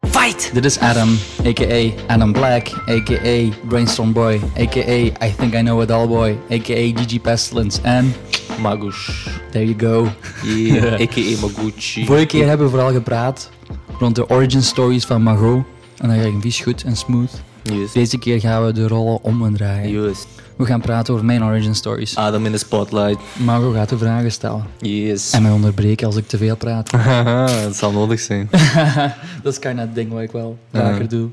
[0.00, 0.50] Fight!
[0.52, 1.92] Dit is Adam, a.k.a.
[2.06, 3.66] Adam Black, a.k.a.
[3.68, 5.26] Brainstorm Boy, a.k.a.
[5.26, 6.92] I Think I Know It All Boy, a.k.a.
[6.92, 8.14] GG Pestilence en...
[8.60, 9.28] Magush.
[9.50, 10.10] There you go.
[10.44, 11.40] Yeah, a.k.a.
[11.40, 12.04] Maguchi.
[12.04, 13.50] Vorige keer hebben we vooral gepraat
[13.98, 15.64] rond de origin stories van Margot.
[15.98, 17.30] En dat ging vies goed en smooth.
[17.72, 17.92] Yes.
[17.92, 20.02] Deze keer gaan we de rollen om en draaien.
[20.02, 20.24] Yes.
[20.56, 22.16] We gaan praten over mijn origin stories.
[22.16, 23.18] Adam in de spotlight.
[23.36, 24.66] Margot gaat de vragen stellen.
[24.78, 25.30] Yes.
[25.30, 26.90] En mij onderbreken als ik te veel praat.
[27.66, 28.48] Het zal nodig zijn.
[29.42, 31.28] dat is kind of het ding wat ik wel vaker doe.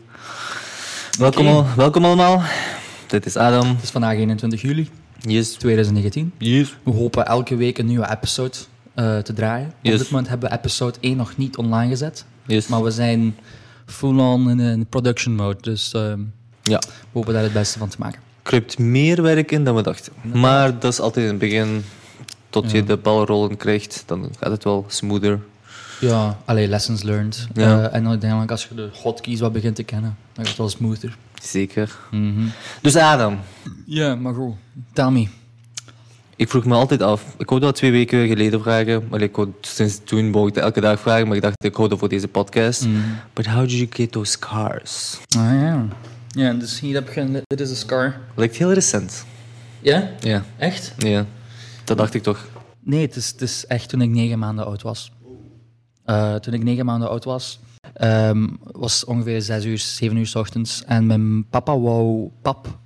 [1.17, 2.41] welkom, al, welkom allemaal.
[3.07, 3.67] Dit is Adam.
[3.67, 5.51] Het is vandaag 21 juli Yes.
[5.53, 6.33] 2019.
[6.37, 6.75] Yes.
[6.83, 8.57] We hopen elke week een nieuwe episode
[8.93, 9.73] eh, te draaien.
[9.81, 9.93] Yes.
[9.93, 12.25] Op dit moment hebben we episode 1 nog niet online gezet.
[12.45, 12.67] Yes.
[12.67, 13.35] Maar we zijn
[13.91, 15.61] full-on in production mode.
[15.61, 16.19] Dus ehm,
[16.63, 16.79] Ja.
[16.87, 18.21] we hopen daar het beste van te maken.
[18.41, 20.13] Kruipt meer werk in dan we dachten.
[20.33, 21.83] Maar dat is altijd in het begin.
[22.49, 22.77] Tot Ja.
[22.77, 25.39] je de balrollen krijgt, dan gaat het wel smoother.
[25.99, 27.47] Ja, alleen lessons learned.
[27.53, 27.83] Ja.
[27.89, 30.69] Eh, en uiteindelijk als je de hotkeys wat begint te kennen, dan gaat het wel
[30.69, 31.17] smoother.
[31.41, 31.97] Zeker.
[32.11, 32.45] Mhm.
[32.81, 33.39] Dus Adam,
[33.85, 34.53] Ja, maar goed.
[34.93, 35.27] Tell me.
[36.41, 37.35] Ik vroeg me altijd af.
[37.37, 39.07] Ik wou dat twee weken geleden vragen.
[39.09, 41.27] Maar ik wou, sinds toen wou ik elke dag vragen.
[41.27, 42.85] Maar ik dacht, ik dat voor deze podcast.
[42.85, 42.97] Mhm.
[43.33, 45.19] But how did you get those scars?
[45.37, 45.85] Ah ja.
[46.27, 47.41] Ja, dus hier heb je...
[47.47, 48.19] Dit is een scar.
[48.35, 49.25] Lijkt heel recent.
[49.81, 50.09] Ja?
[50.19, 50.93] Ja, Echt?
[50.97, 51.25] ja.
[51.83, 52.45] Dat dacht ik toch.
[52.79, 55.11] Nee, het is, het is echt toen ik negen maanden oud was.
[56.05, 57.59] Eh, toen ik negen maanden oud was,
[57.93, 60.83] ehm, was ongeveer zes uur, zeven uur s ochtends.
[60.85, 62.79] En mijn papa wou pap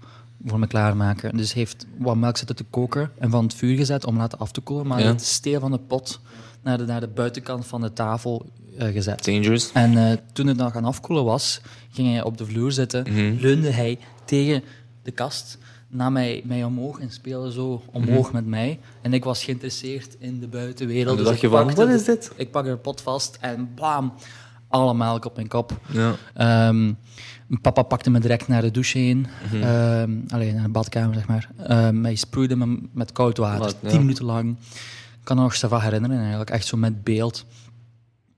[0.46, 1.38] voor me klaarmaken.
[1.38, 4.52] Dus heeft wat melk zitten te koken en van het vuur gezet om laten af
[4.52, 4.88] te koelen.
[4.88, 5.08] Maar Ja.
[5.08, 6.20] het steel van de pot
[6.64, 8.46] naar de, naar de buitenkant van de tafel
[8.78, 9.26] eh, gezet.
[9.26, 9.72] Dangerous.
[9.72, 13.36] En eh, toen het dan gaan afkoelen was, ging hij op de vloer zitten, Mhm.
[13.40, 14.64] leunde hij tegen
[15.04, 18.80] de kast, nam mij, mij omhoog en speelde zo omhoog met mij.
[19.02, 21.10] En ik was geïnteresseerd in de buitenwereld.
[21.12, 22.32] En dus dacht je wat is dit?
[22.36, 24.14] Ik pakte de pot vast en bam,
[24.76, 25.80] alle melk op mijn kop.
[25.92, 26.16] Ja.
[26.34, 26.84] Ehm,
[27.48, 29.28] mijn papa pakte me direct naar de douche heen.
[29.52, 29.64] Mhm.
[29.64, 31.50] Ehm, alleen naar de badkamer, zeg maar.
[31.64, 33.90] Ehm, hij sproeide me met koud water, Wat, ja.
[33.90, 34.58] tien minuten lang.
[35.20, 36.50] Ik kan me nog van herinneren, eigenlijk.
[36.50, 37.46] Echt zo met beeld.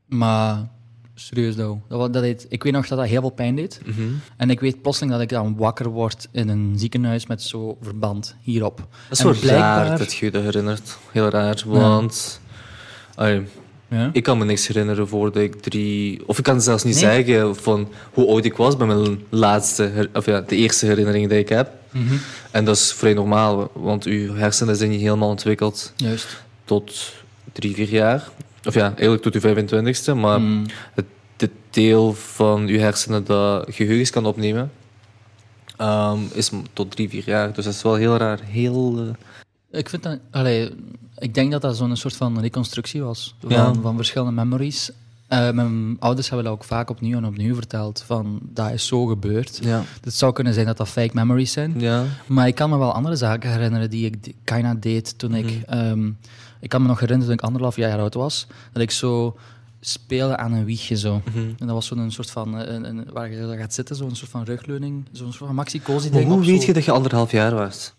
[0.05, 0.67] Maar
[1.15, 1.81] serieus, though.
[1.89, 3.81] dat, dat deed, ik weet nog dat dat heel veel pijn deed.
[3.85, 4.01] Mhm.
[4.37, 8.35] En ik weet plotseling dat ik dan wakker word in een ziekenhuis met zo'n verband
[8.41, 8.77] hierop.
[8.77, 10.97] Dat is En wel blijkbaar- raar dat je je herinnert.
[11.11, 12.39] Heel raar, want...
[13.15, 13.47] Allee,
[13.89, 14.09] Ja?
[14.13, 16.21] ik kan me niks herinneren voordat ik drie...
[16.27, 17.03] Of ik kan zelfs niet Nee?
[17.03, 20.09] zeggen van hoe oud ik was bij mijn laatste...
[20.13, 21.71] Of ja, de eerste herinnering die ik heb.
[21.91, 22.13] Mhm.
[22.51, 26.43] En dat is vrij normaal, want uw hersenen zijn niet helemaal ontwikkeld Juist.
[26.65, 27.13] tot
[27.53, 28.29] drie, vier jaar.
[28.65, 30.13] Of ja, eigenlijk tot uw 25ste.
[30.15, 30.65] Maar Mm.
[30.93, 31.05] het,
[31.37, 34.71] het deel van uw hersenen dat geheugens kan opnemen,
[35.77, 37.53] ehm, is tot drie, vier jaar.
[37.53, 38.39] Dus dat is wel heel raar.
[38.43, 38.97] Heel...
[39.71, 40.19] eh, Ik vind dat...
[40.31, 40.69] Allee,
[41.17, 43.35] ik denk dat dat zo'n soort van reconstructie was.
[43.41, 43.73] Van, Ja.
[43.73, 44.91] van verschillende memories.
[45.28, 48.03] Eh, mijn ouders hebben dat ook vaak opnieuw en opnieuw verteld.
[48.05, 49.59] Van, dat is zo gebeurd.
[49.63, 49.83] ja.
[50.03, 51.73] Het zou kunnen zijn dat dat fake memories zijn.
[51.79, 52.03] Ja.
[52.27, 55.61] Maar ik kan me wel andere zaken herinneren die ik kinda deed toen ik...
[55.66, 56.07] ehm,
[56.59, 59.38] ik kan me nog herinneren toen ik anderhalf jaar oud was, dat ik zo
[59.79, 61.22] speelde aan een wiegje zo.
[61.25, 61.38] Mhm.
[61.38, 62.57] En dat was zo'n soort van...
[62.59, 66.09] eh, Een, een, waar je gaat zitten, zo'n soort van rugleuning, zo'n soort van maxi-cozy
[66.09, 66.31] Maar ding.
[66.31, 67.94] hoe weet zo- je dat je anderhalf jaar was?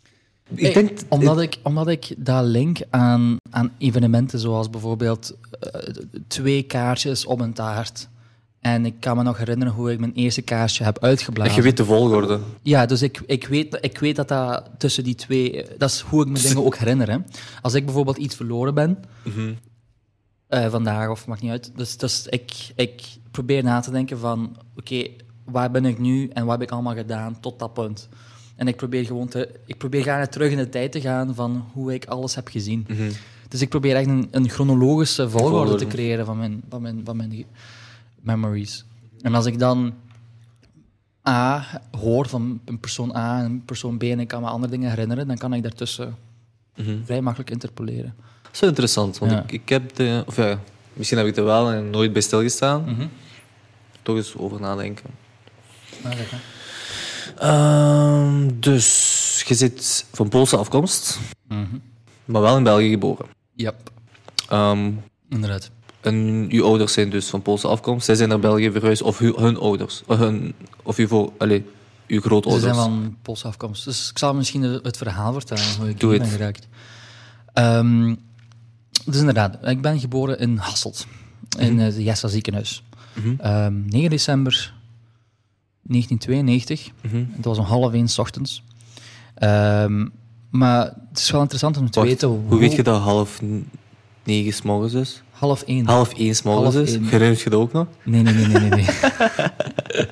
[0.54, 0.98] Ik Hey, denk...
[1.08, 5.80] omdat, ik, omdat ik dat link aan, aan evenementen zoals bijvoorbeeld eh,
[6.26, 8.08] twee kaartjes op een taart.
[8.60, 11.54] En ik kan me nog herinneren hoe ik mijn eerste kaarsje heb uitgeblazen.
[11.54, 12.40] Je weet de volgorde.
[12.62, 15.66] Ja, dus ik, ik, weet, ik weet dat dat tussen die twee...
[15.78, 17.10] Dat is hoe ik me dingen ook herinner.
[17.10, 17.16] Hè.
[17.62, 18.98] Als ik bijvoorbeeld iets verloren ben,
[20.46, 21.72] eh, vandaag of maakt niet uit.
[21.76, 24.56] Dus, dus ik, ik probeer na te denken van...
[24.76, 25.06] Oké,
[25.44, 28.08] waar ben ik nu en wat heb ik allemaal gedaan tot dat punt?
[28.58, 29.48] En ik probeer gewoon te...
[29.66, 32.86] Ik probeer gaan terug in de tijd te gaan van hoe ik alles heb gezien.
[33.48, 37.16] Dus ik probeer echt een, een chronologische volgorde te creëren van mijn, van, mijn, van
[37.16, 37.44] mijn
[38.20, 38.84] memories.
[39.22, 39.94] En als ik dan
[41.28, 44.72] A hoor van een persoon A en een persoon B en ik kan me andere
[44.72, 46.16] dingen herinneren, dan kan ik daartussen
[47.04, 48.14] vrij makkelijk interpoleren.
[48.42, 49.42] Dat is wel interessant, want Ja.
[49.42, 50.22] ik, ik heb de...
[50.26, 50.60] Of ja,
[50.92, 53.10] misschien heb ik er wel en nooit bij stilgestaan.
[54.02, 55.10] Toch eens over nadenken.
[57.36, 61.18] Ehm, dus, je zit van Poolse afkomst,
[62.24, 63.26] maar wel in België geboren.
[63.54, 63.90] Yep,
[64.48, 64.90] Ehm,
[65.28, 65.70] inderdaad.
[66.00, 68.04] en uw ouders zijn dus van Poolse afkomst.
[68.04, 70.02] Zij zijn naar België verhuisd, of hu- hun ouders.
[70.06, 71.64] Of, hun, of uw, vo- allee,
[72.06, 72.64] uw Ze grootouders.
[72.64, 73.84] zijn van Poolse afkomst.
[73.84, 76.20] Dus ik zal misschien het het verhaal vertellen hoe ik hier het.
[76.20, 76.66] ben geraakt.
[77.52, 78.14] Ehm,
[79.04, 81.06] dus inderdaad, ik ben geboren in Hasselt,
[81.58, 81.80] in Mhm.
[81.80, 82.82] eh, het Jessa ziekenhuis.
[83.38, 84.74] Ehm, 9 december
[85.82, 86.90] 1992.
[87.02, 87.24] Mhm.
[87.36, 88.62] Het was om half één 's ochtends.
[89.34, 90.06] Ehm,
[90.50, 93.40] maar het is wel interessant om te Wacht, weten hoe weet je dat half
[94.24, 95.22] negen s morgens dus.
[95.30, 95.86] Half één.
[95.86, 97.04] Half één s morgens één.
[97.04, 97.86] Herinnert je dat ook nog?
[98.04, 98.70] Nee, nee, nee, nee, nee.
[98.70, 98.86] nee.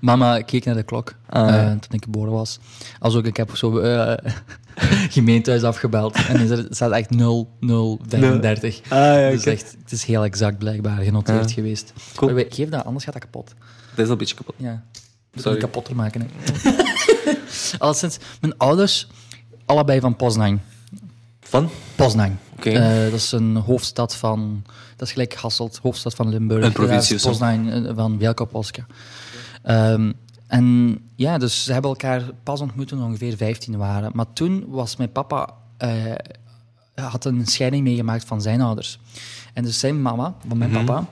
[0.00, 2.58] Mama keek naar de klok Ah, eh, toen ik geboren was.
[2.98, 4.32] Als ook, ik heb zo eh
[5.16, 6.14] gemeentehuis afgebeld.
[6.28, 8.80] En er staat- echt 0035.
[8.82, 11.92] Ah, ja, Dus het, is echt, het is heel exact blijkbaar genoteerd geweest.
[12.16, 12.44] Cool.
[12.48, 13.54] Geef dat, anders gaat dat kapot.
[13.94, 14.54] Dat is al een beetje kapot.
[14.58, 14.82] Ja.
[15.34, 15.58] Sorry.
[15.58, 16.20] kapotter maken.
[16.20, 16.70] Hè.
[17.78, 19.08] Alleszins, mijn ouders,
[19.64, 20.60] allebei van Poznan.
[21.40, 21.68] Van?
[21.96, 22.38] Poznan.
[22.56, 22.70] Oké.
[22.70, 24.64] Eh, dat is een hoofdstad van...
[24.96, 26.64] Dat is gelijk Hasselt, hoofdstad van Limburg.
[26.64, 27.20] Een provincie.
[27.20, 28.86] Poznan eh, van Wielkopolska.
[29.62, 30.12] Ehm
[30.46, 34.10] en ja, dus ze hebben elkaar pas ontmoet toen we ongeveer 15 waren.
[34.14, 35.54] Maar toen was mijn papa...
[35.76, 35.90] eh,
[36.94, 38.98] had een scheiding meegemaakt van zijn ouders.
[39.54, 40.84] En dus zijn mama, van mijn Mhm.
[40.84, 41.06] papa,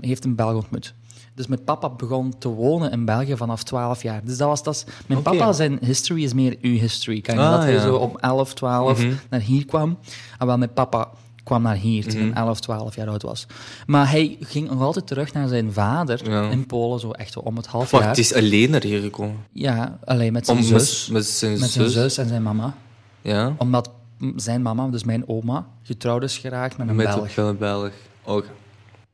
[0.00, 0.94] heeft een Belg ontmoet.
[1.40, 4.20] Dus mijn papa begon te wonen in België vanaf 12 jaar.
[4.24, 4.84] Dus dat was dat.
[5.06, 7.20] Mijn papa, zijn history is meer uw history.
[7.20, 9.12] Kan je Ah, dat hij zo op 11, 12 Mhm.
[9.30, 9.98] naar hier kwam.
[10.38, 11.08] En wel, mijn papa
[11.44, 13.46] kwam naar hier toen hij 11, 12 jaar oud was.
[13.86, 16.50] Maar hij ging nog altijd terug naar zijn vader Ja.
[16.50, 18.08] in Polen, zo echt om het half jaar.
[18.08, 19.36] het is alleen naar hier gekomen.
[19.52, 21.06] Ja, alleen met zijn Om zus.
[21.06, 22.02] met, met zijn Met zijn zus.
[22.02, 22.74] zus en zijn mama.
[23.20, 23.54] Ja.
[23.58, 23.90] Omdat
[24.36, 27.36] zijn mama, dus mijn oma, getrouwd is geraakt met een met Belg.
[27.36, 27.90] een Belg.
[28.24, 28.48] Oké.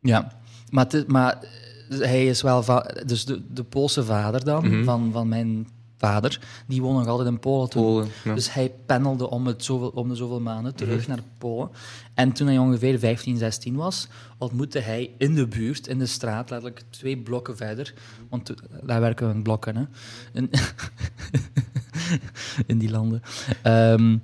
[0.01, 0.33] Ja,
[0.71, 1.39] maar, is- maar
[1.89, 2.65] hij is wel...
[3.07, 4.85] Dus de, de Poolse vader dan, Mhm.
[4.85, 5.69] van, van mijn
[5.99, 7.83] vader, die woonde nog altijd in Polen toen.
[7.83, 8.09] Polen.
[8.25, 8.35] Ja.
[8.35, 11.09] Dus hij pendelde om, het zoveel, om de zoveel maanden terug Mhm.
[11.11, 11.69] naar Polen.
[12.15, 16.51] En toen hij ongeveer 15, 16 was, ontmoette hij in de buurt, in de straat,
[16.51, 17.95] letterlijk twee blokken verder.
[18.31, 19.85] Want daar werken we in blokken, hè.
[20.33, 20.51] In,
[22.67, 23.23] in die landen.
[23.63, 24.17] Ehm,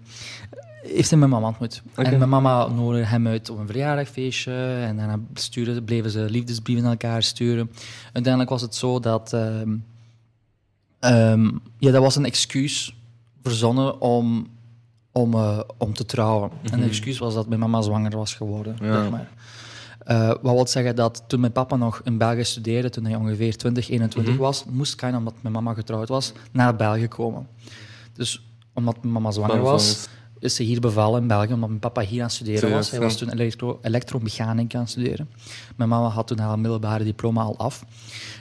[0.83, 1.83] heeft hij mijn mama ontmoet.
[1.95, 4.53] En mijn mama nodigde hem uit op een verjaardagfeestje.
[4.87, 7.71] En daarna stuurden, bleven ze liefdesbrieven naar elkaar sturen.
[8.05, 9.33] Uiteindelijk was het zo dat...
[9.33, 9.77] ehm,
[10.99, 12.97] ehm, ja, dat was een excuus
[13.43, 14.47] verzonnen om,
[15.13, 16.51] om, eh, om te trouwen.
[16.71, 18.77] En de excuus was dat mijn mama zwanger was geworden.
[18.81, 19.01] Ja.
[19.01, 19.29] Zeg maar.
[20.05, 23.57] Eh, wat wil zeggen dat toen mijn papa nog in België studeerde, toen hij ongeveer
[23.57, 27.47] 20, 21 was, moest Kain, omdat mijn mama getrouwd was, naar België komen.
[28.13, 28.43] Dus
[28.73, 30.09] omdat mijn mama zwanger was,
[30.43, 32.91] is ze hier bevallen in België, omdat mijn papa hier aan het studeren was.
[32.91, 35.31] Hij was toen elektro, elektromechanica aan het studeren.
[35.77, 37.85] Mijn mama had toen haar middelbare diploma al af.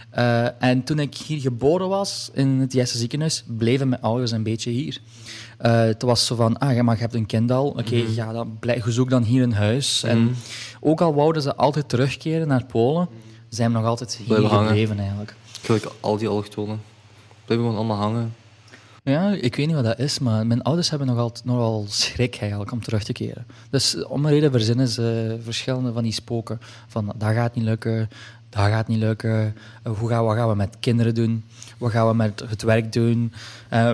[0.09, 4.43] Eh, en toen ik hier geboren was, in het Jesse ziekenhuis, bleven mijn ouders een
[4.43, 5.01] beetje hier.
[5.57, 7.67] Eh, het was zo van, ah ja, maar je hebt een kind al.
[7.67, 8.11] Oké, Mhm.
[8.13, 10.03] ja, dan blijf, dan hier een huis.
[10.03, 10.35] En
[10.79, 13.07] ook al wouden ze altijd terugkeren naar Polen,
[13.49, 14.67] zijn we nog altijd hier Blijven hangen.
[14.67, 15.35] gebleven eigenlijk.
[15.61, 16.81] Gelijk al die allochtonen.
[17.45, 18.33] Blijven gewoon allemaal hangen.
[19.03, 22.37] Ja, ik weet niet wat dat is, maar mijn ouders hebben nog altijd nogal schrik
[22.39, 23.45] eigenlijk om terug te keren.
[23.69, 26.59] Dus om een reden verzinnen ze verschillende van die spoken.
[26.87, 28.09] Van dat gaat niet lukken,
[28.49, 29.55] dat gaat niet lukken.
[29.83, 31.43] Eh, hoe gaan, wat gaan we met kinderen doen?
[31.77, 33.33] Wat gaan we met het werk doen?
[33.69, 33.91] Eh,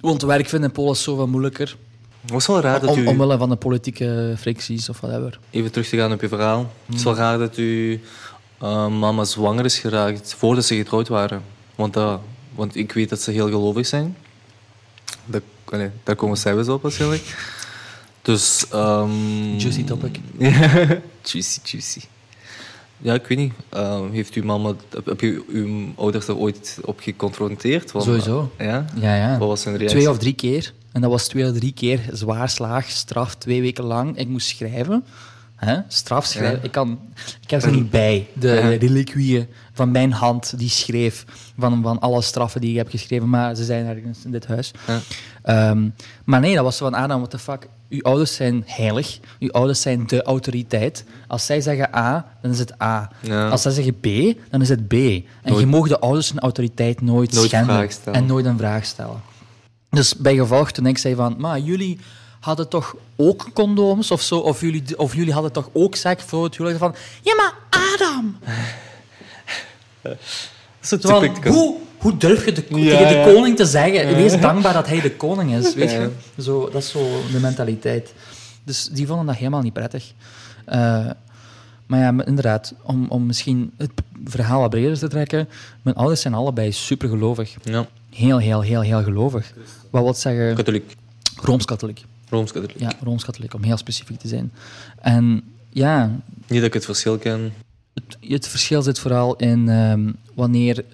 [0.00, 1.76] want werk vinden in Polen is zoveel moeilijker.
[2.20, 3.06] Het was wel raar dat Om, u...
[3.06, 5.38] omwille van de politieke fricties of whatever.
[5.50, 6.72] Even terug te gaan op je verhaal.
[6.86, 7.98] Het is wel raar dat uw
[8.58, 11.42] eh, mama zwanger is geraakt voordat ze getrouwd waren.
[11.74, 12.20] Want, dat,
[12.54, 14.16] want ik weet dat ze heel gelovig zijn.
[15.24, 17.36] Dat, allee, daar komen wel op waarschijnlijk.
[18.22, 18.66] Dus...
[18.70, 20.18] ehm, Juicy topic.
[21.22, 22.00] juicy, juicy.
[22.98, 23.52] Ja, ik weet niet.
[23.68, 24.74] Ehm, heeft uw mama...
[24.90, 27.92] Heb, heb je uw ouders er ooit op geconfronteerd?
[27.92, 28.52] Want- Sowieso.
[28.58, 28.84] Ja?
[28.94, 29.38] Ja, ja.
[29.38, 29.98] Wat was hun reactie?
[29.98, 30.72] Twee of drie keer.
[30.92, 34.18] En dat was twee of drie keer zwaar slaag, straf, twee weken lang.
[34.18, 35.04] Ik moest schrijven.
[35.64, 35.78] Hè?
[35.88, 36.56] Straf schrijven.
[36.58, 36.62] Ja.
[36.64, 36.98] Ik, kan,
[37.42, 38.26] ik heb ze niet bij.
[38.32, 38.68] De Ja.
[38.68, 41.24] reliquieën van mijn hand die schreef.
[41.58, 43.28] Van, van alle straffen die ik heb geschreven.
[43.28, 44.70] Maar ze zijn ergens in dit huis.
[44.86, 45.00] Ja.
[45.42, 45.88] Ehm,
[46.24, 47.68] maar nee, dat was zo van Adam, what the fuck.
[47.88, 49.18] Uw ouders zijn heilig.
[49.38, 51.04] Uw ouders zijn de autoriteit.
[51.26, 53.10] Als zij zeggen A, dan is het A.
[53.50, 54.06] Als zij zeggen B,
[54.50, 54.92] dan is het B.
[54.92, 57.88] En Nooit- je mag de ouders hun autoriteit nooit, Nooit schenden.
[58.12, 59.20] En nooit een vraag stellen.
[59.90, 61.98] Dus bij gevolg, toen ik zei van, maar jullie
[62.42, 64.38] hadden toch ook condooms of zo?
[64.38, 66.80] Of jullie, of jullie hadden toch ook seks voor het huwelijk?
[66.80, 67.54] Van, ja, maar
[67.94, 68.36] Adam!
[71.52, 73.24] Hoe, hoe durf je de, Ja, tegen de ja.
[73.24, 74.14] koning te zeggen?
[74.14, 76.10] Wees dankbaar dat hij de koning is, weet je?
[76.38, 78.12] Zo, dat is zo de mentaliteit.
[78.64, 80.12] Dus die vonden dat helemaal niet prettig.
[80.64, 81.10] Eh,
[81.86, 83.90] maar ja, inderdaad, om, om misschien het
[84.24, 85.48] verhaal wat breder te trekken.
[85.82, 87.54] Mijn ouders zijn allebei super gelovig.
[87.62, 87.86] Ja.
[88.10, 89.52] Heel, heel, heel, heel gelovig.
[89.90, 90.54] Wat wil zeggen?
[90.54, 90.96] Katholiek.
[91.36, 92.04] Rooms-katholiek.
[92.32, 92.80] Rooms-katholiek.
[92.80, 94.52] Ja, Rooms-katholiek, om heel specifiek te zijn.
[95.00, 96.10] En ja,
[96.46, 97.52] Niet dat ik het verschil ken.
[97.94, 100.84] het, het verschil zit vooral in ehm, wanneer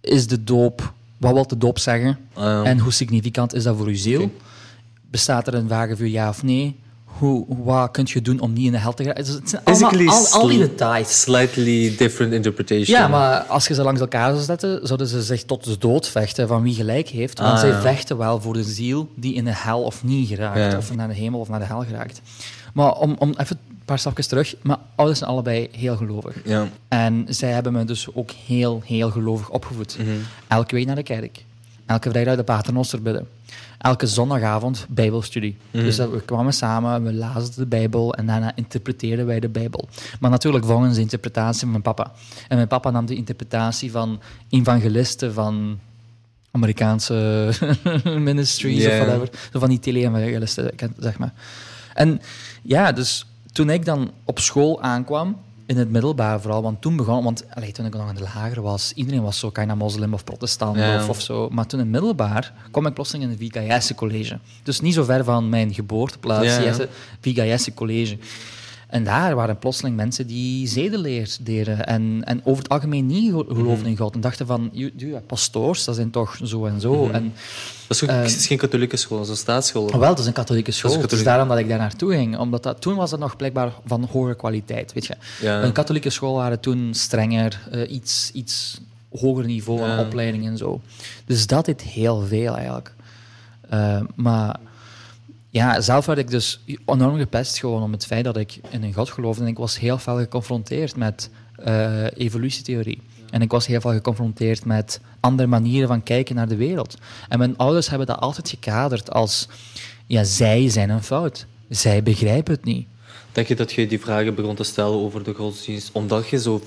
[0.00, 2.62] is de doop, wat wil de doop zeggen Ah, ja.
[2.64, 4.34] en hoe significant is dat voor uw ziel?
[5.10, 6.76] Bestaat er een wagenvuur ja of nee?
[7.18, 9.14] Hoe, wat kun je doen om niet in de hel te gaan?
[9.16, 11.20] Het zijn allemaal, al, al die details.
[11.20, 12.98] Slightly different interpretation.
[12.98, 16.08] Ja, maar als je ze langs elkaar zou zetten, zouden ze zich tot de dood
[16.08, 17.38] vechten van wie gelijk heeft.
[17.38, 17.80] Want Ah, zij ja.
[17.80, 20.76] vechten wel voor de ziel die in de hel of niet geraakt, Ja.
[20.78, 22.20] of naar de hemel of naar de hel geraakt.
[22.74, 24.54] Maar om, om even een paar stapjes terug.
[24.62, 26.36] Mijn ouders zijn allebei heel gelovig.
[26.44, 26.68] Ja.
[26.88, 29.96] En zij hebben me dus ook heel, heel gelovig opgevoed.
[29.98, 30.08] Mhm.
[30.48, 31.44] Elke week naar de kerk.
[31.86, 33.28] Elke vrijdag de paternoster bidden.
[33.78, 35.56] Elke zondagavond bijbelstudie.
[35.70, 35.84] Mhm.
[35.84, 39.88] Dus dat we kwamen samen, we lazen de Bijbel en daarna interpreteerden wij de Bijbel.
[40.20, 42.12] Maar natuurlijk volgens de interpretatie van mijn papa.
[42.48, 45.78] En mijn papa nam de interpretatie van evangelisten van
[46.50, 47.48] Amerikaanse
[48.04, 49.28] ministries of whatever.
[49.52, 51.32] Zo van die tele-evangelisten, zeg maar.
[51.94, 52.20] En
[52.62, 55.36] ja, dus toen ik dan op school aankwam,
[55.72, 58.60] in het middelbaar vooral, want toen begon, want allee, toen ik nog in de lagere
[58.60, 60.96] was, iedereen was zo bijna moslim of protestant Ja.
[61.02, 61.48] of, of zo.
[61.50, 64.38] Maar toen in het middelbaar kwam ik plotseling in het Vigayesse College.
[64.62, 66.74] Dus niet zo ver van mijn geboorteplaats, Ja,
[67.20, 68.18] Vigayesse College.
[68.92, 73.44] En daar waren plotseling mensen die zedeleer deden en, en over het algemeen niet gelo-
[73.44, 73.86] geloofden Mhm.
[73.86, 74.14] in God.
[74.14, 77.04] En dachten van, "Ju- ju, pastoors, dat zijn toch zo en zo.
[77.04, 77.14] Mhm.
[77.14, 77.32] En
[77.86, 79.84] Dat is, ook, Ehm, het is geen katholieke school, dat is een staatsschool.
[79.86, 80.90] Oh, wel, het is een katholieke school.
[80.90, 82.38] Het is katholieke- daarom dat ik daar naartoe ging.
[82.38, 85.16] Omdat dat, toen was dat nog blijkbaar van hoge kwaliteit, weet je.
[85.40, 85.62] Ja.
[85.62, 88.80] Een katholieke school waren toen strenger, eh, iets, iets
[89.18, 90.00] hoger niveau aan Ja.
[90.04, 90.80] opleiding en zo.
[91.26, 92.94] Dus dat deed heel veel eigenlijk.
[93.68, 94.56] Eh, maar
[95.52, 98.94] ja, zelf werd ik dus enorm gepest gewoon om het feit dat ik in een
[98.94, 99.42] god geloofde.
[99.42, 103.02] En ik was heel veel geconfronteerd met eh, evolutietheorie.
[103.30, 106.96] En ik was heel veel geconfronteerd met andere manieren van kijken naar de wereld.
[107.28, 109.48] En mijn ouders hebben dat altijd gekaderd als...
[110.06, 111.46] Ja, zij zijn een fout.
[111.68, 112.86] Zij begrijpen het niet.
[113.32, 116.62] Denk je dat je die vragen begon te stellen over de godsdienst omdat je zo,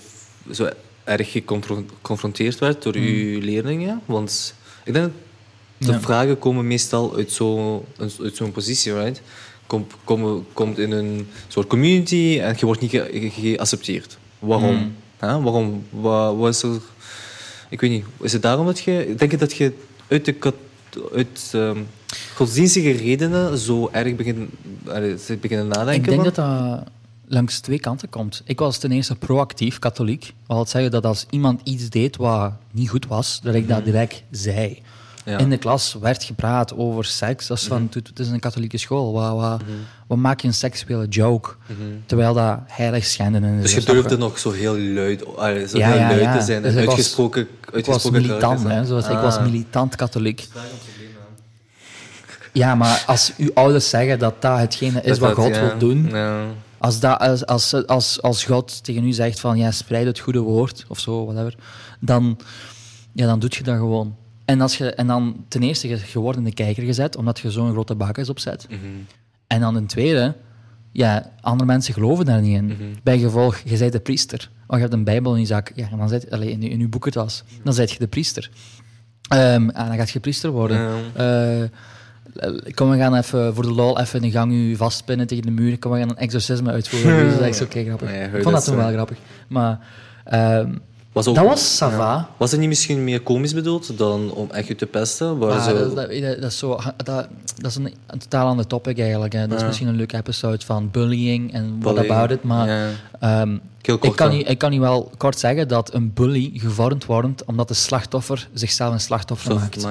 [0.52, 0.70] zo
[1.04, 4.02] erg geconfron- geconfronteerd werd door je leerlingen?
[4.06, 5.14] Want ik denk dat
[5.78, 5.94] de Hmm.
[5.94, 6.00] Ja.
[6.00, 9.22] vragen komen meestal uit zo'n uit zo'n positie, right?
[9.68, 14.18] Kom, kom, komt in een soort community en je wordt niet ge- ge- geaccepteerd.
[14.40, 14.76] Waarom?
[14.76, 14.96] Mm.
[15.18, 15.42] Hè?
[15.42, 15.84] Waarom?
[15.90, 16.80] Wat, wat is er...
[17.70, 18.06] Ik weet niet.
[18.22, 19.14] Is het daarom dat je...
[19.18, 19.74] Denk je dat je
[20.08, 20.54] uit de
[21.16, 21.78] uit ehm,
[22.36, 24.50] godsdienstige redenen zo erg begin,
[24.88, 25.96] allee, beginnen nadenken?
[25.96, 26.24] Ik denk van?
[26.24, 26.84] dat dat
[27.28, 28.42] langs twee kanten komt.
[28.46, 30.34] Ik was ten eerste proactief katholiek.
[30.48, 33.86] Wat wil zeggen dat als iemand iets deed wat niet goed was, dat ik dat
[33.86, 34.82] direct zei.
[35.26, 35.30] Mhm.
[35.30, 35.36] Ja.
[35.36, 35.44] Mhm.
[35.44, 37.48] In de klas werd gepraat over seks.
[37.48, 39.14] Dat is van, het is een katholieke school.
[39.14, 39.62] Wat, wat,
[40.08, 41.50] wat maak je een seksuele joke?
[42.06, 43.50] Terwijl dat heilig schenden is.
[43.52, 43.62] Mhm.
[43.62, 45.20] Dus je durfde nog zo heel luid,
[45.70, 48.22] zo Ja, heel ja, luid te zijn Dus en ik was- uitgesproken, Ik was uitgesproken
[48.22, 49.44] militant, karakters, hè, zoals ik was Ah.
[49.44, 50.48] militant katholiek.
[52.52, 56.12] Ja, maar als uw ouders zeggen dat dat hetgene is Dat wat God wil doen,
[56.78, 60.40] als, dat, als, als, als, als God tegen u zegt van ja, spreid het goede
[60.40, 61.56] woord of zo, whatever,
[62.00, 62.40] dan,
[63.14, 64.16] ja, dan doet je dat gewoon.
[64.46, 67.52] En, als je, en dan ten eerste, je wordt in de kijker gezet omdat je
[67.52, 68.68] zo'n grote bakjes opzet.
[68.70, 68.80] Mhm.
[69.48, 70.36] En dan ten tweede,
[70.92, 72.66] ja, andere mensen geloven daar niet in.
[72.66, 72.84] Mhm.
[73.04, 74.50] Bij gevolg, je bent de priester.
[74.68, 75.72] Oh, je hebt een bijbel in je zak.
[75.76, 77.44] Ja, en dan zit, allez, in, je, in je boekentas.
[77.64, 78.50] Dan zit je de priester.
[79.28, 80.78] Ehm, en dan gaat je priester worden.
[80.78, 81.64] Ja.
[81.64, 81.70] Eh,
[82.74, 85.52] kom, we gaan even voor de lol even in de gang u vastpinnen tegen de
[85.52, 85.80] muur.
[85.80, 87.24] Kom, we gaan een exorcisme uitvoeren.
[87.24, 88.12] Dus dat is echt zo grappig.
[88.12, 89.18] Ik vond dat toen wel eh, grappig.
[89.48, 89.80] Maar
[90.24, 90.74] ehm,
[91.16, 91.98] Was ook, dat was Sava.
[91.98, 92.30] ja.
[92.38, 95.38] Was het niet misschien meer komisch bedoeld dan om echt je te pesten?
[95.38, 96.10] Waar Ah, zo, dat,
[96.42, 99.34] dat, is zo, dat, dat is een, een totaal ander topic eigenlijk.
[99.34, 99.48] Hè.
[99.48, 102.44] Dat is misschien een leuke episode van bullying en what about it.
[102.44, 102.90] Maar ja.
[103.20, 107.44] ehm, ik, kan niet, ik kan niet wel kort zeggen dat een bully gevormd wordt
[107.46, 109.88] omdat de slachtoffer zichzelf een slachtoffer maakt.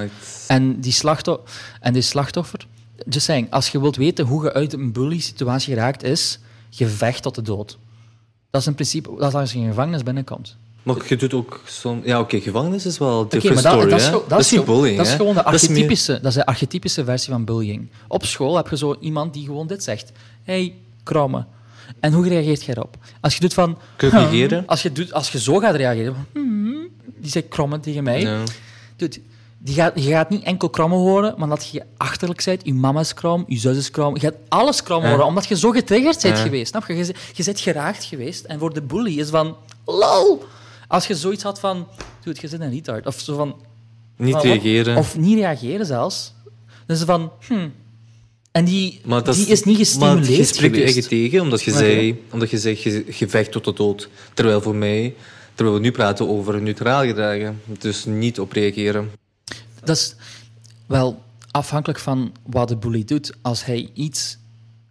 [0.47, 1.45] En die, slachtoffer,
[1.81, 2.67] en die slachtoffer,
[3.09, 6.39] just saying, als je wilt weten hoe je uit een bully-situatie geraakt, is
[6.69, 7.79] je vecht tot de dood.
[8.51, 10.57] Dat is in principe, dat is als je in een gevangenis binnenkomt.
[10.85, 12.03] Maar je doet ook zo'n...
[12.05, 14.97] Ja, oké, gevangenis is wel een maar dat, story, dat, is, Dat is gewoon- bullying,
[14.97, 17.89] Dat is gewoon de Dat is meer- archetypische, dat is de archetypische versie van bullying.
[18.09, 20.13] Op school heb je zo iemand die gewoon dit zegt.
[20.43, 21.45] hey, kromme.
[22.01, 22.97] En hoe reageert jij erop?
[23.21, 23.79] Als je doet van...
[23.97, 24.63] Kun je negeren?
[24.67, 26.27] Als je, doet, als je zo gaat reageren...
[26.33, 26.89] hmm,
[27.19, 28.39] die zegt kromme tegen mij.
[28.97, 29.17] Dude,
[29.59, 32.61] die gaat, je gaat niet enkel kromme horen, maar dat je achterlijk bent.
[32.65, 34.15] Je mama is krom, je zus is krom.
[34.15, 35.11] Je gaat alles krom Ja.
[35.11, 36.43] horen, omdat je zo getriggerd bent Ja.
[36.43, 36.69] geweest.
[36.69, 36.95] Snap je?
[36.97, 38.45] Je, bent- je bent geraakt geweest.
[38.45, 39.57] En voor de bully is van...
[39.85, 40.45] Lol!
[40.87, 41.87] Als je zoiets had van...
[42.23, 43.07] Dude, je zit een retard.
[43.07, 43.57] Of zo van...
[44.17, 44.97] Niet van, reageren.
[44.97, 46.35] Of niet reageren zelfs.
[46.87, 47.33] Dus van...
[47.47, 47.69] Hm.
[48.53, 51.71] En die, Maar die is niet Maar gestimuleerd je spreekt je eigen tegen, omdat je
[51.71, 52.25] zei...
[52.31, 54.09] Omdat je zegt, je, je vecht tot de dood.
[54.35, 55.15] Terwijl voor mij...
[55.55, 57.61] Terwijl we nu praten over neutraal gedragen.
[57.79, 59.11] Dus niet op reageren.
[59.85, 60.15] Dat is
[60.87, 63.33] wel afhankelijk van wat de bully doet.
[63.43, 64.39] Als hij iets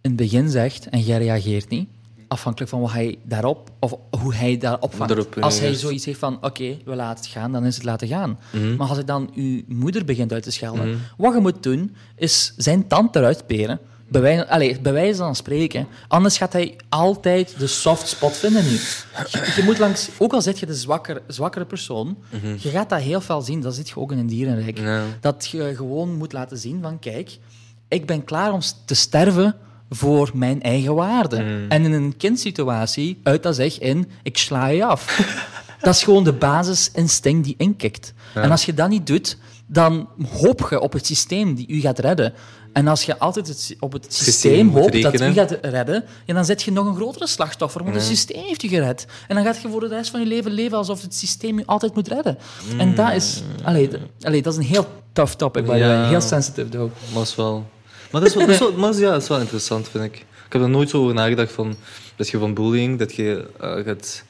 [0.00, 1.88] in het begin zegt en jij reageert niet,
[2.34, 5.08] afhankelijk van wat hij daarop of hoe hij daarop vangt.
[5.08, 8.08] Daarop als hij zoiets heeft van oké, we laten het gaan, dan is het laten
[8.08, 8.38] gaan.
[8.50, 8.76] Mhm.
[8.76, 12.54] Maar als hij dan uw moeder begint uit te schelden, wat je moet doen, is
[12.56, 13.80] zijn tand eruit peren.
[14.08, 15.86] Bij wijze, allez, van spreken.
[16.08, 18.70] Anders gaat hij altijd de soft spot vinden nu.
[18.70, 22.16] Je, je moet langs, ook al zit je de zwakker, zwakkere persoon,
[22.58, 23.60] je gaat dat heel veel zien.
[23.60, 24.80] Dat zit je ook in een dierenrijk.
[25.20, 27.38] Dat je gewoon moet laten zien van, kijk,
[27.88, 29.54] ik ben klaar om te sterven
[29.94, 31.66] voor mijn eigen waarde.
[31.68, 35.20] En in een kindsituatie uit dat zich in, ik sla je af.
[35.80, 38.12] dat is gewoon de basisinstinct die inkikt.
[38.34, 39.36] En als je dat niet doet,
[39.66, 42.32] dan hoop je op het systeem die u gaat redden.
[42.72, 46.44] En als je altijd het, op het systeem, hoopt dat u gaat redden, ja, dan
[46.44, 49.06] zet je nog een grotere slachtoffer, want het systeem heeft je gered.
[49.28, 51.66] En dan gaat je voor de rest van je leven leven alsof het systeem je
[51.66, 52.38] altijd moet redden.
[52.78, 53.42] En dat is...
[54.20, 55.68] Allee, dat is een heel tough topic, Ja.
[55.68, 55.78] way.
[55.78, 56.10] Heel.
[56.82, 57.66] Maar dat is wel...
[58.14, 60.14] Maar dat is wel, dat is wel, maar ja, dat is wel interessant, vind ik.
[60.46, 61.76] Ik heb er nooit zo over nagedacht van...
[62.16, 64.24] Dat je van bullying, dat je eh, gaat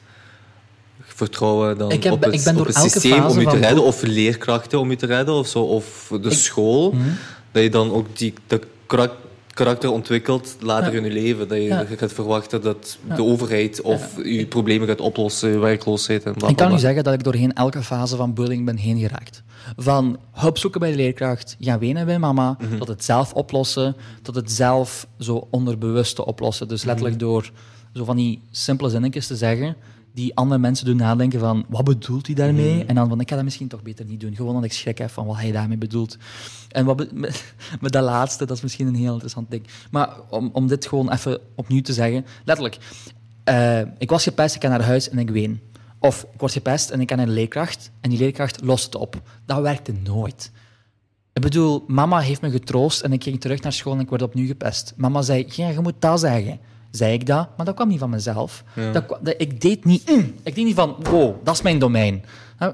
[1.03, 3.83] vertrouwen dan Ik heb- op het, ik ben op het systeem om je te redden,
[3.83, 6.91] of leerkrachten om je te redden, of zo, of de school.
[6.91, 7.09] Mhm.
[7.51, 9.15] Dat je dan ook die, dat karak-
[9.55, 10.97] karakter ontwikkelt later Ja.
[10.97, 11.47] in je leven.
[11.47, 11.85] Dat je Ja.
[11.97, 16.77] gaat verwachten dat de overheid of je problemen gaat oplossen, werkloosheid en Ik kan u
[16.79, 19.43] zeggen dat ik doorheen elke fase van bullying ben heen geraakt.
[19.77, 22.77] Van hulp zoeken bij de leerkracht, gaan wenen bij mama, Mhm.
[22.77, 26.67] tot het zelf oplossen, tot het zelf zo onderbewuste oplossen.
[26.67, 27.25] Dus letterlijk Mhm.
[27.25, 27.51] door
[27.93, 29.75] zo van die simpele zinnetjes te zeggen,
[30.15, 32.75] die andere mensen doen nadenken van, wat bedoelt hij daarmee?
[32.75, 32.87] Mhm.
[32.87, 34.35] En dan van, ik ga dat misschien toch beter niet doen.
[34.35, 36.17] Gewoon omdat ik schrik heb van wat hij daarmee bedoelt.
[36.71, 39.63] En wat be- met, met dat laatste, dat is misschien een heel interessant ding.
[39.91, 42.77] Maar om, om dit gewoon even opnieuw te zeggen, letterlijk.
[43.43, 45.59] eh, ik was gepest, ik ga naar huis en ik ween.
[45.99, 49.21] Of ik word gepest en ik naar de leerkracht en die leerkracht lost het op.
[49.45, 50.51] Dat werkte nooit.
[51.33, 54.21] Ik bedoel, mama heeft me getroost en ik ging terug naar school en ik werd
[54.21, 54.93] opnieuw gepest.
[54.95, 56.59] Mama zei, ja, je moet dat zeggen.
[56.95, 58.63] Zei ik dat, maar dat kwam niet van mezelf.
[58.91, 62.23] Dat, dat- ik deed niet, mm, ik deed niet van, wow, dat is mijn domein.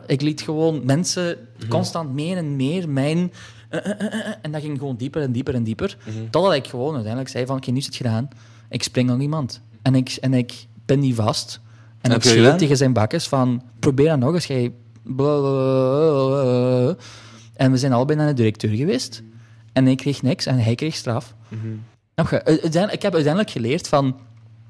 [0.08, 1.38] Ik liet gewoon mensen
[1.70, 3.32] constant meer en meer mijn...
[3.70, 5.98] eh, eh, eh, en dat ging gewoon dieper en dieper en dieper.
[6.30, 8.28] Totdat ik gewoon uiteindelijk zei van, oké, nu is het gedaan.
[8.70, 9.62] Ik spring op iemand.
[9.82, 11.60] En ik, en ik pin die vast.
[12.02, 14.46] En ik schreeuw tegen zijn bakkes van, probeer dat nog eens.
[14.46, 14.72] Jij...
[17.56, 19.22] En we zijn allebei naar de directeur geweest.
[19.74, 21.36] En ik kreeg niks en hij kreeg straf.
[21.50, 21.80] Uiteindelijk-
[22.16, 24.20] Ik heb uiteindelijk geleerd van...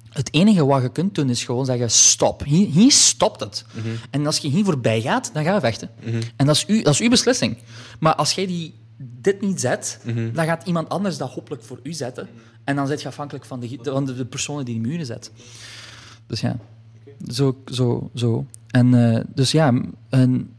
[0.09, 2.43] Het enige wat je kunt doen is gewoon zeggen: stop.
[2.43, 3.65] Hier, hier stopt het.
[4.09, 5.89] En als je hier voorbij gaat, dan gaan we vechten.
[6.35, 7.57] En dat is, u, dat is uw beslissing.
[7.99, 9.99] Maar als jij die, dit niet zet,
[10.33, 12.27] dan gaat iemand anders dat hopelijk voor u zetten.
[12.63, 15.31] En dan zit je afhankelijk van de, van de, de personen die de muren zet.
[16.27, 16.57] Dus ja,
[17.27, 17.57] zo.
[17.65, 18.45] zo, zo.
[18.67, 20.53] En eh, dus ja, en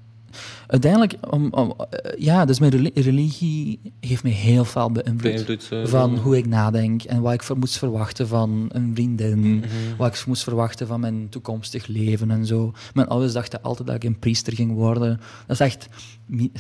[0.73, 5.23] uiteindelijk, om, om, eh, ja, dus mijn reli- religie heeft mij heel veel beïnvloed.
[5.23, 9.39] Beïnvloed, eh, van hoe ik nadenk en wat ik ver- moest verwachten van een vriendin,
[9.39, 9.67] Mhm.
[9.99, 12.73] wat ik moest verwachten van mijn toekomstig leven en zo.
[12.95, 15.21] Mijn ouders dachten altijd dat ik een priester ging worden.
[15.47, 15.89] Dat is echt,
[16.27, 16.53] mi-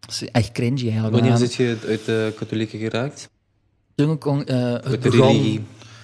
[0.00, 1.14] dat is echt cringy eigenlijk.
[1.14, 3.30] Wanneer zit je uit de katholieken geraakt?
[3.94, 4.32] Toen ik eh,
[4.72, 5.60] het, begon, religie.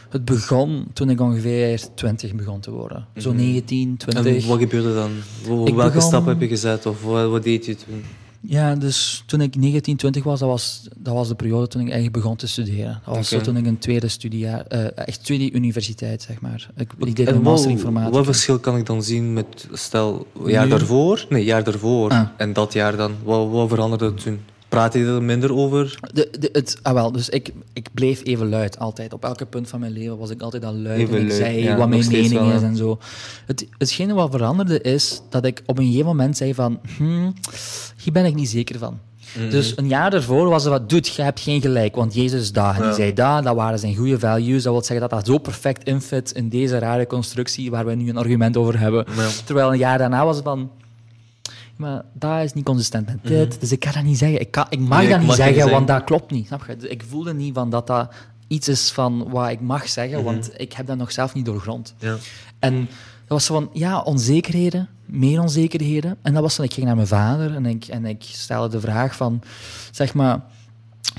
[0.09, 3.07] Het begon toen ik ongeveer 20 begon te worden.
[3.17, 3.91] Zo 19, Mhm.
[3.91, 4.47] En 20.
[4.47, 5.11] wat gebeurde dan?
[5.47, 6.87] Welke begon- stap heb je gezet?
[6.87, 8.03] Of wat, wat deed je toen?
[8.41, 11.87] Ja, dus toen ik 19, 20 was, dat was, dat was de periode toen ik
[11.87, 13.01] eigenlijk begon te studeren.
[13.07, 16.71] Dat was zo toen ik een tweede studiejaar, eh, echt tweede universiteit, zeg maar.
[16.77, 18.13] Ik, ik deed En een master informatie.
[18.13, 20.71] Wat verschil kan ik dan zien met, stel, jaar Nu?
[20.71, 21.27] daarvoor?
[21.29, 22.11] Nee, jaar daarvoor.
[22.11, 22.29] Ah.
[22.37, 23.13] En dat jaar dan.
[23.23, 24.41] Wat, wat veranderde toen?
[24.69, 25.99] Praat je er minder over?
[26.13, 29.13] De, de, het, ah wel, dus ik, ik bleef even luid, altijd.
[29.13, 31.01] Op elke punt van mijn leven was ik altijd al luid.
[31.01, 32.99] Even en ik luid, zei ja, wat mijn mening wel, is en zo.
[33.47, 36.81] Het, hetgene wat veranderde is dat ik op een gegeven moment zei van...
[36.97, 37.35] Hmm,
[38.03, 38.99] hier ben ik niet zeker van.
[39.37, 39.51] Mhm.
[39.51, 40.89] Dus een jaar daarvoor was er wat...
[40.89, 42.75] Doet, je hebt geen gelijk, want Jezus is daar.
[42.75, 42.95] En die Ja.
[42.95, 44.63] zei dat, dat waren zijn goede values.
[44.63, 48.09] Dat wil zeggen dat dat zo perfect infit in deze rare constructie waar we nu
[48.09, 49.05] een argument over hebben.
[49.17, 49.29] Ja.
[49.45, 50.71] Terwijl een jaar daarna was het van...
[51.79, 54.41] Maar dat is niet consistent met dit, dus ik kan dat niet zeggen.
[54.41, 54.99] Ik, kan, ik mag Mhm.
[54.99, 56.47] Nee, dat ik niet mag zeggen, want dat klopt niet.
[56.47, 56.77] Snap je?
[56.77, 58.13] Dus Ik voelde niet van dat dat
[58.49, 61.95] iets is van wat ik mag zeggen, want ik heb dat nog zelf niet doorgrond.
[61.99, 62.17] Ja.
[62.59, 62.89] En dat
[63.29, 66.17] was zo van, ja, onzekerheden, meer onzekerheden.
[66.23, 68.81] En dat was dan, ik ging naar mijn vader en ik, en ik stelde de
[68.81, 69.43] vraag van,
[69.91, 70.41] zeg maar,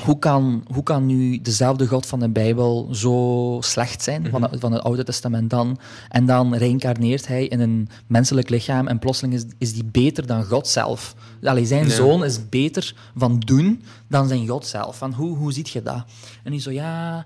[0.04, 4.60] hoe kan, hoe kan nu dezelfde God van de Bijbel zo slecht zijn, van, het,
[4.60, 9.34] van het Oude Testament dan, en dan reïncarneert hij in een menselijk lichaam en plotseling
[9.34, 11.16] is, is die beter dan God zelf.
[11.44, 14.98] Allee, zijn zoon is beter van doen dan zijn God zelf.
[14.98, 16.04] Van hoe, hoe ziet je dat?
[16.44, 17.26] En hij zo, ja,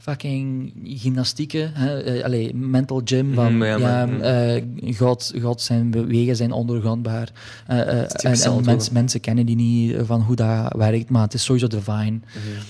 [0.00, 4.62] fucking gymnastieken, hè, eh, allee, mental gym, van Mhm, ja, ja, maar- eh,
[4.96, 7.28] God, God zijn wegen zijn ondoorgrondbaar.
[7.66, 11.44] Eh, en en mens- mensen kennen die niet van hoe dat werkt, maar het is
[11.44, 12.10] sowieso divine.
[12.10, 12.60] Mhm.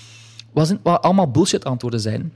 [0.53, 2.33] Wat, zijn, wat allemaal bullshit antwoorden zijn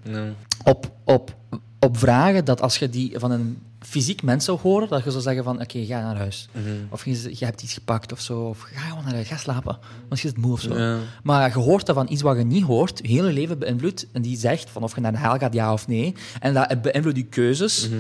[0.64, 1.36] op, op,
[1.78, 5.22] op vragen dat als je die van een fysiek mens zou horen, dat je zou
[5.22, 6.48] zeggen van oké, ga naar huis.
[6.52, 6.64] Mhm.
[6.88, 9.78] Of je, je hebt iets gepakt of zo, of ga gewoon naar huis, ga slapen.
[10.08, 10.78] Want je zit moe of zo.
[10.78, 10.98] Ja.
[11.22, 14.22] Maar je hoort dat van iets wat je niet hoort, je hele leven beïnvloedt, en
[14.22, 17.16] die zegt van of je naar de hel gaat, ja of nee, en dat beïnvloedt
[17.16, 17.98] je keuzes, Mhm.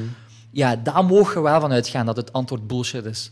[0.50, 3.30] ja, daar mogen we wel van uitgaan dat het antwoord bullshit is.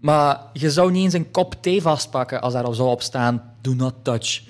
[0.00, 3.74] Maar je zou niet eens een kop thee vastpakken als daarop zou op staan, do
[3.74, 4.42] not touch.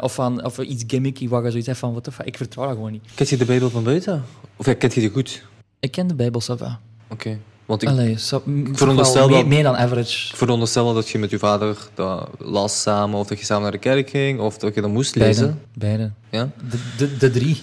[0.00, 2.74] Of, van, of iets gimmicky waar je zoiets hebt van, the fuck, ik vertrouw dat
[2.74, 3.04] gewoon niet.
[3.14, 4.24] Kent je de Bijbel van buiten?
[4.56, 5.44] Of ja, kent je die goed?
[5.84, 6.80] Ik ken de Bijbel, Sava.
[7.08, 7.38] Oké.
[7.66, 8.42] Want ik Allee, so,
[8.72, 10.36] veronderstel meer, dat- meer dan average.
[10.36, 13.72] veronderstel wel dat je met je vader dat las samen, of dat je samen naar
[13.72, 15.40] de kerk ging, of dat je dat moest Beide.
[15.40, 15.60] lezen.
[15.74, 16.10] Beide.
[16.30, 16.50] Ja?
[16.70, 17.62] De, de, de drie.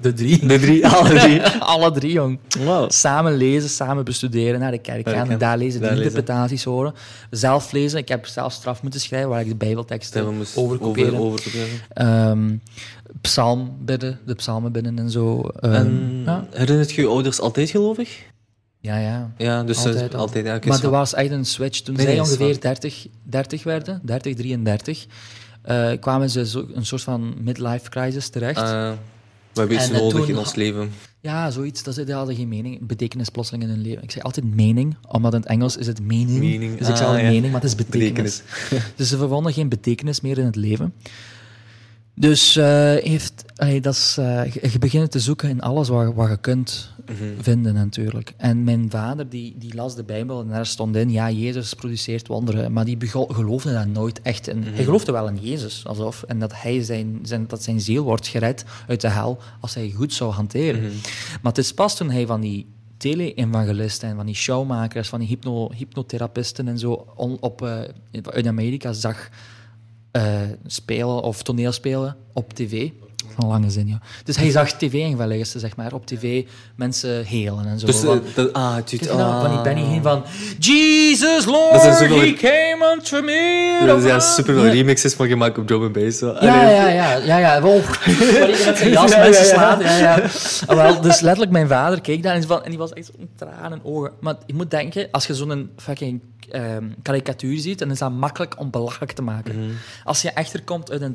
[0.00, 0.46] De drie.
[0.46, 1.42] De drie, alle drie.
[1.46, 2.38] Alle drie, jong.
[2.58, 2.90] Wow.
[2.90, 6.04] Samen lezen, samen bestuderen, naar de kerk gaan, daar lezen, Daar lezen.
[6.06, 6.94] interpretaties horen.
[7.30, 7.98] Zelf lezen.
[7.98, 11.18] Ik heb zelf straf moeten schrijven waar ik de bijbelteksten moesten overkopiëren.
[11.18, 11.52] over.
[11.88, 12.56] Ehm,
[13.20, 15.40] psalm bidden, de psalmen bidden en zo.
[15.60, 16.46] En ja.
[16.50, 18.22] herinnert je je ouders altijd gelovig?
[18.80, 19.30] ja, ja.
[19.36, 20.20] Ja, dus Altijd altijd, al.
[20.20, 21.80] altijd ja, maar er was echt een switch.
[21.80, 22.60] Toen Nee, zij nee, ongeveer waar.
[22.60, 25.06] 30, 30 werden, 30, 33,
[25.62, 28.58] eh, kwamen ze zo, een soort van midlife crisis terecht.
[28.60, 28.92] Ah,
[29.56, 30.90] we hebben iets En, eh, nodig toen- in ons leven.
[31.20, 31.82] Ja, zoiets.
[31.82, 32.86] Dat is, die hadden geen mening.
[32.86, 34.02] Betekenis plotseling in hun leven.
[34.02, 36.38] Ik zeg altijd mening, omdat in het Engels is het mening.
[36.38, 37.28] Meaning, Dus ik ah, zeg ja.
[37.28, 38.42] mening, maar het is betekenis.
[38.96, 40.92] dus ze vonden geen betekenis meer in het leven.
[42.18, 46.14] Dus eh, heeft, allee, dat is, eh, je je begint te zoeken in alles wat,
[46.28, 47.24] je kunt Mhm.
[47.40, 48.32] vinden natuurlijk.
[48.36, 52.26] En mijn vader die, die las de Bijbel en daar stond in, ja, Jezus produceert
[52.26, 52.72] wonderen.
[52.72, 52.96] Maar die
[53.28, 54.62] geloofde daar nooit echt in.
[54.62, 58.26] Hij geloofde wel in Jezus, alsof, en dat, hij zijn, zijn, dat zijn ziel wordt
[58.26, 60.82] gered uit de hel als hij goed zou hanteren.
[61.42, 65.28] Maar het is pas toen hij van die tele-evangelisten en van die showmakers, van die
[65.28, 67.78] hypno, hypnotherapisten en zo on- op, eh,
[68.34, 69.28] in Amerika zag
[70.16, 70.22] eh,
[70.66, 72.88] spelen of toneelspelen op tv.
[73.40, 74.00] Een lange zin, ja.
[74.24, 76.44] Dus hij zag tv-evangelisten, zeg maar, op tv
[76.76, 77.86] mensen helen en zo.
[77.86, 79.16] Dus, eh, Van- dat, ah, het doet- dat?
[79.18, 79.62] Van die ah.
[79.62, 80.24] Benny Hinn van
[80.58, 83.84] Jesus Lord, Dat zoveel- he came unto me.
[83.88, 84.70] Er zijn super veel Ja.
[84.72, 86.18] remixes van gemaakt op drum and bass.
[86.18, 86.26] zo.
[86.40, 87.60] Ja, ja, ja, ja, ja.
[87.60, 87.84] Wow.
[87.84, 89.50] Waar hij met zijn jas Ja, ja, mensen ja.
[89.54, 89.82] slaat.
[89.82, 90.20] Ja, ja.
[90.66, 93.06] Ah, wel, dus letterlijk, mijn vader keek daar en, die van, en die was echt
[93.16, 94.10] zo'n tranen in ogen.
[94.20, 98.58] Maar je moet denken, als je zo'n fucking ehm karikatuur ziet, dan is dat makkelijk
[98.58, 99.58] om belachelijk te maken.
[99.60, 99.70] Mhm.
[100.04, 101.14] Als je echterkomt uit een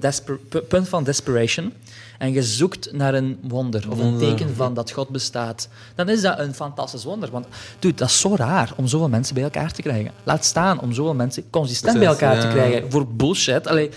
[0.68, 1.74] punt van desperation
[2.18, 6.22] en je zoekt naar een wonder of een teken van dat God bestaat, dan is
[6.22, 7.32] dat een fantastisch wonder.
[7.32, 7.46] Want
[7.80, 10.12] dude, dat is zo raar om zoveel mensen bij elkaar te krijgen.
[10.24, 13.68] Laat staan om zoveel mensen consistent bij elkaar te krijgen voor bullshit.
[13.68, 13.90] Allee,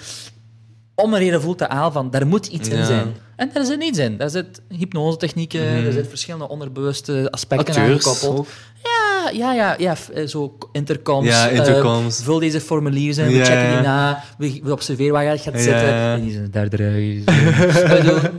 [0.97, 3.15] om een reden voelt de aan van, daar moet iets in zijn.
[3.37, 4.17] En daar zit niets in.
[4.17, 5.77] Daar zit hypnosetechnieken, Mhm.
[5.87, 8.39] er zitten verschillende onderbewuste aspecten Acteurs aangekoppeld.
[8.39, 8.47] ook.
[8.83, 8.94] Ja,
[9.31, 11.27] ja, ja, ja, eh, zo intercoms.
[11.29, 12.23] Ja, eh, intercoms.
[12.23, 15.61] vul deze formulieren in, we Ja, checken die na, we, we observeren waar je gaat
[15.61, 15.89] zitten.
[15.95, 17.23] En die zijn daar eruit.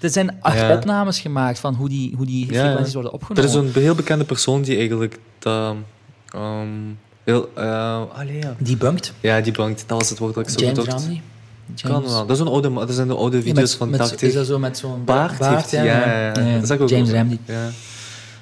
[0.00, 3.48] Er zijn acht opnames gemaakt van hoe die, hoe die frequenties worden Er opgenomen.
[3.50, 5.18] is een heel bekende persoon die eigenlijk...
[5.40, 5.76] ehm,
[7.24, 8.54] heel, eh, allee, ja.
[8.58, 9.12] Debunked.
[9.20, 9.84] ja, die bankt.
[9.86, 10.84] Dat was het woord dat ik zo James.
[10.84, 11.22] Ramsey.
[11.82, 12.26] Kan James- wel.
[12.26, 14.28] Dat, is een oude, dat zijn de oude Ja, video's met- van met- 80.
[14.28, 15.70] Is dat zo met zo'n baard, heeft.
[15.70, 16.32] Ja, ja, ja.
[16.32, 17.10] Dat is ook wel- James.
[17.10, 17.24] Ja.
[17.24, 17.30] Dat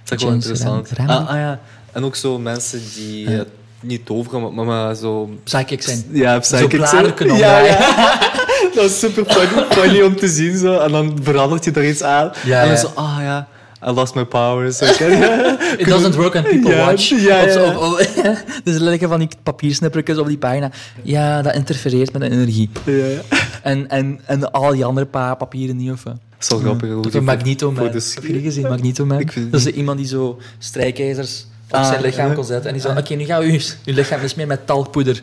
[0.05, 0.91] is ook wel James interessant.
[0.99, 1.61] Ah, ah, ja.
[1.95, 3.39] En ook zo mensen die Ja.
[3.39, 3.45] eh,
[3.81, 5.31] niet toveren, maar, maar, maar zo...
[5.45, 6.05] Psychic zijn.
[6.11, 7.15] Ja, psychic Zo zijn.
[7.15, 7.79] kunnen ja, ja.
[8.75, 10.57] Dat is super funny, funny om te zien.
[10.59, 10.79] Zo.
[10.79, 12.31] En dan verandert je er iets aan.
[12.45, 12.81] Ja, en dan ja.
[12.81, 13.49] zo, ah ja,
[13.87, 14.77] I lost my powers.
[14.79, 14.85] Zo?
[15.79, 17.09] It doesn't work when people Ja, watch.
[17.09, 17.79] ja, zo, ja.
[17.79, 20.71] of- of- dus er liggen van die papiersnippertjes op die pagina.
[21.03, 22.71] Ja, dat interfereert met de energie.
[22.85, 23.21] Ja, ja.
[23.63, 26.15] En, en, en al die andere pa papieren niet, of wat?
[26.15, 27.21] Dat is wel grappig.
[27.21, 27.85] magnetoman.
[27.87, 28.63] foto's- Heb je die gezien?
[28.69, 29.29] Magnetoman?
[29.51, 32.35] Dat is iemand die zo strijkijzers op Ah, zijn lichaam ja.
[32.35, 32.67] kon zetten.
[32.67, 33.59] En die zei, oké, nu gaan we uw,
[33.93, 35.23] uw lichaam is meer met talkpoeder.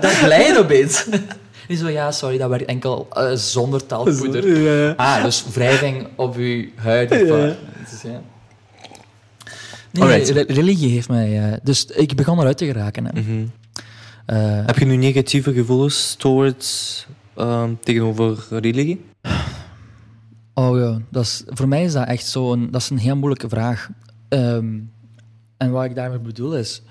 [0.00, 1.04] dat glijdt opeens.
[1.68, 3.82] Die zo, ja, sorry, dat werkt enkel eh, zonder.
[3.88, 4.90] Ja, ja.
[4.96, 7.10] Ah, dus wrijving op uw huid.
[7.12, 7.36] Of, Ja.
[7.90, 8.20] Dus, ja.
[9.92, 10.28] Nee, Alright.
[10.28, 11.50] re- religie heeft mij...
[11.52, 13.04] eh, dus ik begon eruit te geraken.
[13.06, 13.20] Hè.
[13.20, 13.46] Mhm.
[14.26, 19.04] Eh, Heb je nu negatieve gevoelens towards, ehm, tegenover religie?
[20.54, 22.68] Oh ja, dat is, voor mij is dat echt zo'n...
[22.70, 23.88] Dat is een heel moeilijke vraag.
[24.28, 24.78] Ehm,
[25.56, 26.82] en wat ik daarmee bedoel is...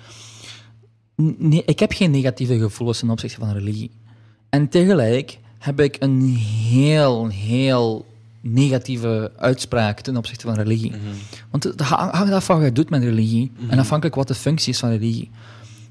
[1.16, 3.92] Nee, ik heb geen negatieve gevoelens ten opzichte van religie.
[4.50, 6.36] En tegelijk heb ik een
[6.70, 8.06] heel, heel
[8.42, 10.92] negatieve uitspraak ten opzichte van religie.
[11.52, 14.34] Want het hang- hangt af van wat je doet met religie en afhankelijk wat de
[14.36, 15.30] functie is van religie.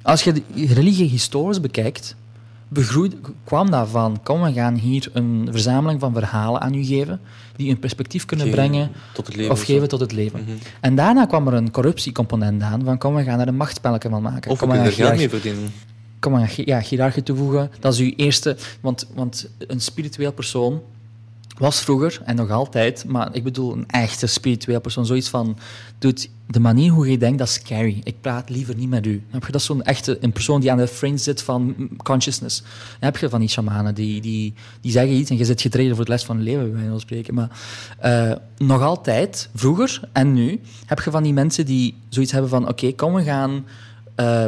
[0.03, 2.17] Als je religie historisch bekijkt,
[2.69, 7.21] begroeid, kwam dat van, kom, we gaan hier een verzameling van verhalen aan u geven,
[7.57, 8.91] die een perspectief kunnen Geven brengen
[9.27, 10.41] leven of geven tot het leven.
[10.41, 10.51] Mhm.
[10.81, 14.23] En daarna kwam er een corruptiecomponent aan, van kom, we gaan er een machtspelletje van
[14.23, 14.51] maken.
[14.51, 15.73] Of we kom, we kunnen er gaan geld mee verdienen.
[16.19, 17.71] kom maar ja, hiërarchie toevoegen.
[17.81, 18.57] Dat is uw eerste...
[18.81, 20.83] Want, want een spiritueel persoon
[21.59, 25.59] was vroeger, en nog altijd, maar ik bedoel een echte spiritueel persoon, zoiets van,
[25.99, 28.01] doet de manier hoe je denkt, dat is scary.
[28.05, 29.23] Ik praat liever niet met u.
[29.31, 32.61] Heb je dat zo'n echte, een persoon die aan de fringe zit van consciousness.
[32.61, 35.90] Dan heb je van die shamanen, die, die, die zeggen iets en je zit getreden
[35.90, 37.35] voor het les van leven, bij wijze spreken.
[37.35, 37.51] Maar
[37.99, 42.69] eh, nog altijd, vroeger en nu, heb je van die mensen die zoiets hebben van,
[42.69, 43.64] oké, kom, we gaan...
[44.14, 44.47] eh,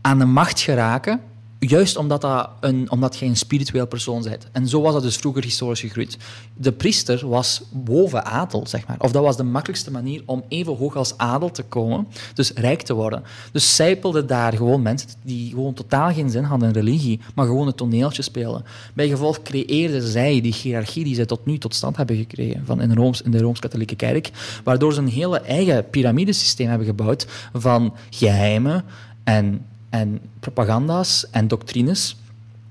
[0.00, 1.20] aan de macht geraken
[1.58, 4.46] Juist omdat, dat een, omdat je een spiritueel persoon bent.
[4.52, 6.16] En zo was dat dus vroeger historisch gegroeid.
[6.54, 8.96] De priester was boven adel, zeg maar.
[8.98, 12.08] Of dat was de makkelijkste manier om even hoog als adel te komen.
[12.34, 13.22] Dus rijk te worden.
[13.52, 17.66] Dus zijpelden daar gewoon mensen die gewoon totaal geen zin hadden in religie, maar gewoon
[17.66, 18.64] een toneeltje spelen.
[18.94, 22.80] Bij gevolg creëerden zij die hiërarchie die zij tot nu tot stand hebben gekregen van
[22.80, 24.30] in, in de Rooms-Katholieke Kerk,
[24.64, 28.84] waardoor ze een hele eigen piramidesysteem hebben gebouwd van geheimen
[29.24, 29.64] en
[29.96, 32.16] en propaganda's en doctrines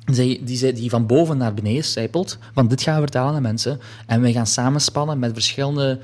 [0.05, 3.79] die, die, die van boven naar beneden zijpelt, van dit gaan we vertellen aan mensen
[4.05, 5.99] en we gaan samenspannen met verschillende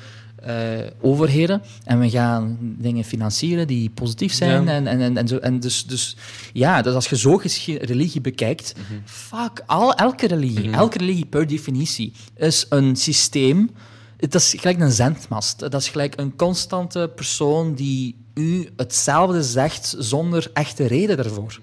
[0.47, 0.53] uh,
[1.01, 4.67] overheden en we gaan dingen financieren die positief zijn.
[4.67, 6.17] En, en, en, en, zo, en dus, dus
[6.53, 10.73] ja, dus als je zo religie bekijkt, mm fuck, al, elke religie, mhm.
[10.73, 13.69] elke religie per definitie is een systeem.
[14.17, 15.59] Het is gelijk een zendmast.
[15.59, 21.59] Dat is gelijk een constante persoon die u hetzelfde zegt zonder echte reden daarvoor.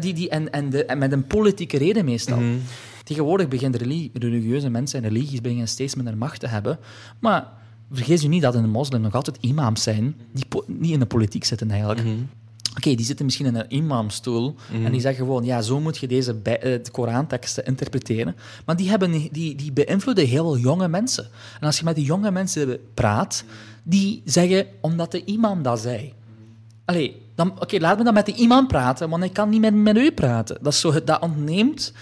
[0.00, 2.38] die, die, en, en, de, en met een politieke reden meestal.
[2.38, 2.56] Mhm.
[3.04, 3.80] Tegenwoordig beginnen
[4.12, 6.78] religieuze mensen en religies beginnen steeds minder macht te hebben.
[7.18, 7.48] Maar
[7.92, 11.06] vergeet u niet dat in de moslim nog altijd imams zijn die niet in de
[11.06, 12.02] politiek zitten eigenlijk.
[12.02, 12.14] Mhm.
[12.76, 15.00] Oké, die zitten misschien in een imamstoel en die mhm.
[15.00, 18.36] zeggen gewoon, ja, zo moet je deze bij, uh, Koranteksten interpreteren.
[18.66, 21.28] Maar die, hebben, die, die beïnvloeden heel veel jonge mensen.
[21.60, 23.44] En als je met die jonge mensen praat,
[23.82, 26.12] die zeggen, omdat de imam dat zei.
[26.84, 29.74] Allee, dan, oké, laat me dan met de imam praten, want ik kan niet meer
[29.74, 30.58] met u praten.
[30.60, 31.92] Dat, is zo, dat ontneemt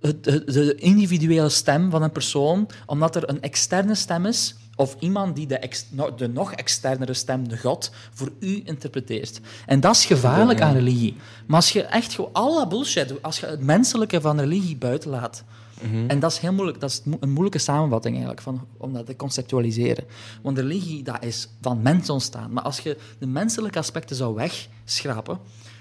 [0.00, 5.36] het, de individuele stem van een persoon, omdat er een externe stem is of iemand
[5.36, 5.70] die de,
[6.16, 9.40] de nog externere stem, de God, voor u interpreteert.
[9.66, 11.16] En dat is gevaarlijk aan religie.
[11.46, 15.44] Maar als je echt gewoon alle bullshit, als je het menselijke van religie buiten laat,
[15.82, 16.10] mhm.
[16.10, 19.16] en dat is heel moeilijk, dat is een moeilijke samenvatting eigenlijk, van, om dat te
[19.16, 20.04] conceptualiseren.
[20.42, 22.52] Want religie, dat is van mensen ontstaan.
[22.52, 25.38] Maar als je de menselijke aspecten zou wegschrapen,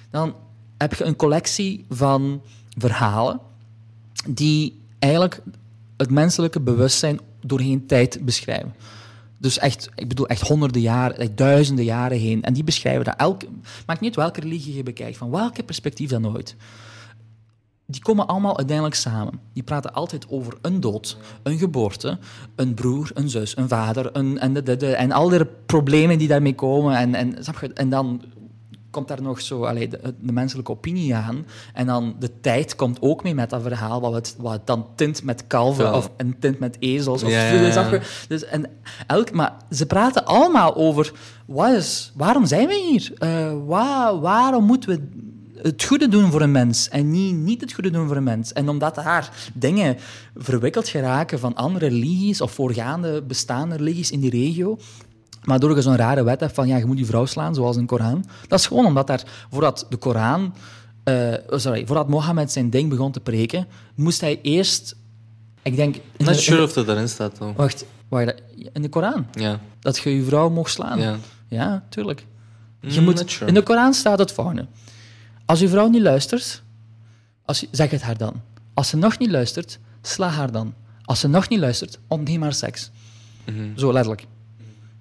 [0.09, 0.35] dan
[0.77, 2.41] heb je een collectie van
[2.77, 3.39] verhalen
[4.27, 5.41] die eigenlijk
[5.97, 8.73] het menselijke bewustzijn doorheen tijd beschrijven.
[9.37, 12.43] Dus echt, ik bedoel echt honderden jaren, duizenden jaren heen.
[12.43, 13.15] En die beschrijven dat.
[13.15, 13.47] Elke,
[13.85, 16.55] maakt niet welke religie je bekijkt, van welke perspectief dan ooit.
[17.85, 19.39] Die komen allemaal uiteindelijk samen.
[19.53, 22.17] Die praten altijd over een dood, een geboorte,
[22.55, 26.17] een broer, een zus, een vader, een, en, de, de, de, en al die problemen
[26.17, 26.97] die daarmee komen.
[26.97, 27.35] En, en,
[27.73, 28.21] en dan
[28.97, 31.45] komt daar nog zo allee, de, de, menselijke opinie aan.
[31.73, 34.85] En dan de tijd komt ook mee met dat verhaal, wat het, wat het dan
[34.95, 37.23] tint met kalven of een tint met ezels.
[37.23, 38.65] Of ja, Dus, en
[39.07, 41.11] elk, maar ze praten allemaal over
[41.45, 43.11] wat is, waarom zijn we hier?
[43.19, 45.25] Uh, waar, waarom moeten we
[45.61, 48.53] het goede doen voor een mens en niet, niet het goede doen voor een mens.
[48.53, 49.97] En omdat daar dingen
[50.35, 54.77] verwikkeld geraken van andere religies of voorgaande bestaande religies in die regio,
[55.47, 57.75] maar door je zo'n rare wet hebt van ja, je moet je vrouw slaan, zoals
[57.75, 58.25] in de Koran.
[58.47, 60.53] Dat is gewoon omdat daar, voordat de Koran,
[61.03, 64.95] uh, sorry, voordat Mohammed zijn ding begon te preken, moest hij eerst,
[65.61, 65.95] ik denk...
[66.17, 67.53] Not sure of dat erin staat dan.
[67.55, 68.33] Wacht, wacht,
[68.73, 69.27] in de Koran?
[69.31, 69.59] Ja.
[69.79, 70.99] Dat je je vrouw mocht slaan?
[70.99, 71.17] Ja.
[71.47, 72.25] Ja, tuurlijk.
[72.79, 74.65] Je mm, moet, In de Koran staat het volgende.
[75.45, 76.63] Als je vrouw niet luistert,
[77.45, 78.41] als je, zeg het haar dan.
[78.73, 80.73] Als ze nog niet luistert, sla haar dan.
[81.03, 82.91] Als ze nog niet luistert, ontneem haar seks.
[83.45, 84.27] Mm Zo letterlijk.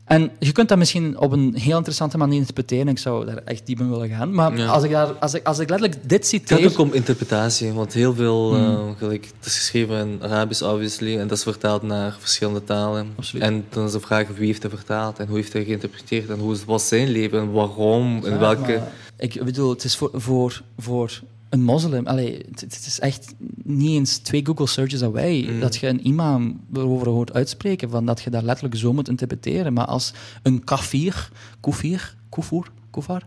[0.06, 2.88] En je kunt dat misschien op een heel interessante manier interpreteren.
[2.88, 4.34] Ik zou daar echt diep in willen gaan.
[4.34, 6.56] Maar als, ik daar, als, ik, als ik letterlijk dit citeer...
[6.56, 7.72] Het gaat ook om interpretatie.
[7.72, 8.56] Want heel veel...
[8.56, 11.18] Uh, gelijk, het is geschreven in Arabisch, obviously.
[11.18, 13.12] En dat is vertaald naar verschillende talen.
[13.16, 13.44] Absoluut.
[13.44, 15.18] En dan is de vraag wie heeft het vertaald.
[15.18, 16.30] En hoe heeft hij geïnterpreteerd.
[16.30, 17.38] En hoe was zijn leven.
[17.38, 18.24] En waarom.
[18.24, 18.82] En welke...
[19.18, 24.18] Ik bedoel, het is voor, voor, voor een moslim, allee, het, is echt niet eens
[24.18, 25.60] twee Google searches away mm.
[25.60, 29.72] dat je een imam erover hoort uitspreken, van dat je dat letterlijk zo moet interpreteren.
[29.72, 31.30] Maar als een kafir,
[31.60, 33.26] kufir, kufur, kufar,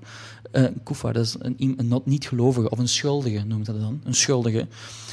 [0.51, 4.67] uh, kufar, dat is een, een niet-gelovige, of een schuldige noemt dat dan, een schuldige.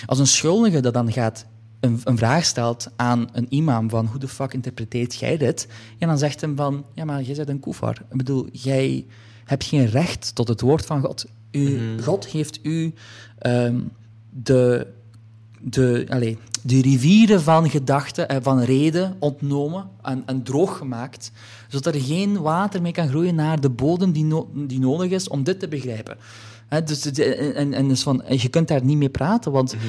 [0.07, 1.47] Als een schuldige dat dan gaat
[1.81, 5.69] een, een, vraag stelt aan een imam van hoe de fuck interpreteert jij dit?
[5.99, 8.03] En dan zegt hem van, ja, maar jij bent een kufar.
[8.11, 9.07] Ik bedoel, jij
[9.45, 11.27] hebt geen recht tot het woord van God.
[11.51, 12.03] U, mhm.
[12.03, 12.95] God heeft u
[13.39, 13.81] ehm,
[14.31, 14.87] de,
[15.61, 21.33] de, allez, de rivieren van gedachten en van reden ontnomen en, en, droog gemaakt,
[21.69, 25.43] zodat er geen water meer kan groeien naar de bodem die, die nodig is om
[25.45, 26.17] dit te begrijpen.
[26.85, 29.81] dus, en, en dus van, je kunt daar niet mee praten, want mm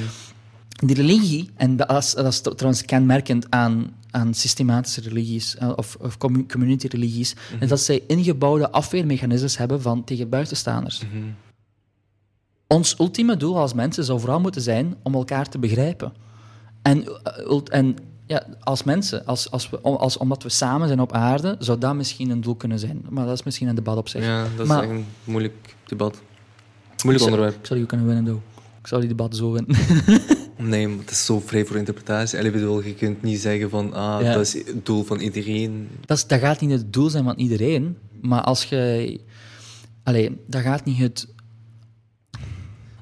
[0.86, 5.98] die religie, en dat is, dat is trouwens kenmerkend aan, aan systematische religies eh, of,
[6.00, 6.17] of
[6.48, 11.02] community-religies, mm is dat zij ingebouwde afweermechanismes hebben van tegen buitenstaanders.
[11.02, 11.24] Mhm.
[12.67, 16.13] Ons ultieme doel als mensen zou vooral moeten zijn om elkaar te begrijpen.
[16.82, 21.13] En, eh, en ja, als mensen, als, als we, als, omdat we samen zijn op
[21.13, 23.06] aarde, zou dat misschien een doel kunnen zijn.
[23.10, 24.23] Maar dat is misschien een debat op zich.
[24.23, 26.21] Ja, dat is een moeilijk debat.
[27.03, 27.56] Moeilijk onderwerp.
[27.60, 28.41] Ik zou je kunnen winnen.
[28.82, 29.75] Ik zou die debat zo winnen.
[30.60, 32.51] Nee, maar het is zo vrij voor interpretatie.
[32.51, 34.34] Bedoel, je kunt niet zeggen van, ah, Ja.
[34.34, 35.89] dat is het doel van iedereen.
[36.06, 39.19] dat, is, dat gaat niet het doel zijn van iedereen, maar als je...
[40.03, 41.27] Allee, dat gaat niet het...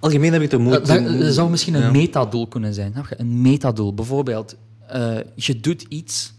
[0.06, 0.82] Algemeen heb ik moeite...
[0.88, 1.92] Dat, dat- dat zou misschien een Ja.
[1.92, 2.94] metadoel kunnen zijn.
[3.10, 3.94] Een metadoel.
[3.94, 4.56] Bijvoorbeeld,
[4.88, 6.34] eh, je doet iets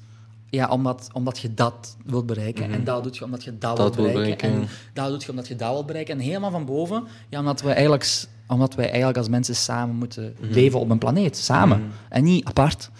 [0.50, 2.72] ja, omdat, omdat je dat wilt bereiken.
[2.72, 3.82] En dat doe je omdat je dat, Mhm.
[3.84, 4.50] Dat wilt wil bereiken.
[4.50, 6.14] En dat doe je omdat je dat wilt bereiken.
[6.14, 10.34] En helemaal van boven, ja, omdat, wij eigenlijk, omdat wij eigenlijk als mensen samen moeten
[10.40, 10.52] Mhm.
[10.52, 11.36] leven op een planeet.
[11.36, 11.82] Samen.
[12.08, 12.90] En niet apart.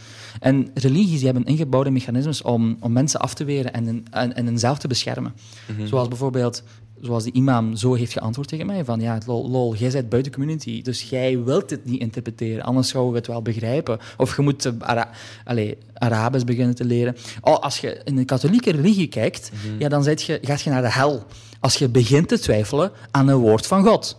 [0.40, 4.46] En religies die hebben ingebouwde mechanismes om, om mensen af te weren en, en, en
[4.46, 5.34] hunzelf te beschermen.
[5.76, 5.86] Mhm.
[5.86, 6.62] Zoals bijvoorbeeld,
[7.00, 10.32] zoals die imam zo heeft geantwoord tegen mij, van ja, lol, lol, jij bent buiten
[10.32, 13.98] community, dus jij wilt het niet interpreteren, anders zouden we het wel begrijpen.
[14.16, 15.10] Of je moet eh, Ara
[15.44, 17.16] allee, Arabisch beginnen te leren.
[17.40, 20.82] Oh, als je in de katholieke religie kijkt, ja, dan zit je, gaat je naar
[20.82, 21.24] de hel.
[21.60, 24.18] Als je begint te twijfelen aan een woord van God.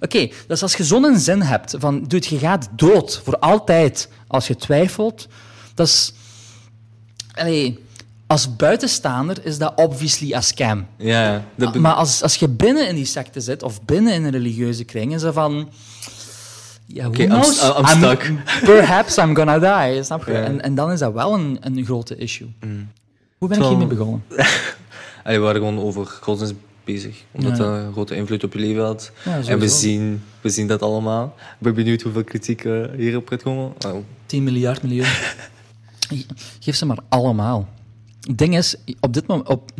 [0.00, 4.46] Oké, dus als je zo'n zin hebt van, dude, je gaat dood voor altijd als
[4.46, 5.28] je twijfelt,
[5.74, 6.12] dat is...
[7.34, 7.78] Allee,
[8.28, 10.86] als buitenstaander is dat obviously a scam.
[10.96, 11.44] Ja.
[11.54, 14.84] Dat Maar als, als je binnen in die secte zit, of binnen in een religieuze
[14.84, 15.68] kring, is dat van...
[16.86, 17.56] Ja, who Oké, I'm knows?
[17.58, 18.32] st- I'm stuck.
[18.64, 19.58] Perhaps I'm gonna
[19.90, 20.32] die, snap je?
[20.32, 20.38] Ja.
[20.38, 20.44] Mm.
[20.44, 22.48] En, en dan is dat wel een, een grote issue.
[23.38, 24.22] Hoe ben ik Zo- hiermee begonnen?
[25.24, 27.16] We waren gewoon over godsdienst bezig.
[27.32, 27.64] Omdat Ja.
[27.64, 29.10] dat een grote invloed op je leven had.
[29.24, 31.34] Ja, en we zien, we zien dat allemaal.
[31.38, 33.72] Ik ben benieuwd hoeveel kritiek eh, hierop gaat komen.
[33.86, 33.96] Oh.
[34.26, 35.06] 10 miljard miljoen.
[36.60, 37.68] Geef ze maar allemaal.
[38.28, 39.70] Het ding is, op dit moment, op,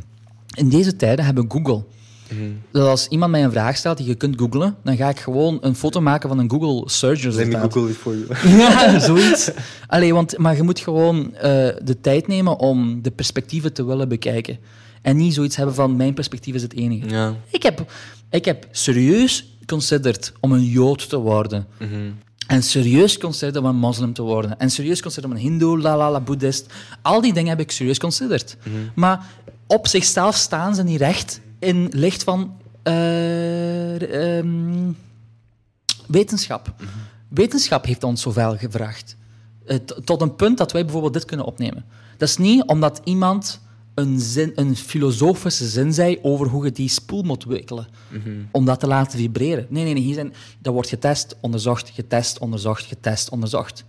[0.55, 1.85] in deze tijden hebben Google.
[2.33, 2.43] Mhm.
[2.73, 5.59] Dus als iemand mij een vraag stelt die je kunt googlen, dan ga ik gewoon
[5.61, 7.73] een foto maken van een Google search Let me resultaat.
[7.73, 8.59] Google it for you.
[8.59, 9.51] Ja, zoiets.
[9.87, 11.43] Allee, want, maar je moet gewoon eh,
[11.83, 14.59] de tijd nemen om de perspectieven te willen bekijken.
[15.03, 17.09] En niet zoiets hebben van, mijn perspectief is het enige.
[17.09, 17.35] Ja.
[17.51, 17.93] Ik, heb,
[18.31, 21.67] ik heb serieus considered om een Jood te worden.
[21.79, 22.11] Mhm.
[22.49, 24.59] En serieus considered om een moslim te worden.
[24.59, 26.67] En serieus considered om een hindoe, la la la, boeddhist.
[27.03, 28.57] Al die dingen heb ik serieus considered.
[28.95, 29.27] Maar
[29.67, 34.93] op zichzelf staan ze niet recht in licht van eh, ehm,
[36.07, 36.75] wetenschap.
[37.29, 39.17] Wetenschap heeft ons zoveel gevraagd.
[39.67, 41.85] Eh, tot een punt dat wij bijvoorbeeld dit kunnen opnemen.
[42.17, 43.61] Dat is niet omdat iemand
[43.99, 47.87] een, zin, een filosofische zin zei over hoe je die spoel moet wikkelen.
[48.51, 49.67] Om dat te laten vibreren.
[49.69, 50.03] Nee, nee, nee.
[50.03, 53.85] Hier zijn, dat wordt getest, onderzocht, getest, onderzocht, getest, onderzocht.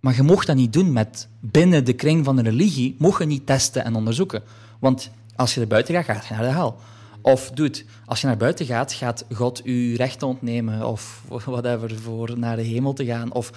[0.00, 3.26] Maar je mocht dat niet doen met binnen de kring van de religie, mocht je
[3.26, 4.42] niet testen en onderzoeken.
[4.78, 6.76] Want als je er buiten gaat, gaat je naar de hel.
[7.22, 12.38] Of doet, als je naar buiten gaat, gaat God je rechten ontnemen of whatever voor
[12.38, 13.32] naar de hemel te gaan.
[13.32, 13.50] Of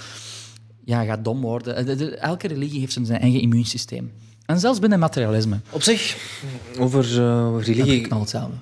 [0.86, 1.76] ja, gaat dom worden.
[1.76, 4.12] Eh, elke religie heeft zijn eigen immuunsysteem.
[4.52, 5.60] En zelfs binnen materialisme.
[5.70, 6.18] Op zich,
[6.80, 8.56] over Dat religie, knalt hetzelfde.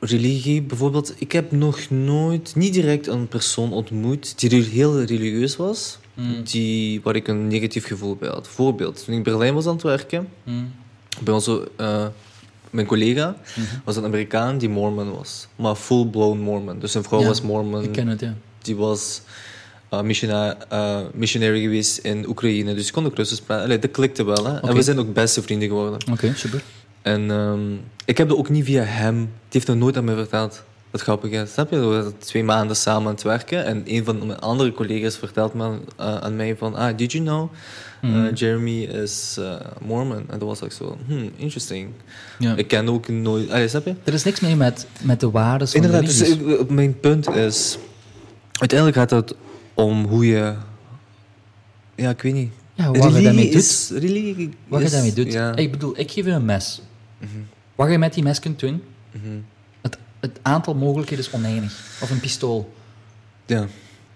[0.00, 1.14] religie bijvoorbeeld.
[1.18, 5.98] Ik heb nog nooit, niet direct een persoon ontmoet die heel religieus was,
[6.44, 8.48] die, waar ik een negatief gevoel bij had.
[8.48, 10.28] Voorbeeld, toen ik in Berlijn was aan het werken,
[11.20, 12.06] bij onze, eh,
[12.70, 13.36] mijn collega
[13.84, 15.46] was een Amerikaan die Mormon was.
[15.56, 16.78] Maar full-blown Mormon.
[16.78, 17.82] Dus zijn vrouw Ja, was Mormon.
[17.82, 18.34] Ik ken het, ja.
[18.62, 19.22] Die was
[19.94, 22.74] uh, missiona- uh, missionary geweest in Oekraïne.
[22.74, 23.64] Dus ik kon ook Russisch praten.
[23.64, 24.46] Allee, dat klikte wel.
[24.46, 24.60] Hè?
[24.60, 25.98] En we zijn ook beste vrienden geworden.
[26.12, 26.62] Oké, super.
[27.02, 27.60] En ehm,
[28.04, 29.14] ik heb dat ook niet via hem.
[29.16, 30.62] Die heeft dat nooit aan mij verteld.
[30.90, 31.52] Wat grappig is.
[31.52, 31.78] Snap je?
[31.78, 33.64] We waren twee maanden samen aan het werken.
[33.64, 35.64] En een van mijn andere collega's vertelt me,
[36.00, 36.74] uh, aan mij van...
[36.74, 37.50] Ah, did you know
[38.04, 40.16] uh, Jeremy is uh, Mormon?
[40.28, 40.96] En dat was ook zo...
[41.06, 41.88] Hmm, interesting.
[42.56, 43.50] Ik ken ook nooit...
[43.50, 43.94] Allee, snap je?
[44.04, 47.78] Er is niks mee met, met de waarden van Inderdaad, dus ik- mijn punt is...
[48.58, 49.34] Uiteindelijk gaat het
[49.80, 50.54] om hoe je...
[51.94, 52.52] Ja, ik weet niet.
[52.74, 53.54] Ja, wat je daarmee doet.
[53.54, 53.90] is...
[53.94, 55.32] Religie Wat je daarmee doet.
[55.32, 55.56] Ja.
[55.56, 56.82] Ik bedoel, ik geef je een mes.
[57.74, 59.38] Wat je met die mes kunt doen, Mhm.
[59.80, 61.98] het, het aantal mogelijkheden is oneindig.
[62.02, 62.72] Of een pistool.
[63.46, 63.66] Ja.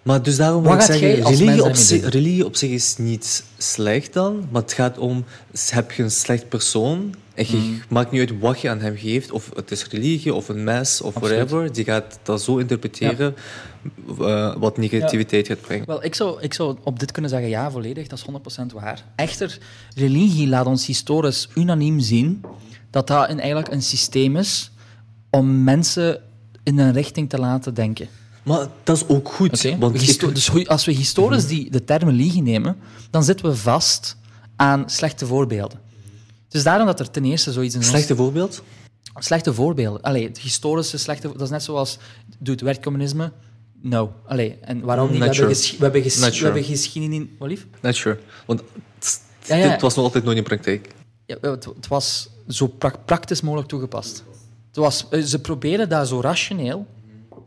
[0.03, 2.11] Maar dus daarom wil ik zeggen, religie op, zich, doen?
[2.11, 5.25] religie op zich is niet slecht dan, maar het gaat om,
[5.69, 7.83] heb je een slecht persoon en je Mm.
[7.89, 11.01] maakt niet uit wat je aan hem geeft, of het is religie of een mes
[11.01, 11.37] of Absoluut.
[11.51, 13.35] whatever, die gaat dat zo interpreteren
[14.21, 15.87] eh, wat negativiteit gaat brengen.
[15.87, 19.05] Wel, ik zou, ik zou op dit kunnen zeggen, ja, volledig, dat is 100% waar.
[19.17, 19.59] Echter,
[19.97, 22.43] religie laat ons historisch unaniem zien
[22.91, 24.71] dat dat een, eigenlijk een systeem is
[25.31, 26.21] om mensen
[26.63, 28.09] in een richting te laten denken.
[28.43, 29.79] Maar dat is ook goed, Oké?
[29.79, 32.77] want Histo- ik- dus als we historisch die, de term religie nemen,
[33.11, 34.17] dan zitten we vast
[34.57, 35.79] aan slechte voorbeelden.
[36.55, 38.63] Dus daarom dat er ten eerste zoiets in ons- slechte voorbeeld?
[39.19, 40.01] Slechte voorbeelden.
[40.03, 41.29] Allee, het historische slechte...
[41.33, 41.99] Dat is net zoals...
[42.39, 43.33] Doet werkcommunisme?
[43.81, 44.13] No.
[44.27, 45.19] Allee, en waarom niet?
[45.19, 45.49] We Not sure.
[45.49, 47.27] we hebben, we hebben geschiedenis...
[47.39, 47.67] Wat lief?
[47.81, 48.19] Not sure.
[48.47, 48.63] Want
[48.99, 49.71] het, Ja, ja.
[49.71, 50.89] dit was nog altijd nooit in praktijk.
[51.27, 54.25] Ja, het, het was zo pra- praktisch mogelijk toegepast.
[54.67, 56.87] Het was, eh, ze probeerden dat zo rationeel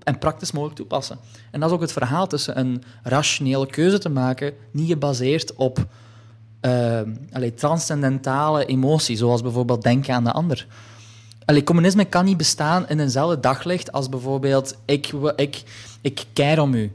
[0.04, 1.18] en praktisch mogelijk toepassen.
[1.52, 5.88] En dat is ook het verhaal tussen een rationele keuze te maken, niet gebaseerd op
[6.62, 7.02] uh,
[7.32, 10.68] allee, transcendentale emoties, zoals bijvoorbeeld denken aan de ander.
[11.46, 15.64] Allee, communisme kan niet bestaan in eenzelfde daglicht als bijvoorbeeld ik, ik,
[16.02, 16.92] ik keir om u.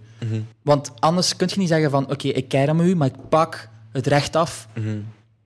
[0.63, 3.69] Want anders kun je niet zeggen van oké, ik keir om u, maar ik pak
[3.93, 4.69] het recht af,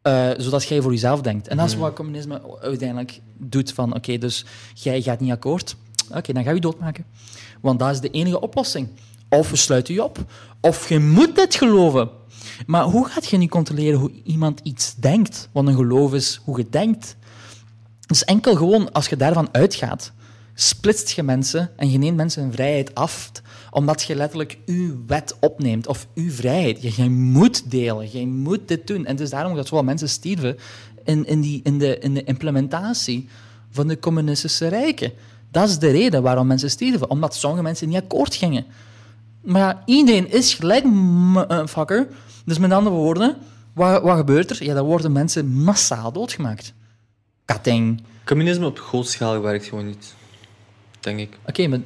[0.02, 1.48] uh, zodat jij voor jezelf denkt.
[1.48, 4.44] En dat is wat communisme uiteindelijk doet van oké, dus
[4.74, 5.76] jij gaat niet akkoord,
[6.14, 7.04] oké, dan ga je doodmaken.
[7.60, 8.88] Want dat is de enige oplossing.
[9.28, 10.18] Of we sluiten je op,
[10.60, 12.10] of je moet dit geloven.
[12.66, 15.48] Maar hoe gaat je nu controleren hoe iemand iets denkt?
[15.52, 17.16] Want een geloof is hoe je denkt.
[18.06, 20.12] Dus enkel gewoon als je daarvan uitgaat,
[20.54, 23.30] splitst je mensen en je neemt mensen hun vrijheid af,
[23.70, 26.96] omdat je letterlijk uw wet opneemt of uw vrijheid.
[26.96, 29.04] Je, moet delen, jij moet dit doen.
[29.04, 30.56] En het is daarom dat zoveel mensen stierven
[31.04, 33.28] in, in, die, in, de, in de implementatie
[33.70, 35.12] van de communistische rijken.
[35.50, 38.66] Dat is de reden waarom mensen stierven, omdat sommige mensen niet akkoord gingen.
[39.42, 40.84] Maar iedereen is gelijk
[41.68, 42.08] fucker.
[42.46, 43.36] Dus met andere woorden,
[43.72, 44.64] wat, wat gebeurt er?
[44.64, 46.72] Ja, dan worden mensen massaal doodgemaakt.
[47.44, 48.02] Katting.
[48.24, 50.14] Communisme op grote schaal werkt gewoon niet,
[51.00, 51.38] denk ik.
[51.40, 51.80] Oké, okay, maar...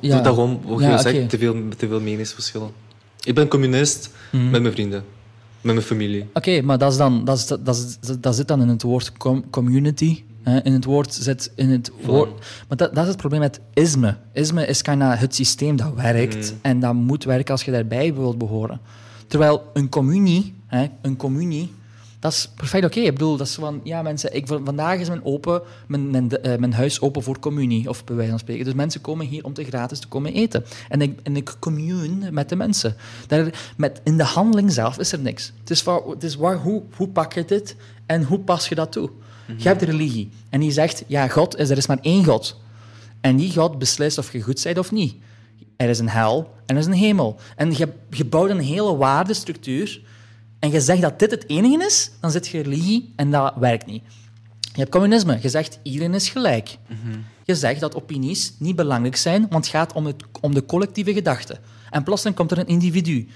[0.00, 0.20] Ja.
[0.20, 1.28] Daarom, wat je ja, zegt, okay.
[1.28, 2.70] te, veel, te veel meningsverschillen.
[3.24, 4.50] Ik ben communist mm.
[4.50, 5.04] met mijn vrienden,
[5.60, 6.20] met mijn familie.
[6.20, 8.82] Oké, okay, maar dat, is dan, dat, is, dat, is, dat zit dan in het
[8.82, 10.22] woord com community.
[10.42, 10.62] Hè?
[10.62, 12.30] In het woord zit in het woord.
[12.68, 14.16] Maar dat, dat is het probleem met isme.
[14.32, 16.58] Isme is het systeem dat werkt mm.
[16.62, 18.80] en dat moet werken als je daarbij wilt behoren.
[19.26, 21.72] Terwijl een communie, hè, een communie,
[22.24, 23.00] dat is perfect oké.
[23.00, 26.56] Ik bedoel, dat is van, ja mensen, ik, vandaag is mijn, open, mijn, mijn, uh,
[26.56, 28.64] mijn, huis open voor communie, of bij wijze van spreken.
[28.64, 30.64] Dus mensen komen hier om te gratis te komen eten.
[30.88, 32.96] En ik, en ik commune met de mensen.
[33.26, 35.52] Daar, met, in de handeling zelf is er niks.
[35.60, 38.92] Het is, het is waar, hoe, hoe pak je dit en hoe pas je dat
[38.92, 39.10] toe?
[39.46, 40.30] Mm Je hebt religie.
[40.48, 42.60] En die zegt, ja, God is, er is maar één God.
[43.20, 45.14] En die God beslist of je goed bent of niet.
[45.76, 47.38] Er is een hel en er is een hemel.
[47.56, 50.00] En je, je bouwt een hele waardestructuur
[50.58, 53.86] en je zegt dat dit het enige is, dan zit je religie en dat werkt
[53.86, 54.02] niet.
[54.60, 55.38] Je hebt communisme.
[55.42, 56.78] Je zegt iedereen is gelijk.
[57.44, 61.12] Je zegt dat opinies niet belangrijk zijn, want het gaat om, het, om de collectieve
[61.12, 61.58] gedachte.
[61.90, 63.28] En plotseling komt er een individu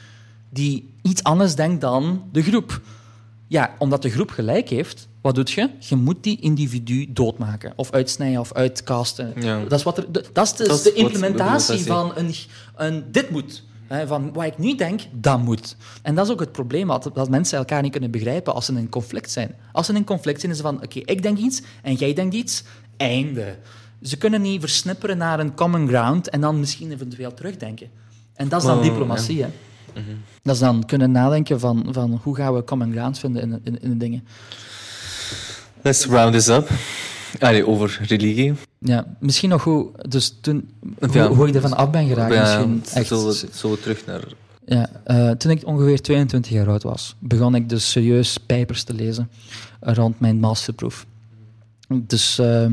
[0.51, 2.81] die iets anders denkt dan de groep.
[3.47, 5.71] Ja, omdat de groep gelijk heeft, wat doe je?
[5.79, 7.73] Je moet die individu doodmaken.
[7.77, 9.33] Of uitsnijden of uitcasten.
[9.69, 12.35] Dat is, wat er, dat is de, de implementatie van een,
[12.77, 13.05] een...
[13.11, 13.65] Dit moet.
[14.07, 15.77] van wat ik nu denk, dat moet.
[16.03, 18.73] En dat is ook het probleem, dat, dat mensen elkaar niet kunnen begrijpen als ze
[18.73, 19.55] in een conflict zijn.
[19.73, 22.15] Als ze in een conflict zijn, is het van, oké, ik denk iets en jij
[22.15, 22.65] denkt iets,
[22.97, 23.57] einde.
[24.03, 27.91] Ze kunnen niet versnipperen naar een common ground en dan misschien eventueel terugdenken.
[28.35, 29.49] En dat is dan oh, diplomatie, hè.
[29.95, 30.17] Mhm.
[30.43, 33.81] Dat is dan kunnen nadenken van, van hoe gaan we common ground vinden in, in,
[33.81, 34.27] in de dingen.
[35.83, 36.71] Let's round this up.
[37.39, 38.55] Allee, over religie.
[38.79, 42.35] Ja, misschien nog hoe, dus toen, hoe, hoe ik ervan af ben geraakt.
[42.35, 44.23] Ja, misschien echt, zullen, we, terug naar...
[44.65, 48.95] Ja, uh, toen ik ongeveer 22 jaar oud was, begon ik dus serieus pijpers te
[48.95, 49.31] lezen
[49.81, 51.07] rond mijn masterproef.
[51.89, 52.67] Dus uh,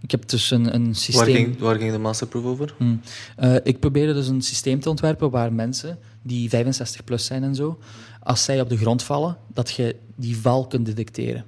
[0.00, 1.24] ik heb dus een, een systeem...
[1.24, 2.74] Waar ging, waar ging de masterproef over?
[2.78, 3.00] Hmm.
[3.42, 7.54] Uh, ik probeerde dus een systeem te ontwerpen waar mensen die 65 plus zijn en
[7.54, 7.78] zo,
[8.20, 11.44] als zij op de grond vallen, dat je die val kunt detecteren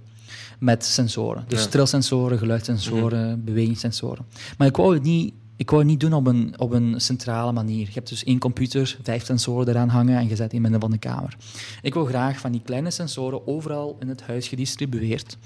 [0.65, 1.45] met sensoren.
[1.49, 1.69] Dus ja.
[1.69, 4.27] trilsensoren, geluidssensoren, mm bewegingssensoren.
[4.59, 7.53] Maar ik wou het niet, ik wou het niet doen op een, op een centrale
[7.53, 7.87] manier.
[7.87, 10.91] Je hebt dus één computer, vijf sensoren eraan hangen en je zet die midden van
[10.91, 11.37] de kamer.
[11.83, 15.37] Ik wil graag van die kleine sensoren overal in het huis gedistribueerd.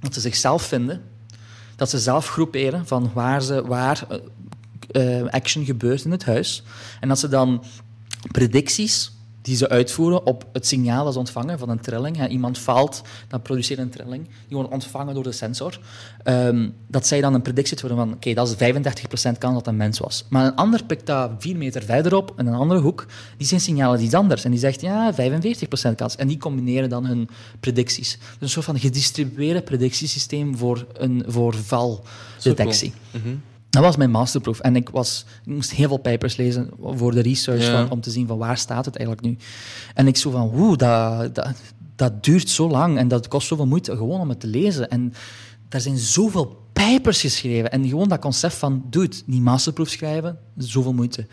[0.00, 1.02] Dat ze zichzelf vinden,
[1.76, 4.06] dat ze zelf groeperen van waar, ze, waar
[4.92, 6.62] uh, action gebeurt in het huis.
[7.00, 7.64] En dat ze dan
[8.32, 9.12] predicties
[9.50, 12.28] die ze uitvoeren op het signaal dat ze ontvangen van een trilling.
[12.28, 14.24] Iemand valt, dan produceert een trilling.
[14.26, 15.78] Die wordt ontvangen door de sensor.
[16.24, 18.72] Um, dat zij dan een predictie worden van, oké, dat is
[19.34, 20.24] 35% kans dat een mens was.
[20.28, 24.02] Maar een ander pikt dat vier meter verderop, in een andere hoek, die zijn signalen
[24.02, 24.44] iets anders.
[24.44, 25.16] En die zegt, ja, 45%
[25.96, 26.16] kans.
[26.16, 27.28] En die combineren dan hun
[27.60, 28.18] predicties.
[28.18, 32.92] Dus een soort van gedistribueerde predictiesysteem voor, een, voor valdetectie.
[33.70, 34.60] Dat was mijn masterproef.
[34.60, 38.10] En ik, was, ik moest heel veel papers lezen voor de research van, om te
[38.10, 39.36] zien van waar staat het eigenlijk nu.
[39.94, 41.50] En ik zo van, woe, dat, dat,
[41.96, 44.90] dat duurt zo lang en dat kost zoveel moeite gewoon om het te lezen.
[44.90, 45.12] En
[45.68, 47.70] daar zijn zoveel papers geschreven.
[47.70, 51.26] En gewoon dat concept van, doe het, niet masterproef schrijven, zoveel moeite.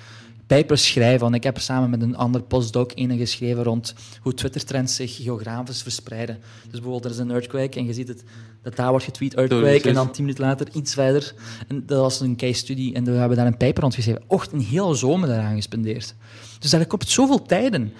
[0.47, 1.19] papers schrijven.
[1.19, 5.81] Want ik heb samen met een ander postdoc ene geschreven rond hoe Twitter-trends zich geografisch
[5.81, 6.37] verspreiden.
[6.63, 8.23] Dus bijvoorbeeld, er is een earthquake en je ziet het,
[8.63, 11.33] dat daar wordt getweet earthquake en dan tien minuten later iets verder.
[11.67, 14.23] En dat was een case study en we hebben daar een paper rond geschreven.
[14.27, 16.15] Och, een hele zomer daaraan gespendeerd.
[16.59, 17.93] Dus daar komt zoveel tijden.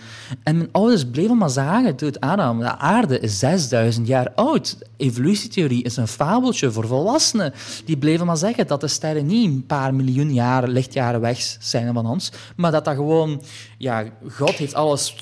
[0.44, 4.78] En mijn ouders bleven maar zagen, het Adam, de aarde is 6000 jaar oud.
[4.98, 7.54] Evolutietheorie is een fabeltje voor volwassenen.
[7.86, 11.94] Die bleven maar zeggen dat de sterren niet een paar miljoen jaren, lichtjaren weg zijn
[11.94, 13.42] van ons, maar dat dat gewoon,
[13.78, 15.16] ja, God heeft alles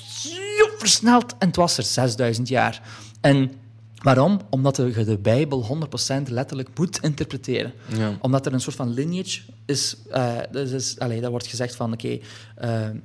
[0.78, 2.82] versneld en het was er 6000 jaar.
[3.20, 3.50] En
[4.06, 4.40] Waarom?
[4.50, 5.78] Omdat je de Bijbel
[6.28, 7.72] 100% letterlijk moet interpreteren.
[7.96, 8.16] Ja.
[8.20, 9.96] Omdat er een soort van lineage is.
[10.14, 12.18] Uh, dus is allee, daar wordt gezegd van, oké,
[12.58, 12.98] okay, uh,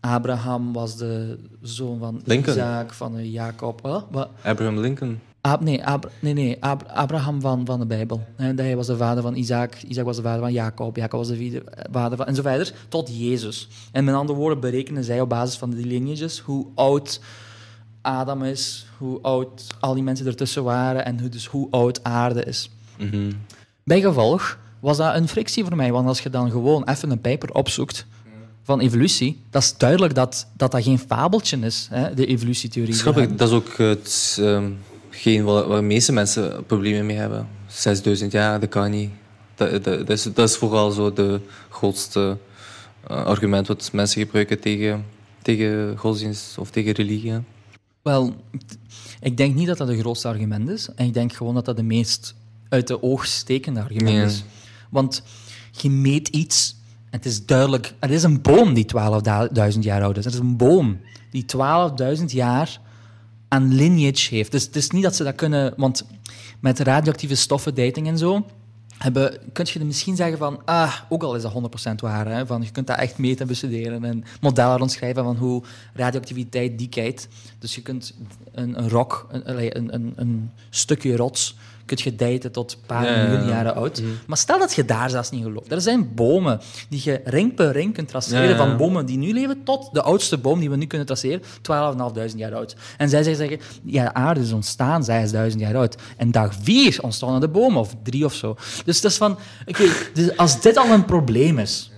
[0.00, 2.56] Abraham was de zoon van Lincoln.
[2.56, 3.80] Isaac, van Jacob.
[4.10, 4.28] Wat?
[4.42, 5.20] Abraham Lincoln.
[5.40, 8.24] Ab, nee, Ab, nee, nee Ab, Abraham van, van de Bijbel.
[8.36, 11.28] He, hij was de vader van Isaac, Isaac was de vader van Jacob, Jacob was
[11.28, 12.26] de vader van...
[12.26, 13.68] En zo verder, tot Jezus.
[13.92, 17.20] En met andere woorden berekenen zij op basis van die lineages hoe oud
[18.02, 22.44] Adam is, hoe oud al die mensen ertussen waren en hoe, dus hoe oud aarde
[22.44, 22.70] is.
[22.98, 23.30] Mm -hmm.
[23.84, 27.52] Bijgevolg was dat een frictie voor mij, want als je dan gewoon even een paper
[27.52, 28.06] opzoekt
[28.62, 32.94] van evolutie, dat is duidelijk dat dat, dat geen fabeltje is, hè, de evolutietheorie.
[32.94, 34.78] Schrappig, dat is ook het, um,
[35.10, 37.48] geen waar, waar de meeste mensen problemen mee hebben.
[37.66, 39.10] 6000 jaar, dat kan niet.
[39.54, 42.36] Dat, dat, dat, is, dat is vooral zo de grootste
[43.10, 45.04] uh, argument wat mensen gebruiken tegen,
[45.42, 47.40] tegen godsdienst of tegen religie.
[48.02, 48.34] Wel,
[49.20, 50.88] ik denk niet dat dat het grootste argument is.
[50.94, 52.34] En ik denk gewoon dat dat de meest
[52.68, 54.44] uit de oog stekende argument is.
[54.90, 55.22] Want
[55.70, 57.94] je meet iets, en het is duidelijk...
[57.98, 58.86] Er is een boom die
[59.72, 60.24] 12.000 jaar oud is.
[60.24, 61.00] Er is een boom
[61.30, 61.44] die
[62.18, 62.80] 12.000 jaar
[63.48, 64.52] aan lineage heeft.
[64.52, 65.74] Dus het is niet dat ze dat kunnen...
[65.76, 66.04] Want
[66.60, 68.46] met radioactieve stoffen, dating en zo...
[69.02, 72.62] Hebben, kun je misschien zeggen van, ah, ook al is dat 100% waar, hè, van,
[72.62, 75.62] je kunt dat echt meten en bestuderen en modellen rondschrijven van hoe
[75.94, 77.28] radioactiviteit decadt.
[77.58, 78.14] Dus je kunt
[78.52, 83.46] een, een, een, een, een stukje rots, kun je daten tot een paar Ja, miljoen
[83.46, 83.48] ja.
[83.48, 84.00] jaren oud.
[84.00, 84.10] Mhm.
[84.26, 85.72] Maar stel dat je daar zelfs niet gelooft.
[85.72, 89.64] Er zijn bomen die je ring per ring kunt traceren van bomen die nu leven
[89.64, 92.76] tot de oudste boom die we nu kunnen traceren, 12.500 jaar oud.
[92.96, 95.04] En zij zeggen, ja, de aarde is ontstaan
[95.50, 95.96] 6.000 jaar oud.
[96.16, 98.56] En dag 4 ontstaan de bomen, of drie of zo.
[98.84, 101.90] Dus dat is van, oké, dus als dit al een probleem is,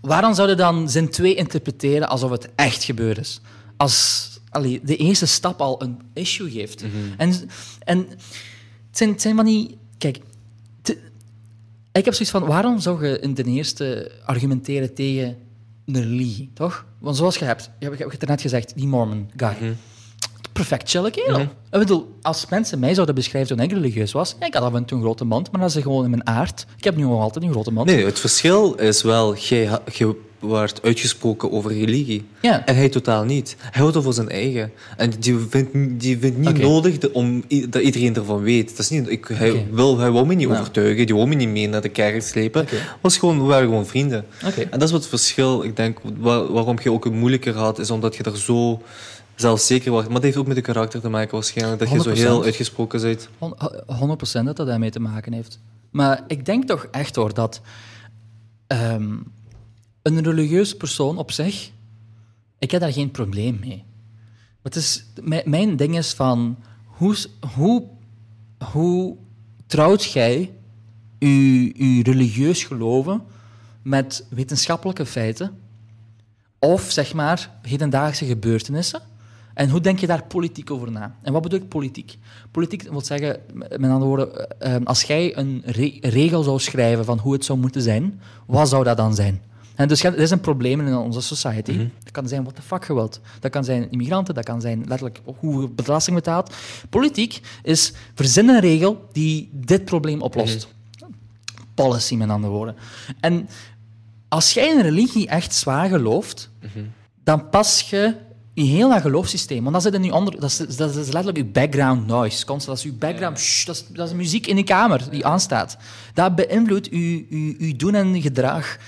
[0.00, 3.40] waarom zouden dan zin 2 interpreteren alsof het echt gebeurd is?
[3.76, 6.84] Als allee, de eerste stap al een issue geeft.
[7.16, 7.50] En,
[7.84, 8.16] en het,
[8.96, 9.78] zijn, het zijn van die...
[9.98, 10.18] Kijk,
[10.82, 10.98] te-
[11.92, 15.36] ik heb zoiets van, waarom zou je in ten eerste argumenteren tegen
[15.86, 16.84] een religie, toch?
[16.98, 19.76] Want zoals je hebt, je hebt, je hebt het net gezegd, die Mormon guy.
[20.52, 21.40] Perfect chille kerel.
[21.40, 24.74] Ik bedoel, als mensen mij zouden beschrijven toen ik religieus was, ja, ik had af
[24.74, 26.66] en toe een grote mond, maar dat is gewoon in mijn aard.
[26.76, 27.86] Ik heb nu nog altijd een grote mond.
[27.86, 29.80] Nee, het verschil is wel, je
[30.42, 32.24] wordt uitgesproken over religie.
[32.42, 32.66] Ja.
[32.66, 33.56] En hij totaal niet.
[33.58, 34.72] Hij houdt het voor zijn eigen.
[34.96, 38.68] En die vindt, die vindt niet nodig de- om dat iedereen ervan weet.
[38.70, 40.58] Dat is niet, ik, hij, wil, hij wou me niet Ja.
[40.58, 42.66] overtuigen, die wou me niet mee naar de kerk slepen.
[43.00, 44.24] Was gewoon, we waren gewoon vrienden.
[44.46, 44.60] Oké.
[44.60, 47.78] En dat is wat het verschil, ik denk, wa- waarom je ook het moeilijker had,
[47.78, 48.82] is omdat je er zo
[49.34, 50.06] zelfzeker wordt.
[50.06, 52.12] Maar dat heeft ook met je karakter te maken waarschijnlijk, dat je zo 100%.
[52.18, 53.28] heel uitgesproken bent.
[53.38, 53.54] Hon-
[53.86, 55.58] 100% dat dat daarmee te maken heeft.
[55.90, 57.60] Maar ik denk toch echt hoor dat
[58.66, 59.04] ehm,
[60.02, 61.70] een religieuze persoon op zich,
[62.58, 63.84] ik heb daar geen probleem mee.
[64.62, 65.04] Het is,
[65.44, 67.16] mijn, ding is van hoe,
[67.54, 67.84] hoe,
[68.72, 69.16] hoe
[69.66, 70.52] trouwt jij
[71.18, 73.22] je, je religieus geloven
[73.82, 75.58] met wetenschappelijke feiten
[76.58, 79.00] of zeg maar hedendaagse gebeurtenissen?
[79.54, 81.16] En hoe denk je daar politiek over na?
[81.22, 82.18] En wat bedoel ik politiek?
[82.50, 87.04] Politiek wil zeggen, met andere woorden, eh, eh, als jij een re- regel zou schrijven
[87.04, 89.40] van hoe het zou moeten zijn, wat zou dat dan zijn?
[89.82, 91.76] En dus er is een probleem in onze society.
[92.02, 93.20] Dat kan zijn wat de fuck je wilt.
[93.40, 96.54] Dat kan zijn immigranten, dat kan zijn letterlijk hoe je belasting betaalt.
[96.90, 100.68] Politiek is verzin een regel die dit probleem oplost.
[101.74, 102.76] Policy, met andere woorden.
[103.20, 103.48] En
[104.28, 106.50] als jij in een religie echt zwaar gelooft,
[107.24, 108.14] dan pas je
[108.54, 109.62] je heel dat geloofssysteem.
[109.62, 112.44] Want dan zit nu onder, dat, is, dat is letterlijk je background noise.
[112.44, 115.26] Constant, dat is je background, shh, dat, is, dat is muziek in je kamer die
[115.26, 115.76] aanstaat.
[116.14, 118.78] Dat beïnvloedt je, je, je doen en gedrag.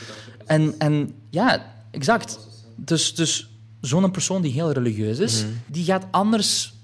[0.47, 2.39] En, en ja, exact.
[2.77, 3.49] Dus, dus
[3.81, 6.75] zo'n persoon die heel religieus is, die gaat anders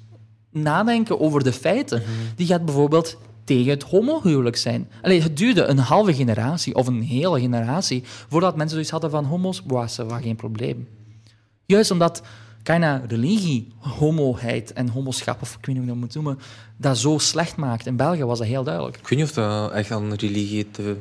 [0.51, 2.03] nadenken over de feiten.
[2.37, 4.89] Die gaat bijvoorbeeld tegen het homohuwelijk zijn.
[5.03, 9.25] Allee, het duurde een halve generatie of een hele generatie voordat mensen zoiets hadden van
[9.25, 10.89] homo's, was er geen probleem.
[11.67, 12.23] Juist omdat
[12.63, 16.39] bijna religie, homoheid en homoschap, of ik weet niet hoe je dat moet noemen,
[16.77, 17.87] dat zo slecht maakt.
[17.87, 18.97] In België was dat heel duidelijk.
[18.97, 20.97] Ik weet niet of dat echt aan religie te...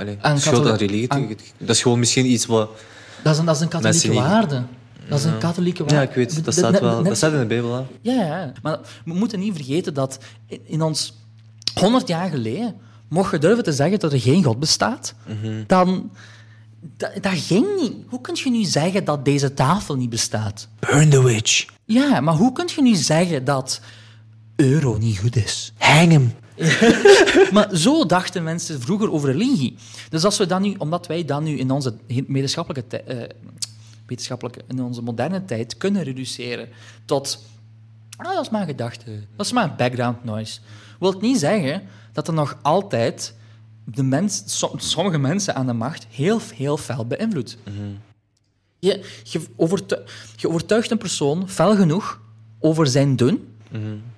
[0.00, 1.28] Allee, Aan schuld aan katholiek- religie aan-
[1.58, 2.70] Dat is gewoon misschien iets wat
[3.22, 4.62] Dat is een, dat is een katholieke waarde.
[5.08, 5.94] Dat is een katholieke waarde.
[5.94, 7.74] Ja, ik weet, dat staat, wel, dat staat in de Bijbel.
[7.74, 7.82] Hè?
[8.00, 10.18] Ja, ja, maar we moeten niet vergeten dat
[10.64, 11.14] in, ons
[11.74, 12.74] 100 jaar geleden
[13.08, 15.62] mocht je durven te zeggen dat er geen God bestaat, Mhm.
[15.66, 16.10] dan
[16.96, 17.92] dat, dat ging niet.
[18.08, 20.68] Hoe kun je nu zeggen dat deze tafel niet bestaat?
[20.78, 21.66] Burn the witch.
[21.84, 23.80] Ja, maar hoe kun je nu zeggen dat
[24.56, 25.72] euro niet goed is?
[25.78, 26.32] Hang hem.
[27.52, 29.76] Maar zo dachten mensen vroeger over religie.
[30.08, 31.94] Dus als we dat nu, omdat wij dat nu in onze
[32.26, 33.28] wetenschappelijke, eh,
[34.06, 36.68] wetenschappelijke in onze moderne tijd kunnen reduceren
[37.04, 37.44] tot
[38.16, 40.60] ah, dat is maar een gedachte, dat is maar een background noise,
[40.98, 41.82] wil het niet zeggen
[42.12, 43.34] dat er nog altijd
[43.84, 47.56] de mens, som- sommige mensen aan de macht heel, heel fel beïnvloedt.
[48.78, 49.40] Je, je,
[50.36, 52.20] je overtuigt een persoon fel genoeg
[52.60, 53.48] over zijn doen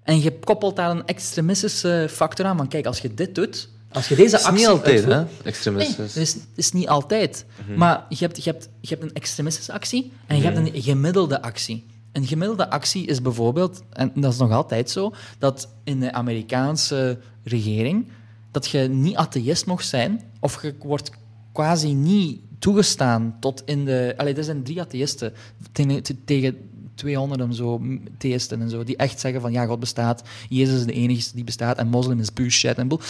[0.02, 2.56] en je koppelt daar een extremistische factor aan.
[2.56, 5.14] Van kijk, als je dit doet, als je deze Dat is actie niet altijd, uitvoert-
[5.16, 5.22] hè?
[5.22, 5.96] Nee, Extremistisch.
[6.14, 7.44] dat is, dat is niet altijd.
[7.76, 11.42] Maar je hebt, je, hebt, je hebt een extremistische actie en je hebt een gemiddelde
[11.42, 11.86] actie.
[12.12, 17.18] Een gemiddelde actie is bijvoorbeeld, en dat is nog altijd zo, dat in de Amerikaanse
[17.44, 18.08] regering,
[18.50, 21.10] dat je niet atheïst mocht zijn, of je wordt
[21.52, 24.14] quasi niet toegestaan tot in de...
[24.16, 25.32] Allee, er zijn drie atheïsten
[25.72, 26.56] tegen, te- tegen
[26.94, 27.80] 200 en zo,
[28.18, 31.44] theïsten en zo, die echt zeggen van ja, God bestaat, Jezus is de enige die
[31.44, 33.00] bestaat en moslim is bullshit en boel.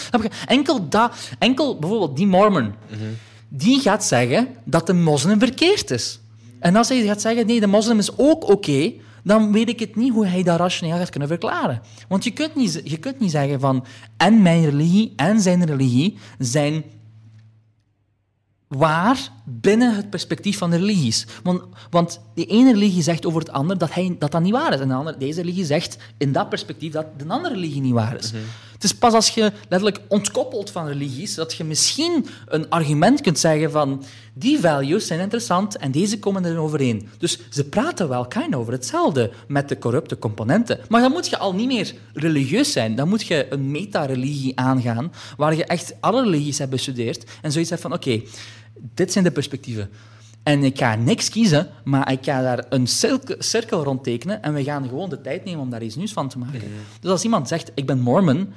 [0.45, 2.73] Enkel, dat, enkel bijvoorbeeld die mormon,
[3.47, 6.19] die gaat zeggen dat de moslim verkeerd is.
[6.59, 9.95] En als hij gaat zeggen, nee, de moslim is ook oké, dan weet ik het
[9.95, 11.81] niet hoe hij dat rationeel gaat kunnen verklaren.
[12.07, 13.85] Want je kunt niet, je kunt niet zeggen van,
[14.17, 16.83] en mijn religie en zijn religie zijn
[18.77, 21.25] waar binnen het perspectief van de religies.
[21.43, 24.73] Want, want de ene religie zegt over het ander dat, hij, dat dat niet waar
[24.73, 24.79] is.
[24.79, 28.17] En de andere, deze religie zegt in dat perspectief dat de andere religie niet waar
[28.17, 28.31] is.
[28.73, 33.39] Het is pas als je letterlijk ontkoppelt van religies, dat je misschien een argument kunt
[33.39, 34.03] zeggen van
[34.33, 37.09] die values zijn interessant en deze komen er overeen.
[37.17, 40.79] Dus ze praten wel kind over hetzelfde met de corrupte componenten.
[40.89, 42.95] Maar dan moet je al niet meer religieus zijn.
[42.95, 47.69] Dan moet je een meta-religie aangaan, waar je echt alle religies hebt bestudeerd en zoiets
[47.69, 48.21] hebt van oké,
[48.93, 49.89] dit zijn de perspectieven.
[50.43, 52.87] En ik ga niks kiezen, maar ik ga daar een
[53.39, 56.29] cirkel, rond tekenen en we gaan gewoon de tijd nemen om daar iets nieuws van
[56.29, 56.61] te maken.
[56.99, 58.53] Dus als iemand zegt, ik ben mormon,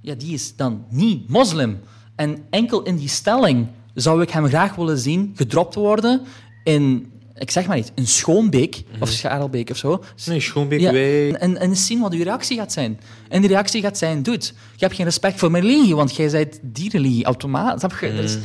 [0.00, 1.80] ja, die is dan niet moslim.
[2.16, 6.20] En enkel in die stelling zou ik hem graag willen zien gedropt worden
[6.64, 10.04] in, ik zeg maar niet, een Schoonbeek of Scharelbeek of zo.
[10.26, 11.34] Nee, Schoonbeek, Ja, wij...
[11.34, 13.00] en, en eens zien wat uw reactie gaat zijn.
[13.28, 14.52] En die reactie gaat zijn, dude, je
[14.84, 17.24] hebt geen respect voor mijn religie, want jij bent die religie.
[17.24, 18.38] Automatisch.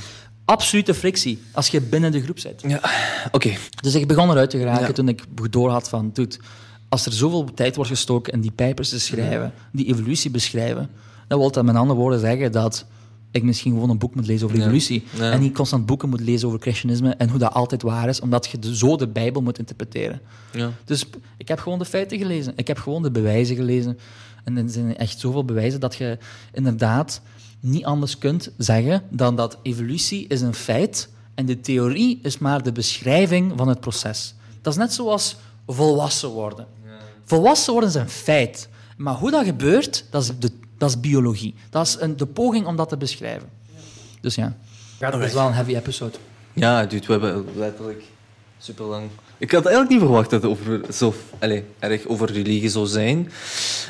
[0.46, 2.62] Absolute frictie als je binnen de groep zit.
[2.68, 2.82] Ja,
[3.32, 3.52] oké.
[3.82, 4.92] Dus ik begon eruit te geraken Ja.
[4.92, 6.36] toen ik door had van, dude,
[6.90, 10.90] als er zoveel tijd wordt gestoken in die pijpers te schrijven, die evolutie beschrijven,
[11.28, 12.86] dan wil dat met andere woorden zeggen dat
[13.32, 14.64] ik misschien gewoon een boek moet lezen over Ja.
[14.64, 15.32] evolutie Ja.
[15.32, 18.48] en niet constant boeken moet lezen over christianisme en hoe dat altijd waar is, omdat
[18.48, 20.22] je de, zo de Bijbel moet interpreteren.
[20.52, 20.72] Ja.
[20.86, 21.06] Dus
[21.38, 22.54] ik heb gewoon de feiten gelezen.
[22.56, 23.98] Ik heb gewoon de bewijzen gelezen.
[24.44, 26.18] En er zijn echt zoveel bewijzen dat je
[26.54, 27.22] inderdaad
[27.64, 32.64] niet anders kunt zeggen dan dat evolutie is een feit en de theorie is maar
[32.64, 34.36] de beschrijving van het proces.
[34.62, 35.36] Dat is net zoals
[35.68, 36.68] volwassen worden.
[37.26, 38.70] Volwassen worden is een feit.
[38.98, 41.56] Maar hoe dat gebeurt, dat is, de, dat is biologie.
[41.70, 43.50] Dat is een, de poging om dat te beschrijven.
[44.22, 44.56] Dus ja,
[45.00, 46.18] dat is wel een heavy episode.
[46.54, 48.04] Ja, dude, we hebben letterlijk
[48.58, 49.10] super lang.
[49.44, 53.32] Ik had eigenlijk niet verwacht dat het over, zo, allez, erg over religie zou zijn.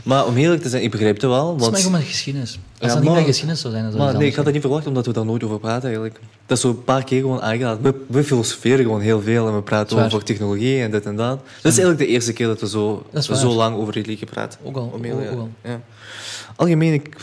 [0.03, 1.45] Maar om eerlijk te zijn, ik begrijp het wel.
[1.47, 2.59] Het is Want, maar gewoon met geschiedenis.
[2.79, 4.53] Als Ja, dat niet met geschiedenis zou zijn, dan zou maar nee, ik had het
[4.53, 6.19] niet verwacht omdat we daar nooit over praten eigenlijk.
[6.45, 7.77] Dat is zo een paar keer gewoon aangedaan.
[7.81, 10.05] We, we filosoferen gewoon heel veel en we praten Zwaar.
[10.05, 11.37] over technologie en dit en dat.
[11.61, 14.59] Dat is eigenlijk de eerste keer dat we zo, Dat zo lang over religie praten.
[14.63, 15.29] Ook al, Om ook- ja.
[15.29, 15.49] ook al.
[15.63, 15.81] Ja.
[16.55, 17.15] Algemeen, ik,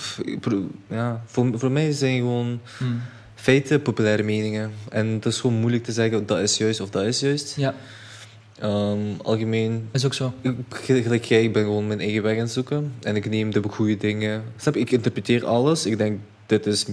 [0.89, 3.01] ja, voor, voor mij zijn gewoon Hmm.
[3.35, 4.71] feiten populaire meningen.
[4.89, 7.55] En het is gewoon moeilijk te zeggen dat is juist of dat is juist.
[7.57, 7.75] Ja,
[8.61, 10.33] Ehm, algemeen, is ook zo.
[10.41, 10.55] ik-
[11.03, 12.93] gelijk jij, ik ben gewoon mijn eigen weg aan het zoeken.
[13.03, 14.43] En ik neem de goede dingen.
[14.57, 14.81] Snap je?
[14.81, 15.87] Ik interpreteer alles.
[15.87, 16.87] Ik denk, dit, is,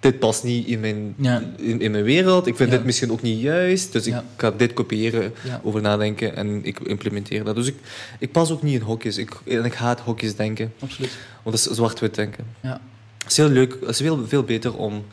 [0.00, 1.42] dit past niet in mijn, Ja.
[1.56, 2.46] in, in mijn wereld.
[2.46, 2.76] Ik vind Ja.
[2.76, 3.92] dit misschien ook niet juist.
[3.92, 4.18] Dus Ja.
[4.18, 5.32] ik ga dit kopiëren,
[5.62, 7.54] over nadenken en ik implementeer dat.
[7.54, 7.76] Dus ik,
[8.18, 9.16] ik pas ook niet in hokjes.
[9.18, 10.72] Ik, en ik haat hokjes denken.
[10.78, 11.16] Absoluut.
[11.42, 12.44] Want dat is zwart-wit denken.
[12.60, 12.80] Ja.
[13.22, 13.76] Het is heel leuk.
[13.80, 15.04] Het is veel, veel beter om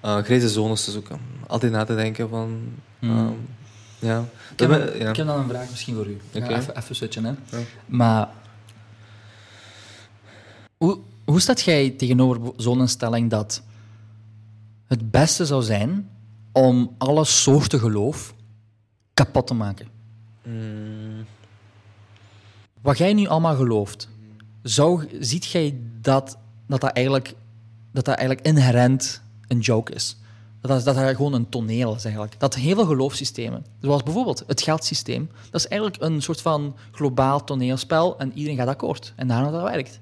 [0.00, 1.18] eh grijze zones te zoeken.
[1.46, 2.58] Altijd na te denken van...
[2.98, 3.10] Hmm.
[3.18, 3.32] ehm,
[3.98, 4.28] ja.
[4.52, 5.08] Ik heb, ja.
[5.08, 6.20] ik dan een vraag misschien voor u.
[6.34, 6.54] Oké.
[6.54, 7.30] even, even switchen, hè.
[7.30, 7.64] Ja.
[7.86, 8.28] Maar...
[10.76, 13.62] Hoe, hoe staat jij tegenover zo'n stelling dat
[14.86, 16.10] het beste zou zijn
[16.52, 18.34] om alle soorten geloof
[19.14, 19.86] kapot te maken?
[20.42, 21.24] Mm,
[22.80, 24.08] Wat jij nu allemaal gelooft,
[24.62, 26.38] zou, ziet jij dat
[26.70, 27.34] dat, dat, eigenlijk,
[27.92, 30.16] dat dat eigenlijk inherent een joke is?
[30.60, 32.34] Dat is, dat gewoon een toneel is eigenlijk.
[32.40, 37.44] Dat heel veel geloofssystemen, zoals bijvoorbeeld het geldsysteem, dat is eigenlijk een soort van globaal
[37.44, 39.12] toneelspel en iedereen gaat akkoord.
[39.16, 40.00] En daarom dat werkt.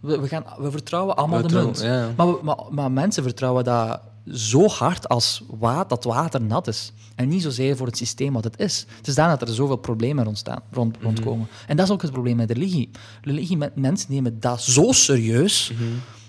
[0.00, 1.80] We, we, gaan, we vertrouwen allemaal de munt.
[1.80, 2.12] ja.
[2.16, 4.00] Maar, we- maar, maar mensen vertrouwen dat
[4.32, 6.92] zo hard als wa dat water nat is.
[7.14, 8.86] En niet zozeer voor het systeem wat het is.
[8.96, 11.48] Het is daarom dat er zoveel problemen ontstaan, rond, rondkomen.
[11.66, 12.90] En dat is ook het probleem met religie.
[13.22, 15.72] Religie, mensen nemen dat zo serieus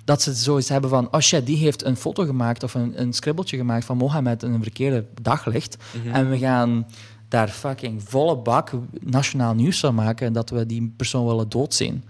[0.09, 3.13] dat ze zoiets hebben van, oh shit, die heeft een foto gemaakt of een, een
[3.13, 5.77] scribbeltje gemaakt van Mohammed in een verkeerde daglicht.
[6.13, 6.87] En we gaan
[7.27, 12.03] daar fucking volle bak nationaal nieuws van maken dat we die persoon willen doodzien.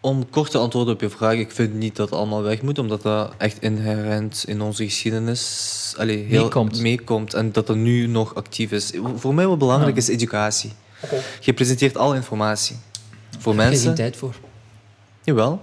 [0.00, 2.78] Om kort te antwoorden op je vraag, ik vind niet dat het allemaal weg moet,
[2.78, 6.80] omdat dat echt inherent in onze geschiedenis allee, heel Meekomt.
[6.80, 8.92] meekomt en dat dat nu nog actief is.
[9.14, 10.00] Voor mij wat belangrijk Ja.
[10.00, 10.72] is educatie.
[11.40, 12.76] Je presenteert al informatie.
[13.38, 14.34] Voor Er is mensen, geen tijd voor.
[15.24, 15.60] jawel.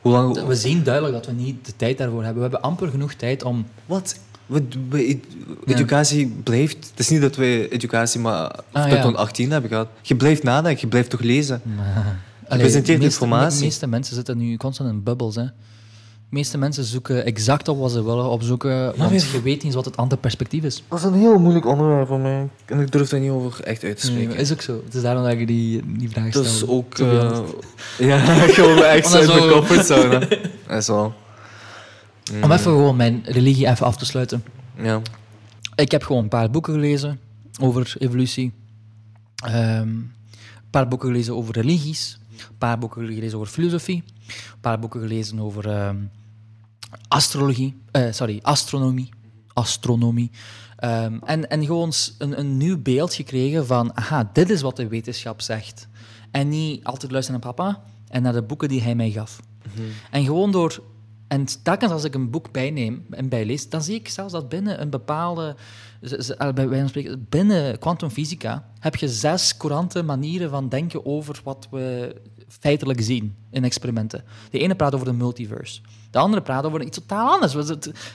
[0.00, 0.44] Hoe lang?
[0.46, 2.42] We zien duidelijk dat we niet de tijd daarvoor hebben.
[2.42, 3.66] We hebben amper genoeg tijd om...
[3.86, 4.18] Wat?
[4.46, 5.20] We, we-
[5.66, 6.76] educatie blijft.
[6.90, 9.02] Het is niet dat we educatie maar tot Ah, ja.
[9.02, 9.88] 18 hebben gehad.
[10.02, 11.62] Je blijft nadenken, je blijft toch lezen.
[12.48, 13.58] Allee, presenteert de meeste- informatie.
[13.58, 15.34] De meeste mensen zitten nu constant in bubbels.
[15.34, 15.44] Hè.
[16.30, 19.74] De meeste mensen zoeken exact op wat ze willen opzoeken, want je weet niet eens
[19.74, 20.82] wat het andere perspectief is.
[20.88, 22.48] Dat is een heel moeilijk onderwerp voor mij.
[22.66, 24.28] En ik durf daar niet over echt uit te spreken.
[24.28, 24.80] Nee, is ook zo.
[24.84, 26.42] Het is daarom dat ik die, die vraag stel.
[26.42, 26.98] Dat is ook...
[26.98, 27.40] eh,
[28.08, 28.18] ja,
[28.58, 30.18] gewoon echt uit mijn zo- comfortzone.
[30.66, 31.14] Dat is wel...
[32.42, 34.44] Om even gewoon mijn religie even af te sluiten.
[34.82, 35.00] Ja.
[35.74, 37.20] Ik heb gewoon een paar boeken gelezen
[37.60, 38.52] over evolutie.
[39.44, 40.12] Ehm, een
[40.70, 42.18] paar boeken gelezen over religies.
[42.36, 44.02] Een paar boeken gelezen over filosofie.
[44.26, 45.96] Een paar boeken gelezen over ehm,
[47.08, 47.82] astrologie.
[47.90, 49.08] eh, sorry, astronomie.
[49.52, 50.30] Astronomie.
[50.76, 54.88] Ehm, en, en gewoon een, een nieuw beeld gekregen van, aha, dit is wat de
[54.88, 55.88] wetenschap zegt.
[56.30, 59.40] En niet altijd luisteren naar papa en naar de boeken die hij mij gaf.
[60.10, 60.82] En gewoon door...
[61.28, 64.80] En telkens als ik een boek bijneem en bijlees, dan zie ik zelfs dat binnen
[64.80, 65.56] een bepaalde...
[66.38, 71.68] Bij wijze van spreken, binnen kwantumfysica heb je zes courante manieren van denken over wat
[71.70, 72.16] we
[72.48, 74.24] feitelijk zien in experimenten.
[74.50, 75.80] De ene praat over de multiverse.
[76.10, 77.54] De andere praat over iets totaal anders.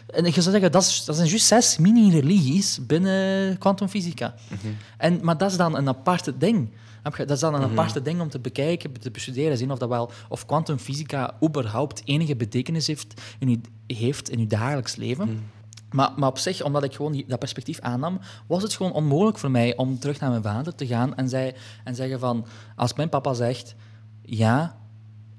[0.07, 4.35] En je zou zeggen, dat, is, dat zijn juist zes mini-religies binnen kwantumfysica.
[4.97, 6.69] En Maar dat is dan een aparte ding.
[7.17, 10.11] Dat is dan een aparte ding om te bekijken, te bestuderen, zien of dat wel,
[10.29, 13.57] of kwantumfysica überhaupt enige betekenis heeft in uw,
[13.95, 15.27] heeft in uw dagelijks leven.
[15.91, 19.51] Maar, maar op zich, omdat ik gewoon dat perspectief aannam, was het gewoon onmogelijk voor
[19.51, 21.53] mij om terug naar mijn vader te gaan en, zei,
[21.83, 23.75] en zeggen van, als mijn papa zegt,
[24.25, 24.77] ja,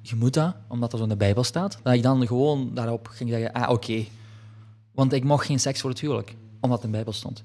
[0.03, 3.09] je moet dat, omdat dat zo in de Bijbel staat, dat ik dan gewoon daarop
[3.09, 4.05] ging zeggen, ah, oké.
[4.93, 7.45] Want ik mocht geen seks voor het huwelijk, omdat het in de Bijbel stond.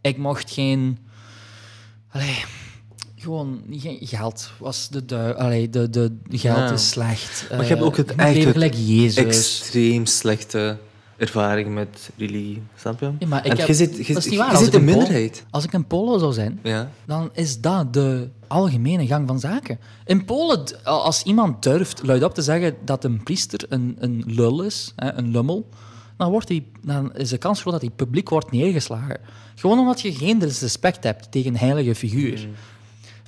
[0.00, 0.98] Ik mocht geen...
[2.10, 2.44] Allee,
[3.16, 5.34] gewoon geen geld was de dui...
[5.34, 6.72] Allee, de, de geld Ja.
[6.72, 7.46] is slecht.
[7.50, 9.16] Maar je hebt ook het echt leven het Jezus.
[9.16, 10.78] Extreem slechte
[11.18, 12.62] ervaring met religie.
[12.76, 13.10] Snap je?
[13.18, 14.50] Ja, maar ik en heb- je zit, je, dat is niet je waar.
[14.50, 15.44] Als zit in een minderheid.
[15.50, 16.90] Als ik een Polen zou zijn, Ja.
[17.06, 19.78] dan is dat de algemene gang van zaken.
[20.04, 24.92] In Polen, als iemand durft luidop te zeggen dat een priester een, een lul is,
[24.96, 25.68] een lummel,
[26.16, 29.20] dan, wordt die, dan is de kans groot dat hij publiek wordt neergeslagen.
[29.54, 32.48] Gewoon omdat je geen respect hebt tegen een heilige figuur.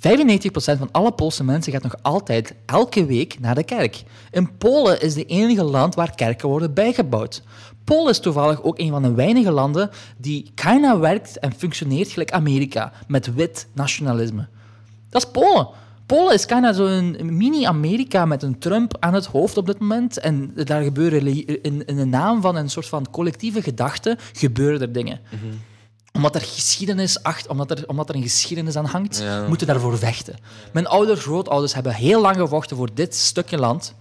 [0.01, 4.03] 95% van alle Poolse mensen gaat nog altijd elke week naar de kerk.
[4.31, 7.43] In Polen is het enige land waar kerken worden bijgebouwd.
[7.85, 12.33] Polen is toevallig ook een van de weinige landen die bijna werkt en functioneert gelijk
[12.33, 14.49] Amerika, met wit nationalisme.
[15.09, 15.69] Dat is Polen.
[16.07, 20.19] Polen is bijna zo'n mini-Amerika met een Trump aan het hoofd op dit moment.
[20.19, 24.93] En daar gebeuren in, in de naam van een soort van collectieve gedachte gebeuren er
[24.93, 25.21] dingen
[26.13, 29.47] omdat er geschiedenis achter, omdat er, omdat er een geschiedenis aan hangt, Ja.
[29.49, 30.37] moeten we daarvoor vechten.
[30.73, 33.95] Mijn ouders, grootouders hebben heel lang gevochten voor dit stukje land.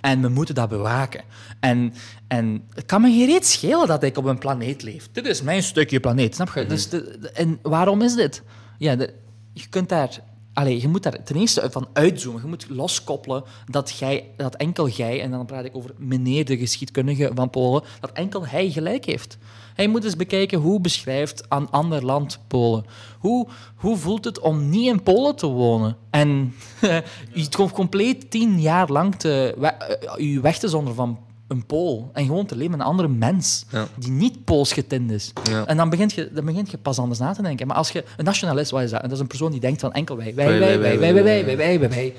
[0.00, 1.20] En we moeten dat bewaken.
[1.60, 1.94] En,
[2.28, 5.08] en het kan me geen reet schelen dat ik op een planeet leef.
[5.12, 6.66] Dit is mijn stukje planeet, snap je?
[6.66, 8.42] dus de, de- en waarom is dit?
[8.78, 9.14] Ja, de-
[9.52, 10.20] je kunt daar...
[10.58, 12.42] Allee, je moet daar ten eerste van uitzoomen.
[12.42, 16.56] Je moet loskoppelen dat, jij, dat enkel jij, en dan praat ik over meneer de
[16.56, 19.38] geschiedkundige van Polen, dat enkel hij gelijk heeft.
[19.74, 22.84] Hij moet eens bekijken hoe beschrijft een ander land Polen.
[23.18, 25.96] Hoe, hoe voelt het om niet in Polen te wonen?
[26.10, 26.54] En
[27.32, 31.18] je gewoon compleet tien jaar lang te, we, eh, je weg te zonderen van
[31.48, 33.86] een Pool en gewoon te leven met een andere mens Ja.
[33.98, 35.32] die niet Pools getint is.
[35.42, 35.66] Ja.
[35.66, 37.66] En dan begint, je, dan begint je pas anders na te denken.
[37.66, 39.02] Maar als je een nationalist, wat is dat?
[39.02, 41.14] En dat is een persoon die denkt van enkel wij, wij, wij, wij, wij, wij,
[41.14, 42.14] wij, wij, wij, wij, wij.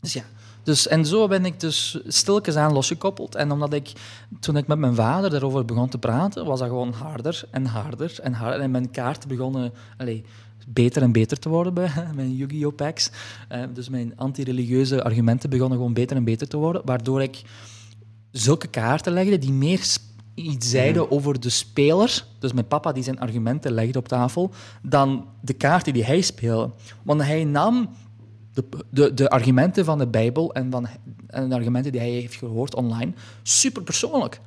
[0.00, 0.22] Dus ja.
[0.62, 3.34] Dus, en zo ben ik dus stilletjes aan losgekoppeld.
[3.34, 3.92] En omdat ik,
[4.40, 8.18] toen ik met mijn vader daarover begon te praten, was dat gewoon harder en harder
[8.22, 8.60] en harder.
[8.60, 10.24] En mijn kaarten begonnen allee,
[10.66, 12.74] beter en beter te worden bij mijn Yu-Gi-Oh!
[12.74, 13.10] packs.
[13.48, 17.42] Eh, dus mijn anti-religieuze argumenten begonnen gewoon beter en beter te worden, waardoor ik
[18.30, 19.80] zulke kaarten legde die meer
[20.34, 24.50] iets zeiden over de speler, dus mijn papa die zijn argumenten legde op tafel,
[24.82, 26.70] dan de kaarten die hij speelde.
[27.02, 27.90] Want hij nam
[28.52, 30.86] de, de, de argumenten van de Bijbel en, van,
[31.26, 33.12] en de argumenten die hij heeft gehoord online
[33.42, 34.40] super persoonlijk.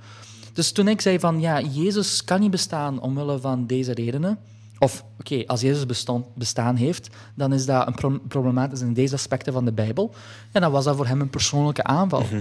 [0.53, 4.38] Dus toen ik zei van ja, Jezus kan niet bestaan omwille van deze redenen.
[4.79, 9.13] Of oké, als Jezus bestond, bestaan heeft, dan is dat een pro problematisch in deze
[9.15, 10.13] aspecten van de Bijbel.
[10.51, 12.25] Ja, dan was dat voor hem een persoonlijke aanval.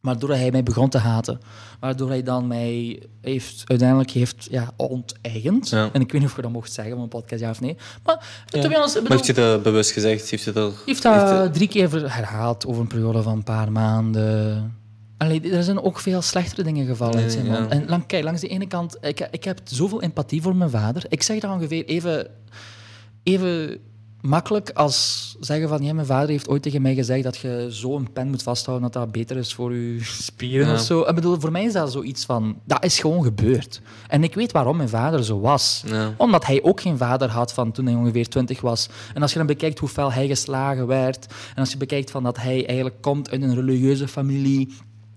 [0.00, 1.40] Waardoor hij mij begon te haten.
[1.80, 5.68] Waardoor hij dan mij heeft, uiteindelijk heeft ja, onteigend.
[5.68, 5.90] Ja.
[5.92, 7.76] En ik weet niet of je dat mocht zeggen op een podcast, ja of nee.
[8.04, 10.30] Maar, Maar bedoel, heeft je dat bewust gezegd?
[10.30, 10.74] Heeft je dat...
[10.86, 14.74] heeft dat heeft hij- drie keer herhaald over een periode van een paar maanden.
[15.18, 17.68] Allee, er zijn ook veel slechtere dingen gevallen zijn ja.
[17.68, 21.04] En lang, kijk, langs de ene kant, ik, ik heb zoveel empathie voor mijn vader.
[21.08, 22.26] Ik zeg dat ongeveer even,
[23.22, 23.78] even
[24.20, 27.96] makkelijk als zeggen van, ja, mijn vader heeft ooit tegen mij gezegd dat je zo
[27.96, 30.72] een pen moet vasthouden dat dat beter is voor je spieren Ja.
[30.74, 31.00] of zo.
[31.00, 33.80] Ik bedoel, voor mij is dat zoiets van, dat is gewoon gebeurd.
[34.08, 35.82] En ik weet waarom mijn vader zo was.
[35.86, 36.14] Ja.
[36.16, 38.88] Omdat hij ook geen vader had van toen hij ongeveer 20 was.
[39.14, 42.22] En als je dan bekijkt hoe fel hij geslagen werd, en als je bekijkt van
[42.22, 44.74] dat hij eigenlijk komt uit een religieuze familie,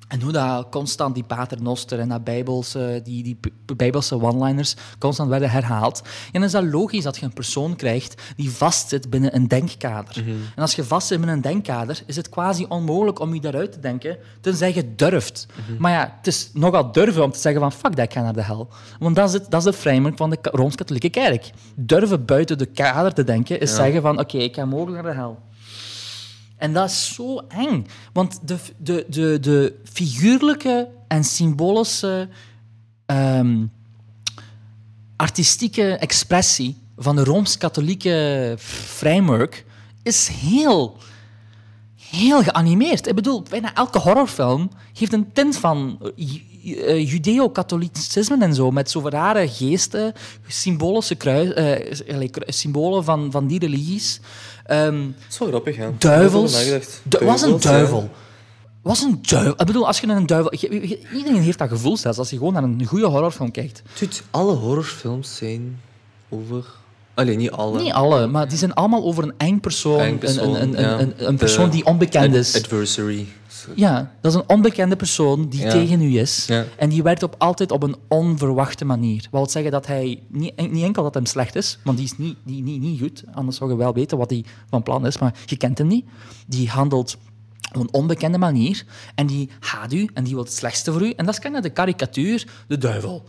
[0.09, 3.39] en hoe dat constant die paternoster en dat bijbelse, die, die
[3.75, 8.21] bijbelse one-liners constant werden herhaald, ja, dan is dat logisch dat je een persoon krijgt
[8.35, 10.23] die vastzit binnen een denkkader.
[10.55, 13.79] En als je vastzit binnen een denkkader, is het quasi onmogelijk om je daaruit te
[13.79, 15.45] denken, tenzij je durft.
[15.79, 18.33] Maar ja, het is nogal durven om te zeggen van fuck dat, ik ga naar
[18.33, 18.67] de hel.
[18.99, 21.49] Want dat is, het, dat is de framework van de ka- Rooms-Katholieke Kerk.
[21.75, 25.17] Durven buiten de kader te denken is zeggen van oké, ik ga mogelijk naar de
[25.19, 25.39] hel.
[26.59, 27.87] En dat is zo eng.
[28.13, 32.29] Want de, de, de, de figuurlijke en symbolische
[33.05, 33.65] ehm,
[35.15, 39.65] artistieke expressie van de Rooms-Katholieke framework
[40.03, 40.97] is heel,
[41.95, 43.07] heel geanimeerd.
[43.07, 45.99] Ik bedoel, bijna elke horrorfilm heeft een tint van
[46.63, 50.13] eh, ju- judeo-katholicisme en zo, met zo rare geesten,
[50.47, 54.19] symbolische kruis, eh, symbolen van, van die religies.
[54.65, 55.91] Ehm, Dat is wel grappig, ja.
[55.97, 56.65] duivels.
[57.03, 57.57] Du- was een ja.
[57.57, 58.09] duivel.
[58.81, 59.51] Was een duivel.
[59.51, 60.53] Ik bedoel, als je naar een duivel...
[61.13, 63.81] iedereen heeft dat gevoel zelfs als je gewoon naar een goede horrorfilm kijkt.
[63.99, 65.79] Dude, alle horrorfilms zijn
[66.29, 66.65] over...
[67.19, 67.81] Allee, niet alle.
[67.81, 69.99] Niet alle, maar die zijn allemaal over een eng persoon.
[69.99, 70.99] Eng persoon, een, een, een, ja.
[70.99, 72.55] een, een De persoon die onbekend is.
[72.55, 73.27] Adversary.
[73.75, 75.71] Ja, dat is een onbekende persoon die Ja.
[75.71, 76.45] tegen u is.
[76.47, 76.65] Ja.
[76.77, 79.21] En die werkt op, altijd op een onverwachte manier.
[79.31, 80.21] Wat wil zeggen dat hij...
[80.27, 83.23] Niet, niet enkel dat hem slecht is, want die is niet, niet, niet, niet goed.
[83.33, 86.05] Anders zou je wel weten wat hij van plan is, maar je kent hem niet.
[86.47, 87.17] Die handelt
[87.73, 88.83] op een onbekende manier.
[89.15, 91.11] En die haat u en die wil het slechtste voor u.
[91.11, 93.23] En dat is kind de karikatuur, de duivel.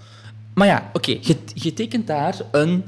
[0.54, 2.84] Maar ja, oké, je, je tekent daar een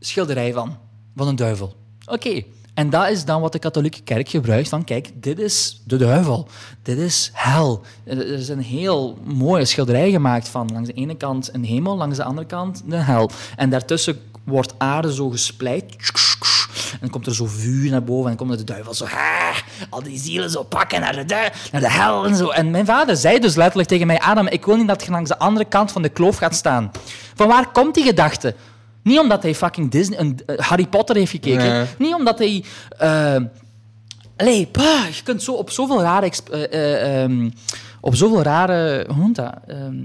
[0.00, 0.76] schilderij van,
[1.16, 1.76] van een duivel.
[2.06, 2.42] Oké,
[2.74, 6.48] en dat is dan wat de katholieke kerk gebruikt van, kijk, dit is de duivel,
[6.82, 7.82] dit is hel.
[8.04, 12.16] Er is een heel mooie schilderij gemaakt van langs de ene kant een hemel, langs
[12.16, 13.30] de andere kant de hel.
[13.56, 15.96] En daartussen wordt aarde zo gespleit.
[16.92, 19.04] En dan komt er zo vuur naar boven en dan komt de duivel zo...
[19.04, 19.56] "Ah,
[19.90, 22.48] al die zielen zo pakken naar de, du- naar de hel en zo.
[22.48, 24.18] En mijn vader zei dus letterlijk tegen mij...
[24.20, 26.90] Adam, ik wil niet dat je langs de andere kant van de kloof gaat staan.
[27.34, 28.54] Van waar komt die gedachte?
[29.02, 31.72] Niet omdat hij fucking Disney, een, eh, Harry Potter heeft gekeken.
[31.72, 31.84] Nee.
[31.98, 32.64] Niet omdat hij...
[32.98, 33.36] eh,
[34.36, 34.68] Allee,
[35.12, 36.30] je kunt zo op zoveel rare...
[36.50, 37.50] eh, eh, ehm,
[38.00, 39.04] op zoveel rare...
[39.08, 39.54] Hoe noemt dat?
[39.66, 39.96] Ehm,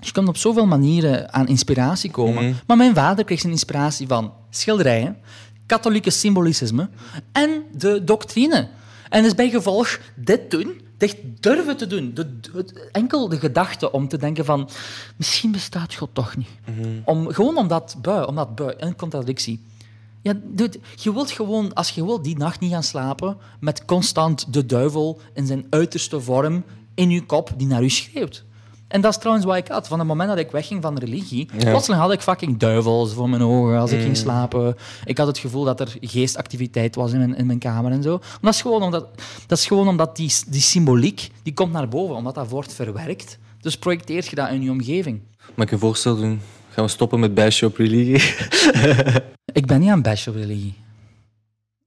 [0.00, 2.44] je kunt op zoveel manieren aan inspiratie komen.
[2.44, 2.52] Mhm.
[2.66, 5.16] Maar mijn vader kreeg zijn inspiratie van schilderijen,
[5.66, 6.88] katholieke symbolicisme
[7.32, 8.68] en de doctrine.
[9.08, 12.10] En dus bij gevolg dit doen, dit durven te doen.
[12.14, 14.68] De, de- enkel de gedachte om te denken van,
[15.16, 16.48] misschien bestaat God toch niet.
[17.04, 19.62] Om, gewoon omdat bui, omdat bui, een contradictie.
[20.22, 24.52] Ja, dude, je wilt gewoon, als je wilt, die nacht niet gaan slapen met constant
[24.52, 28.44] de duivel in zijn uiterste vorm in je kop die naar u schreeuwt.
[28.88, 29.88] En dat is trouwens wat ik had.
[29.88, 31.70] Van het moment dat ik wegging van religie, Ja.
[31.70, 34.76] plotseling had ik fucking duivels voor mijn ogen als ik ging slapen.
[35.04, 38.18] Ik had het gevoel dat er geestactiviteit was in mijn, in mijn kamer en zo.
[38.18, 39.06] Maar dat is gewoon omdat,
[39.46, 43.38] dat is gewoon omdat die, die symboliek, die komt naar boven, omdat dat wordt verwerkt.
[43.60, 45.20] Dus projecteert je dat in je omgeving.
[45.54, 46.40] Mag ik een voorstel doen?
[46.70, 48.34] Gaan we stoppen met bashen op religie?
[49.52, 50.74] Ik ben niet aan bashen op religie.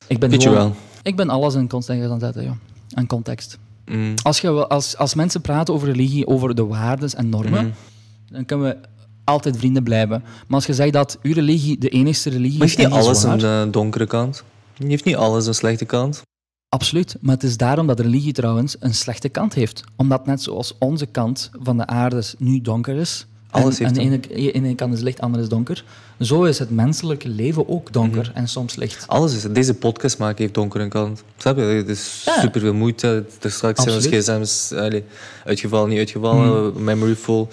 [0.08, 0.76] Ik ben gewoon- wel.
[1.04, 2.58] Ik ben alles in context aan het zetten, ja.
[2.94, 3.58] En context.
[3.92, 4.14] Mm.
[4.24, 8.34] Als, je, als, als mensen praten over religie, over de waarden en normen, Mhm.
[8.34, 8.78] dan kunnen we
[9.24, 10.22] altijd vrienden blijven.
[10.22, 13.24] Maar als je zegt dat uw religie de enige religie Maar is heeft niet alles
[13.24, 14.44] waar, een eh, donkere kant?
[14.78, 16.22] Heeft niet alles een slechte kant?
[16.70, 17.16] Absoluut.
[17.20, 19.84] Maar het is daarom dat religie trouwens een slechte kant heeft.
[19.96, 24.04] Omdat net zoals onze kant van de aarde nu donker is, Alles en, heeft en
[24.34, 25.84] ene, ene kant is licht, de andere is donker.
[26.20, 28.38] Zo is het menselijke leven ook donker Mhm.
[28.38, 29.08] en soms licht.
[29.08, 31.24] Alles is Deze podcast maken heeft donker een kant.
[31.38, 31.62] Snap je?
[31.64, 32.40] Het is Ja.
[32.42, 33.26] superveel moeite.
[33.42, 35.04] Er straks zijn gsm's allee,
[35.46, 37.48] uitgevallen, niet uitgevallen, memory full.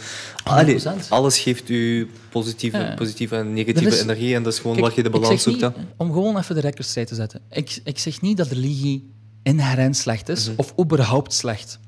[0.45, 1.07] Allee, 100%.
[1.11, 2.95] alles geeft u positieve, Ja.
[2.95, 4.35] positieve en negatieve Er is- energie.
[4.35, 5.61] En dat is gewoon Kijk, waar je de balans zoekt.
[5.61, 5.71] niet-.
[5.97, 7.41] Om gewoon even de record straight te zetten.
[7.51, 9.11] Ik, ik zeg niet dat religie
[9.43, 10.55] inherent slecht is, Mhm.
[10.57, 11.79] of überhaupt slecht.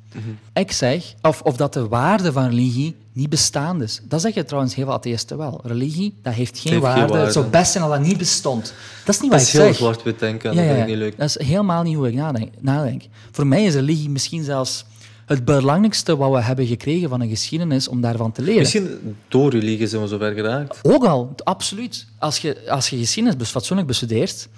[0.53, 4.01] Ik zeg, of, of dat de waarde van religie niet bestaand is.
[4.05, 5.61] Dat zeggen trouwens heel veel atheïsten wel.
[5.65, 7.01] Religie, dat heeft geen Heeft geen waarde.
[7.03, 7.33] Het waarde.
[7.33, 8.73] zou best zijn als dat niet bestond.
[9.05, 9.77] Dat is niet Dat wat is ik heel zeg.
[9.77, 10.95] zwart-wit denken Ja, dat ja, vind ik ja.
[10.95, 11.19] niet leuk.
[11.19, 13.03] Dat is helemaal niet hoe ik nadenk, nadenk.
[13.31, 14.85] Voor mij is religie misschien zelfs
[15.27, 18.61] het belangrijkste wat we hebben gekregen van een geschiedenis om daarvan te leren.
[18.61, 20.79] Misschien door religie zijn we zo ver geraakt.
[20.83, 22.07] Ook al, absoluut.
[22.19, 24.49] Als je, als je geschiedenis fatsoenlijk bestudeert,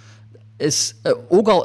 [0.56, 1.64] is eh, ook al...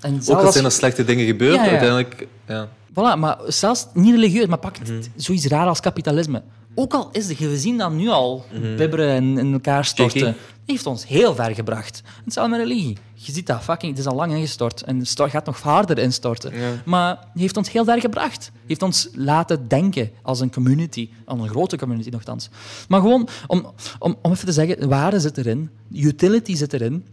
[0.00, 1.68] En Ook al zijn je- er slechte dingen gebeurd, Ja, ja.
[1.70, 2.26] uiteindelijk...
[2.48, 2.68] Ja.
[2.90, 5.02] Voilà, maar zelfs niet religieus, maar pak Mhm.
[5.16, 6.42] zoiets raar als kapitalisme.
[6.74, 8.44] Ook al is het, we zien dat nu al
[8.76, 10.38] bibberen en in elkaar storten, Cheeky.
[10.66, 12.02] heeft ons heel ver gebracht.
[12.24, 12.96] Hetzelfde met religie.
[13.14, 16.58] Je ziet dat fucking, het is al lang ingestort en het gaat nog harder instorten.
[16.58, 16.70] Ja.
[16.84, 18.50] Maar het heeft ons heel ver gebracht.
[18.66, 22.48] heeft ons laten denken als een community, als een grote community nogthans.
[22.88, 27.04] Maar gewoon, om, om, om even te zeggen, waarde zit erin, utility zit erin.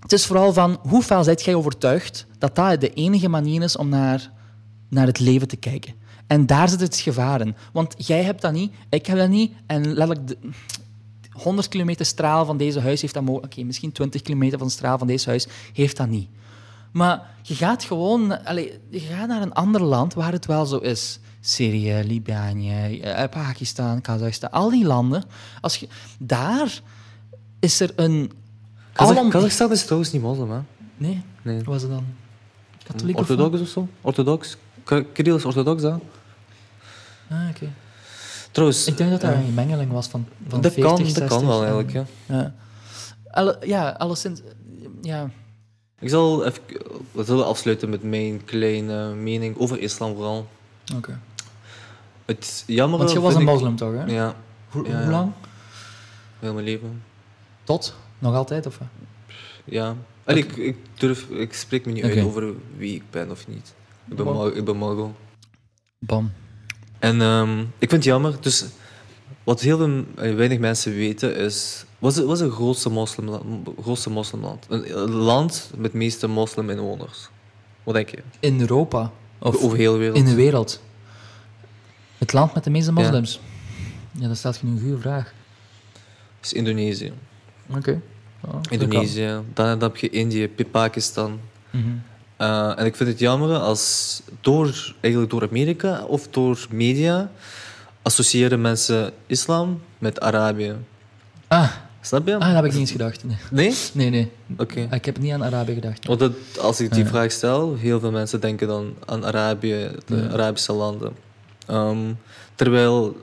[0.00, 3.76] Het is vooral van, hoe fel zijt jij overtuigd dat dat de enige manier is
[3.76, 4.32] om naar,
[4.88, 5.94] naar het leven te kijken?
[6.26, 7.54] En daar zit het gevaar in.
[7.72, 9.52] Want jij hebt dat niet, ik heb dat niet.
[9.66, 10.36] En letterlijk de
[11.30, 13.52] 100 kilometer straal van deze huis heeft dat mogelijk.
[13.52, 16.28] Oké, misschien 20 kilometer van de straal van deze huis heeft dat niet.
[16.92, 20.76] Maar je gaat gewoon allee, je gaat naar een ander land waar het wel zo
[20.76, 21.20] is.
[21.40, 25.24] Syrië, Libië, eh, Pakistan, Kazachstan, al die landen.
[25.60, 26.80] Als je, daar
[27.60, 28.32] is er een...
[28.92, 30.60] Kazachstan is trouwens niet moslim, hè?
[30.96, 31.56] Nee, Nee.
[31.56, 32.04] wat was het dan?
[32.82, 33.88] Katholiek of Orthodox of zo?
[34.00, 34.56] Orthodox?
[35.12, 35.90] Kirill orthodox, hè?
[35.90, 36.00] wat?
[37.30, 37.68] Ah, oké.
[38.50, 38.86] Trouwens...
[38.86, 39.36] Ik denk dat dat ja.
[39.38, 42.34] een mengeling was van, van dat 40, kan, dat 60 kan wel en- eigenlijk, ja.
[42.36, 42.54] Ja.
[43.30, 44.40] Alle, ja, alleszins...
[45.02, 45.30] Ja,
[45.98, 46.62] Ik zal even...
[47.12, 50.48] We zullen afsluiten met mijn kleine mening over islam vooral.
[50.96, 51.18] oké.
[52.24, 54.04] Het jammer Want je was een ik- moslim toch, hè?
[54.04, 54.34] Ja,
[54.68, 55.10] Hoe, Ja, hoe ja.
[55.10, 55.32] lang?
[56.38, 57.02] heel mijn leven.
[57.64, 57.94] Tot?
[58.18, 58.78] Nog altijd, of?
[59.64, 59.94] Ja.
[60.24, 61.28] En ik, ik durf...
[61.28, 63.74] Ik spreek me niet uit over wie ik ben of niet.
[64.10, 64.24] Ik ben.
[64.24, 65.10] Mar- ik ben Margot.
[65.98, 66.32] Bam.
[66.98, 68.36] En ehm, ik vind het jammer.
[68.40, 68.64] Dus
[69.44, 71.84] wat heel veel, eh, weinig mensen weten is...
[71.98, 73.68] Wat is, wat is het grootste moslimland?
[73.82, 74.66] Grootste moslimland?
[74.68, 77.28] Een, land met de meeste mosliminwoners.
[77.82, 78.18] Wat denk je?
[78.40, 79.12] In Europa?
[79.38, 80.16] Of Over heel de wereld.
[80.18, 80.82] in de wereld?
[82.18, 83.40] Het land met de meeste moslims?
[84.12, 85.32] Ja, dat staat nu een goede vraag.
[86.42, 87.12] is Indonesië.
[87.76, 88.00] Oké.
[88.40, 89.26] Dat Indonesië.
[89.54, 91.40] Dan, dan heb je Indië, Pakistan.
[91.70, 91.88] Mhm.
[92.38, 97.30] Eh, en ik vind het jammer als door, eigenlijk door Amerika of door media
[98.02, 100.74] associëren mensen islam met Arabië.
[101.48, 101.70] Ah,
[102.00, 102.34] Snap je?
[102.34, 103.24] ah, dat heb ik niet eens gedacht.
[103.24, 103.74] Nee, Nee?
[103.92, 104.10] nee.
[104.10, 104.30] nee.
[104.58, 104.88] Oké.
[104.90, 106.06] Ik heb niet aan Arabië gedacht.
[106.06, 110.16] Want dat, als ik die vraag stel, heel veel mensen denken dan aan Arabië, de
[110.16, 110.28] Ja.
[110.32, 111.12] Arabische landen.
[111.66, 112.12] Ehm,
[112.54, 113.16] terwijl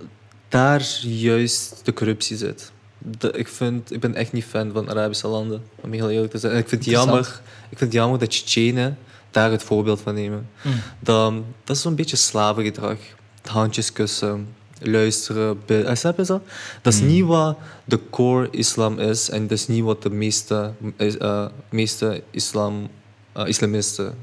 [0.50, 2.72] daar juist de corruptie zit.
[3.18, 6.38] De- ik, vind, ik ben echt niet fan van Arabische landen, om heel eerlijk te
[6.38, 6.52] zijn.
[6.54, 8.98] En ik vind het jammer, ik vind jammer dat Tsjetsjenen
[9.32, 10.50] daar het voorbeeld van nemen.
[10.62, 10.74] Mm.
[11.00, 11.34] Dat,
[11.64, 12.98] dat is zo'n beetje slavengedrag.
[13.46, 14.48] Handjes kussen,
[14.80, 15.60] luisteren.
[15.66, 16.42] be- eh, snap je zo?
[16.82, 17.08] Dat is Mm.
[17.08, 21.46] niet wat de core islam is en dat is niet wat de meeste, is- eh,
[21.70, 22.90] meeste islam,
[23.34, 24.16] eh, islamisten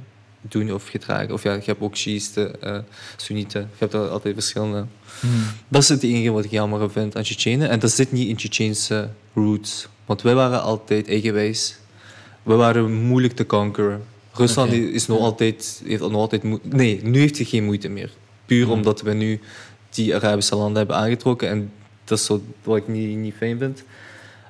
[0.43, 1.33] doen of gedragen.
[1.33, 2.79] Of ja, je hebt ook Shiiten, eh
[3.17, 3.61] Soenieten.
[3.61, 4.85] Je hebt er altijd verschillende.
[5.21, 5.45] Hmm.
[5.69, 7.69] Dat is het enige wat ik jammer vind aan Tsjetsjenen.
[7.69, 9.89] En dat zit niet in Tsjetsjeense roots.
[10.07, 11.77] Want wij waren altijd eigenwijs.
[12.43, 14.03] We waren moeilijk te conqueren.
[14.33, 15.25] Rusland is nog Ja.
[15.25, 18.11] altijd, heeft nog altijd Nee, nu heeft hij geen moeite meer.
[18.47, 18.73] Puur Hmm.
[18.73, 19.41] omdat we nu
[19.91, 21.49] die Arabische landen hebben aangetrokken.
[21.49, 21.73] En
[22.05, 22.29] dat is
[22.63, 23.83] wat ik niet, niet fijn vind.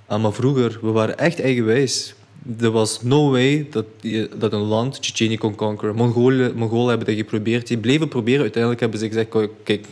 [0.06, 2.14] Ah, maar vroeger, we waren echt eigenwijs.
[2.60, 5.94] Er was no way dat, je- dat een land Tsjetsjenië kon conqueren.
[5.94, 7.66] Mongolen, Mongolen hebben dat geprobeerd.
[7.66, 8.40] Die bleven proberen.
[8.40, 9.28] Uiteindelijk hebben ze gezegd,
[9.64, 9.86] kijk,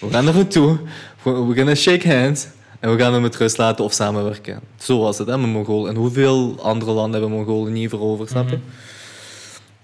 [0.00, 0.78] we gaan er naartoe.
[1.22, 2.46] We gaan shake hands.
[2.80, 4.60] En we gaan hem met rust laten of samenwerken.
[4.78, 5.90] Zo was het hè, met Mongolen.
[5.90, 8.58] En hoeveel andere landen hebben Mongolen niet veroverd, snap je?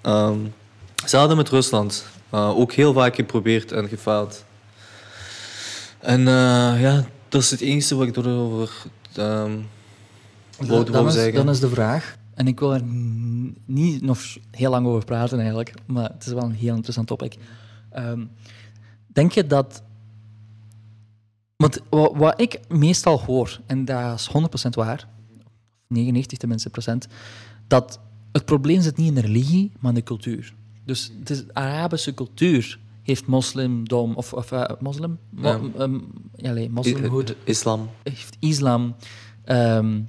[0.03, 0.38] Ehm,
[1.07, 4.44] ze hadden met Rusland eh, ook heel vaak geprobeerd en gefaald.
[5.99, 8.70] En eh, ja, dat is het enige wat ik erover
[9.16, 9.53] ehm
[10.66, 12.82] Dan, wou is, dan is de vraag, en ik wil er
[13.64, 17.36] niet nog heel lang over praten eigenlijk, maar het is wel een heel interessant topic.
[17.90, 18.24] Ehm,
[19.06, 19.82] denk je dat.
[21.56, 24.28] Want wat, wat ik meestal hoor, en dat is
[24.66, 25.09] 100% waar,
[25.86, 27.06] 99 tenminste procent,
[27.66, 28.00] dat
[28.32, 30.54] het probleem zit niet in de religie, maar in de cultuur.
[30.84, 35.18] Dus het is de Arabische cultuur heeft moslimdom, of, of eh, moslim?
[35.30, 35.88] Mo- Ja.
[36.36, 37.88] ja, nee, moslimhoed, Islam.
[38.02, 38.94] heeft islam
[39.44, 40.00] ehm,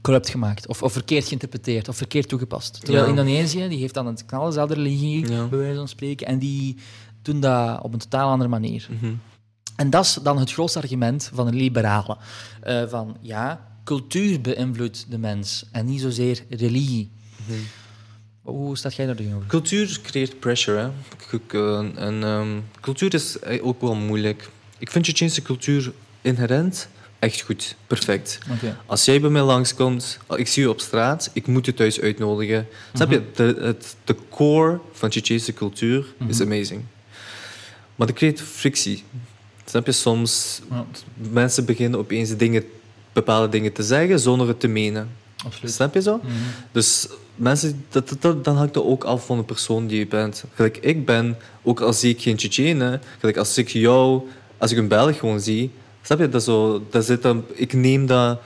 [0.00, 2.80] corrupt gemaakt, of, of verkeerd geïnterpreteerd, of verkeerd toegepast.
[2.84, 3.10] Terwijl Ja.
[3.10, 5.46] Indonesië, die heeft dan een knal dezelfde religie, Ja.
[5.46, 6.76] bij wijze van spreken, en die
[7.22, 8.88] doen dat op een totaal andere manier.
[9.00, 9.12] Mhm.
[9.76, 12.16] En dat is dan het grootste argument van een liberale.
[12.62, 17.10] Eh, van ja, cultuur beïnvloedt de mens en niet zozeer religie.
[17.46, 17.58] Mhm.
[18.42, 19.46] Hoe staat jij daar tegenover?
[19.48, 20.78] Cultuur creëert pressure.
[20.78, 21.38] Hè?
[21.46, 21.52] K-
[21.96, 22.48] En, ehm,
[22.80, 24.50] cultuur is eh, ook wel moeilijk.
[24.78, 27.74] Ik vind Chechense cultuur inherent echt goed.
[27.86, 28.38] Perfect.
[28.86, 32.66] Als jij bij mij langskomt, ik zie je op straat, ik moet je thuis uitnodigen.
[32.94, 33.22] Snap je?
[33.34, 36.82] De, het, de core van Chechense cultuur is amazing.
[37.96, 39.04] Maar dat creëert frictie.
[39.64, 39.92] Snap je?
[39.92, 40.84] Soms Ja,
[41.30, 42.64] mensen beginnen opeens dingen,
[43.12, 45.08] bepaalde dingen te zeggen zonder het te menen.
[45.44, 45.72] absoluut.
[45.74, 46.16] Snap je zo?
[46.22, 46.32] Mhm.
[46.72, 50.06] Dus mensen, dat, dat, dat- dan hangt het ook af van de persoon die je
[50.06, 50.44] bent.
[50.54, 54.22] Gelijk ik ben, ook al zie ik geen Tsjetsjenen, gelijk als ik jou,
[54.58, 55.70] als ik een Belg gewoon zie,
[56.08, 58.40] snap je, dat zo, dat zit dan, ik neem dat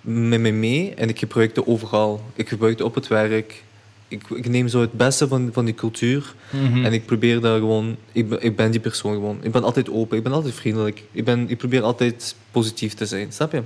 [0.00, 2.20] met me mee en ik gebruik het overal.
[2.34, 3.62] Ik gebruik het op het werk.
[4.08, 6.84] Ik, ik neem zo het beste van, van die cultuur Mhm.
[6.84, 9.38] en ik probeer daar gewoon, ik ben, ik ben die persoon gewoon.
[9.42, 11.02] Ik ben altijd open, ik ben altijd vriendelijk.
[11.12, 13.62] Ik, ben, ik probeer altijd positief te zijn, snap je?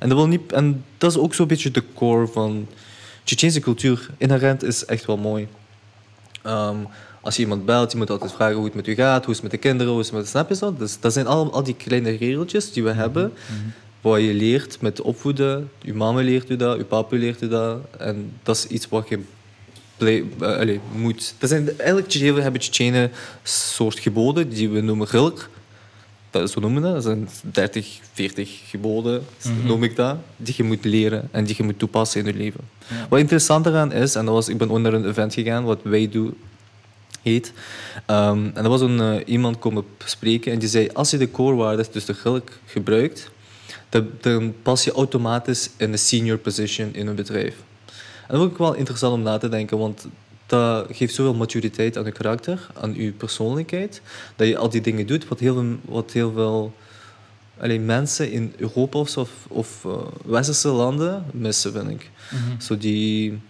[0.00, 2.66] En dat, wil niet, en dat is ook zo'n beetje de core van
[3.24, 4.10] Tsjetsjense cultuur.
[4.18, 5.48] Inherent is echt wel mooi.
[6.42, 6.76] Ehm,
[7.20, 9.40] als je iemand belt, je moet altijd vragen hoe het met u gaat, hoe is
[9.40, 10.74] het met de kinderen, hoe is het met snap je zo?
[10.78, 13.32] Dus dat zijn al, al die kleine regeltjes die we hebben,
[14.00, 15.70] waar je leert met opvoeden.
[15.78, 17.78] Je mama leert u dat, je papa leert u dat.
[17.98, 19.20] En dat is iets wat je
[19.98, 21.34] eh, moet.
[21.38, 23.10] Dat zijn, eigenlijk Tsjetsjenen hebben
[23.42, 25.48] soort geboden die we noemen gilk.
[26.30, 26.92] Dat is, zo noemen dat.
[26.94, 29.24] Dat zijn 30, 40 geboden,
[29.64, 32.60] noem ik dat, die je moet leren en die je moet toepassen in je leven.
[32.88, 33.06] Ja.
[33.08, 36.08] Wat interessant eraan is, en dat was, ik ben naar een event gegaan, wat Wij
[36.08, 36.34] Do
[37.22, 37.52] heet.
[38.06, 41.30] Ehm, en er was een, eh, iemand komen spreken en die zei, als je de
[41.30, 43.30] core dus de gilk, gebruikt,
[43.88, 47.54] dan, dan pas je automatisch in de senior position in een bedrijf.
[47.86, 50.06] En dat vond ik wel interessant om na te denken, want
[50.46, 54.02] dat geeft zoveel maturiteit aan je karakter, aan je persoonlijkheid,
[54.36, 56.72] dat je al die dingen doet wat heel veel, wat heel veel
[57.80, 59.16] mensen in Europa of,
[59.48, 59.92] of eh,
[60.24, 62.10] westerse landen missen, vind ik.
[62.30, 62.60] Mhm.
[62.60, 63.40] Zo die,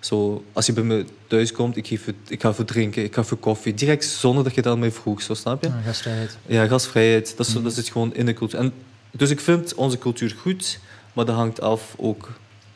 [0.00, 3.14] zo, als je bij me thuis komt, ik, geef je, ik ga voor drinken, ik
[3.14, 5.68] ga voor koffie, direct zonder dat je dat mij vroeg, zo snap je?
[5.68, 6.36] Ja, gastvrijheid.
[6.46, 7.62] Ja, gastvrijheid, dat, is, Mhm.
[7.62, 8.58] dat zit gewoon in de cultuur.
[8.58, 8.72] En,
[9.10, 10.78] dus ik vind onze cultuur goed,
[11.12, 12.30] maar dat hangt af ook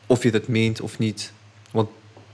[0.07, 1.31] of je dat meent of niet.
[1.71, 1.89] Want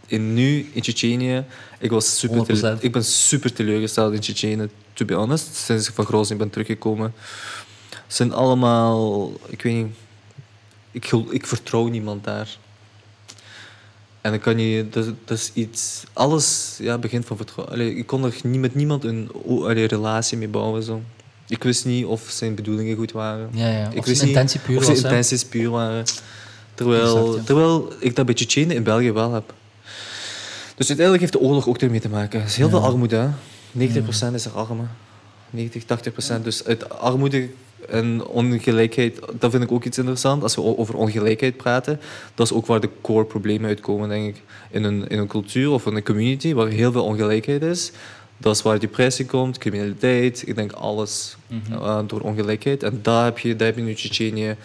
[0.08, 1.44] in nu, in Tsjetsjenië,
[1.80, 2.46] ik, was super 100%.
[2.46, 6.50] tele- ik ben super teleurgesteld in Tsjetsjenië, to be honest, sinds ik van Grozny ben
[6.50, 7.14] teruggekomen.
[7.90, 9.96] Het zijn allemaal, ik weet niet,
[10.92, 12.58] ik, ik vertrouw niemand daar.
[14.28, 17.76] En dan kan je, dat, dat is iets, alles ja, begint van vertrouwen.
[17.76, 20.84] Allee, ik kon er niet met niemand een allee, relatie mee bouwen.
[20.84, 21.02] Zo.
[21.48, 23.50] Ik wist niet of zijn bedoelingen goed waren.
[23.54, 23.90] Ja, ja.
[23.92, 24.98] Ik Of wist niet intentie puur of was.
[25.00, 25.18] zijn hè.
[25.18, 26.04] intenties puur waren.
[26.74, 27.44] Terwijl, Exact, ja.
[27.44, 29.54] terwijl ik dat bij Tsjetsjenen in België wel heb.
[30.76, 32.40] Dus uiteindelijk heeft de oorlog ook ermee te maken.
[32.40, 32.72] Er is heel Ja.
[32.72, 33.16] veel armoede.
[33.16, 33.28] Hè.
[33.72, 34.90] 90% is er armen.
[35.50, 36.44] 90, 80%.
[36.44, 37.50] Dus uit armoede
[37.90, 40.44] en ongelijkheid, dat vind ik ook iets interessants.
[40.44, 42.00] Als we over ongelijkheid praten,
[42.36, 44.42] dat is ook waar de core problemen uitkomen, denk ik.
[44.72, 47.92] In een, in een cultuur of in een community waar heel veel ongelijkheid is.
[48.38, 51.74] Dat is waar depressie komt, criminaliteit, ik denk alles Mhm.
[51.74, 52.84] eh, door ongelijkheid.
[52.84, 54.56] En daar heb je, daar heb je nu Tsjetsjenië.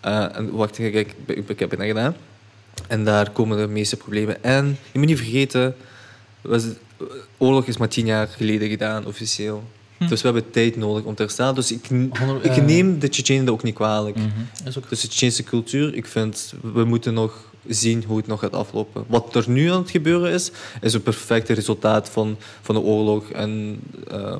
[0.00, 1.14] eh, en wacht, ik, ik,
[1.48, 2.16] ik heb het net gedaan.
[2.88, 4.44] En daar komen de meeste problemen.
[4.44, 5.74] En je moet niet vergeten,
[6.40, 6.64] was,
[7.38, 9.62] oorlog is maar tien jaar geleden gedaan, officieel.
[10.02, 10.08] Hm.
[10.08, 11.54] Dus we hebben tijd nodig om te herstellen.
[11.54, 11.88] Dus ik,
[12.42, 14.16] ik eh, neem de Tsjetsjenen ook niet kwalijk.
[14.16, 14.26] Mhm.
[14.66, 18.40] Is ook Dus de Tsjetsjense cultuur, ik vind, we moeten nog zien hoe het nog
[18.40, 19.04] gaat aflopen.
[19.06, 20.50] Wat er nu aan het gebeuren is,
[20.80, 23.80] is een perfecte resultaat van, van de oorlog en
[24.10, 24.38] eh,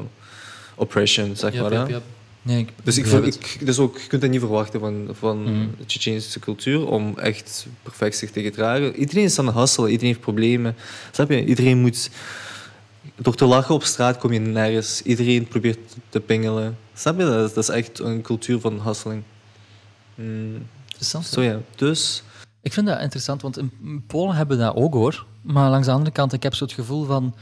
[0.74, 1.90] oppression, zeg Yep, maar.
[1.90, 2.02] yep.
[2.44, 5.42] Nee, ik Dus, ik, vind- ik, dus ook, je kunt dat niet verwachten van, van
[5.42, 5.66] Mhm.
[5.78, 8.96] de Tsjetsjense cultuur om echt perfect zich te gedragen.
[8.96, 10.74] Iedereen is aan het hustelen, iedereen heeft problemen.
[11.12, 11.44] Snap je?
[11.44, 12.10] Iedereen moet...
[13.22, 15.02] Door te lachen op straat kom je nergens.
[15.02, 16.76] Iedereen probeert te pingelen.
[16.94, 17.24] Snap je?
[17.24, 19.22] Dat dat is echt een cultuur van hustling.
[20.14, 21.26] Mm, Interessant.
[21.26, 22.22] zo ja, dus...
[22.62, 25.26] Ik vind dat interessant, want in in Polen hebben we dat ook hoor.
[25.42, 27.34] Maar langs de andere kant, ik heb zo het gevoel van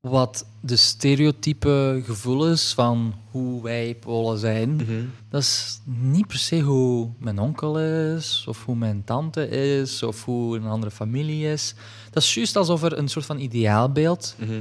[0.00, 4.74] wat de stereotype gevoel is van hoe wij Polen zijn.
[4.76, 5.04] mhm.
[5.28, 10.24] Dat is niet per se hoe mijn onkel is, of hoe mijn tante is, of
[10.24, 11.74] hoe een andere familie is.
[12.16, 14.52] Dat is juist alsof er een soort van ideaalbeeld Mhm.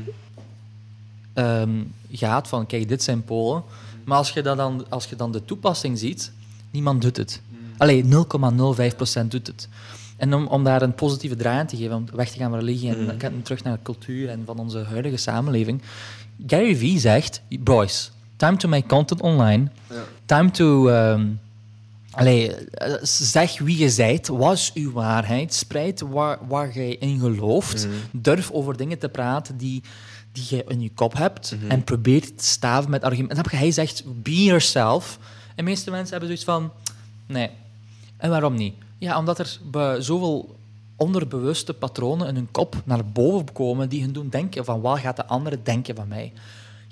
[1.33, 3.63] ehm, gaat van, kijk, dit zijn Polen.
[4.05, 6.31] Maar als je, dat dan, als je dan de toepassing ziet,
[6.71, 7.41] niemand doet het.
[7.77, 9.69] Alleen 0,05% doet het.
[10.17, 12.59] En om, om daar een positieve draai aan te geven, om weg te gaan van
[12.59, 13.43] religie en mm.
[13.43, 15.81] terug naar de cultuur en van onze huidige samenleving.
[16.47, 19.67] Gary Vee zegt, boys, time to make content online.
[20.25, 20.89] Time to...
[20.89, 21.39] Um,
[23.01, 28.21] zeg wie je zijt, was uw waarheid, spreid waar, waar jij in gelooft, mm.
[28.21, 29.83] durf over dingen te praten die,
[30.31, 31.71] die je in je kop hebt mhm.
[31.71, 33.57] en probeer te staven met argumenten.
[33.57, 35.17] Hij zegt, be yourself.
[35.47, 36.71] En de meeste mensen hebben zoiets van,
[37.25, 37.49] nee.
[38.17, 38.75] En waarom niet?
[38.97, 39.59] Ja, omdat er
[40.03, 40.55] zoveel
[40.95, 45.15] onderbewuste patronen in hun kop naar boven komen die hun doen denken van wat gaat
[45.15, 46.33] de andere denken van mij?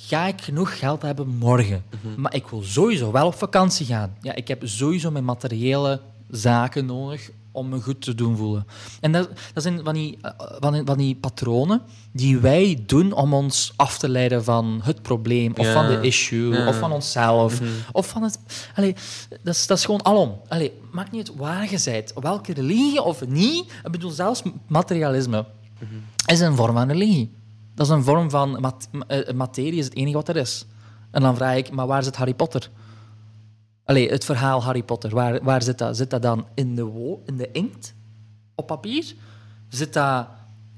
[0.08, 1.84] Ga ik genoeg geld hebben morgen?
[1.90, 2.22] Mhm.
[2.22, 4.18] Maar ik wil sowieso wel op vakantie gaan.
[4.22, 8.66] Ja, ik heb sowieso mijn materiële zaken nodig om me goed te doen voelen.
[9.02, 10.18] En dat, dat zijn van die,
[10.60, 11.82] van, van die patronen
[12.12, 16.68] die wij doen om ons af te leiden van het probleem, of van de issue,
[16.68, 17.62] of van onszelf.
[17.62, 17.70] Mhm.
[17.92, 18.40] Of van het...
[18.76, 18.96] Allee,
[19.44, 20.40] dat, is, dat is gewoon alom.
[20.48, 23.72] Allee, maakt niet uit waar je bent, welke religie of niet.
[23.84, 25.46] Ik bedoel, zelfs materialisme
[25.80, 25.94] mhm.
[26.26, 27.42] is een vorm van religie.
[27.76, 28.74] Dat is een vorm van
[29.08, 30.66] eh, materie, is het enige wat er is.
[31.12, 32.70] En dan vraag ik, maar waar zit Harry Potter?
[33.86, 35.98] Allee, het verhaal Harry Potter, waar, waar zit dat?
[35.98, 37.95] Zit dat dan in de, in de inkt
[38.56, 39.16] op papier?
[39.70, 40.28] Zit dat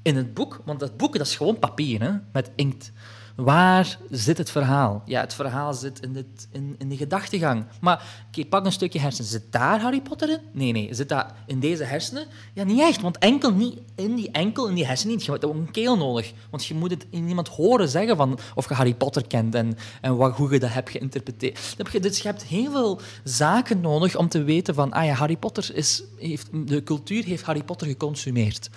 [0.02, 0.62] in het boek?
[0.64, 2.92] Want dat boek dat is gewoon papier hè, met inkt.
[3.36, 5.02] Waar zit het verhaal?
[5.04, 7.64] Ja, het verhaal zit in, het, in, in de gedachtegang.
[7.80, 9.30] Maar oké, pak een stukje hersenen.
[9.30, 10.38] Zit daar Harry Potter in?
[10.52, 10.94] Nee, nee.
[10.94, 12.26] Zit dat in deze hersenen?
[12.52, 13.00] Ja, niet echt.
[13.00, 15.24] Want enkel niet in die enkel in die hersenen niet.
[15.24, 16.32] Je hebt ook een keel nodig.
[16.50, 19.76] Want je moet het in iemand horen zeggen van of je Harry Potter kent en,
[20.00, 21.76] en wat, hoe je dat hebt geïnterpreteerd.
[22.00, 25.74] Dus je hebt heel veel zaken nodig om te weten van ah ja, Harry Potter
[25.74, 28.70] is, heeft, de cultuur heeft Harry Potter geconsumeerd.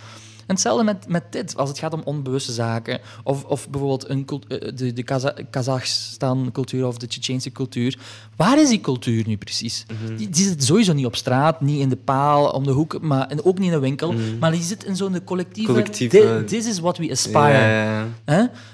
[0.50, 3.00] En hetzelfde met, met dit, als het gaat om onbewuste zaken.
[3.24, 5.04] Of, of bijvoorbeeld een, eh, de, de
[5.50, 7.98] Kazachstan-cultuur of de Tsjetsjeense cultuur.
[8.36, 9.86] Waar is die cultuur nu precies?
[9.88, 10.16] Mhm.
[10.16, 13.28] die, die, zit sowieso niet op straat, niet in de paal, om de hoek, maar,
[13.28, 14.12] en ook niet in de winkel.
[14.12, 14.38] Mhm.
[14.40, 15.72] Maar die zit in zo'n collectieve...
[15.72, 16.44] collectieve...
[16.46, 18.08] This is what we aspire.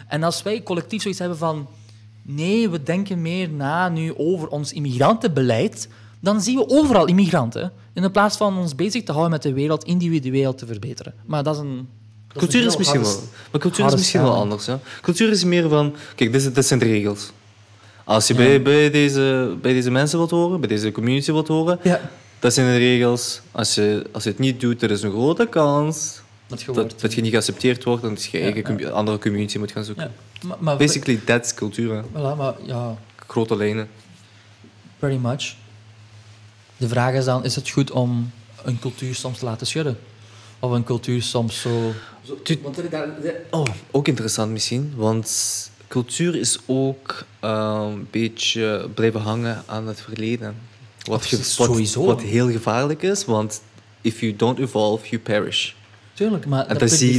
[0.08, 1.68] En als wij collectief zoiets hebben van...
[2.22, 5.88] Nee, we denken meer na nu over ons immigrantenbeleid
[6.20, 7.72] dan zien we overal immigranten.
[7.94, 11.14] In plaats van ons bezig te houden met de wereld individueel te verbeteren.
[11.26, 11.88] Maar dat is een.
[12.38, 13.20] cultuur is, misschien wel.
[13.52, 14.66] Maar cultuur is misschien wel anders.
[14.66, 14.80] Ja.
[15.02, 15.96] Cultuur is meer van.
[16.16, 17.32] Kijk, dit, dit zijn de regels.
[18.04, 21.80] Als je bij, bij, deze, bij deze mensen wilt horen, bij deze community wilt horen,
[21.84, 22.10] ja.
[22.40, 23.42] dat zijn de regels.
[23.52, 27.00] Als je, als je het niet doet, er is een grote kans dat je, dat,
[27.00, 30.12] dat je niet geaccepteerd wordt en dat je eigen andere community moet gaan zoeken.
[30.42, 32.04] Maar, maar, Basically, that's cultuur.
[32.04, 32.98] Voilà, maar ja.
[33.28, 33.88] Grote lijnen.
[35.00, 35.56] Pretty much.
[36.78, 38.32] De vraag is dan, is het goed om
[38.64, 39.98] een cultuur soms te laten schudden?
[40.60, 41.94] Of een cultuur soms zo...
[43.50, 50.02] Oh, ook interessant misschien, want cultuur is ook uh, een beetje blijven hangen aan het
[50.02, 50.56] verleden.
[51.04, 53.62] Wat, wat, wat, heel gevaarlijk is, want
[54.02, 55.74] if you don't evolve, you perish.
[56.14, 57.14] Tuurlijk, maar dat, zie,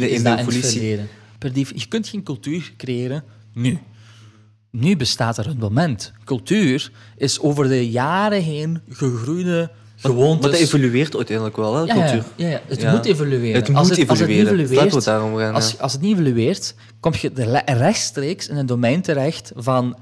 [0.00, 1.00] je in de evolutie.
[1.38, 3.78] Per je kunt geen cultuur creëren nu.
[4.76, 6.12] Nu bestaat er een moment.
[6.24, 10.40] Cultuur is over de jaren heen gegroeide gewoontes.
[10.40, 12.24] Maar dat evolueert uiteindelijk wel, hè, cultuur.
[12.36, 13.54] Ja, ja, het moet evolueren.
[13.54, 14.08] Het moet evolueren.
[14.08, 18.66] Als het niet evolueert, gaan, als, als, het niet evolueert, kom je rechtstreeks in een
[18.66, 19.96] domein terecht van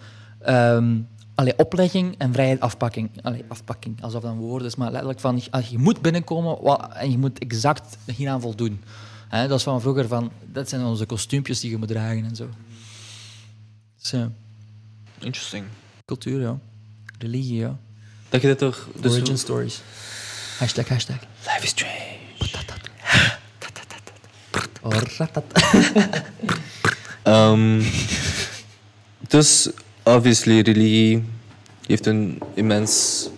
[0.49, 3.11] um, allee, oplegging en vrijheid afpakking.
[3.23, 5.41] Allee, afpakking, alsof dat een woord is, maar letterlijk van
[5.71, 6.59] je moet binnenkomen
[6.95, 8.83] en je moet exact hieraan voldoen.
[9.31, 12.49] dat is van vroeger van, dat zijn onze kostuumpjes die je moet dragen en zo.
[14.01, 14.15] Dus,
[15.25, 15.65] Interesting.
[16.05, 16.59] Cultuur, ja.
[17.19, 17.79] Religie, ja.
[18.29, 18.89] Dat je dat toch...
[19.01, 19.81] Dus Origin stories.
[20.59, 21.17] Hashtag, hashtag.
[21.45, 22.13] Life is strange.
[27.25, 27.85] um,
[29.35, 29.71] dus,
[30.03, 31.25] obviously, religie
[31.87, 33.29] heeft een immens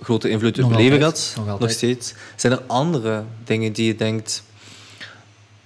[0.00, 1.34] grote invloed op je leven gehad.
[1.36, 2.14] Nog, nog, steeds.
[2.36, 4.42] Zijn er andere dingen die je denkt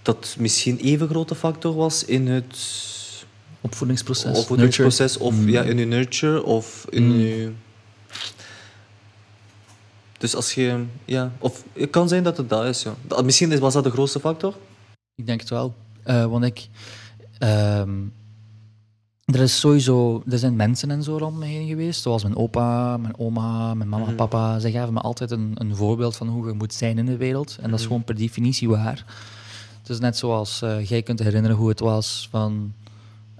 [0.02, 2.56] dat misschien even grote factor was in het
[3.62, 4.38] opvoedingsproces.
[4.38, 5.48] Opvoedingsproces of mm.
[5.48, 7.18] ja, in je nurture of in mm.
[7.18, 7.52] je...
[10.18, 13.22] Dus als je, ja, of het kan zijn dat het dat is, ja.
[13.22, 14.54] Misschien was dat de grootste factor?
[15.14, 15.74] Ik denk het wel.
[16.06, 16.68] Uh, want ik,
[17.42, 17.78] uh,
[19.24, 22.96] er is sowieso, er zijn mensen en zo rond me heen geweest, zoals mijn opa,
[22.96, 24.58] mijn oma, mijn mama, mm papa.
[24.58, 27.56] Zij gaven me altijd een, een voorbeeld van hoe je moet zijn in de wereld.
[27.60, 27.86] En dat is mhm.
[27.86, 29.04] gewoon per definitie waar.
[29.80, 32.72] Het is net zoals uh, jij kunt herinneren hoe het was van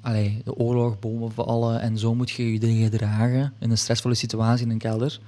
[0.03, 4.65] allee, de oorlog, bomen vallen en zo moet je je gedragen in een stressvolle situatie
[4.65, 5.21] in een kelder.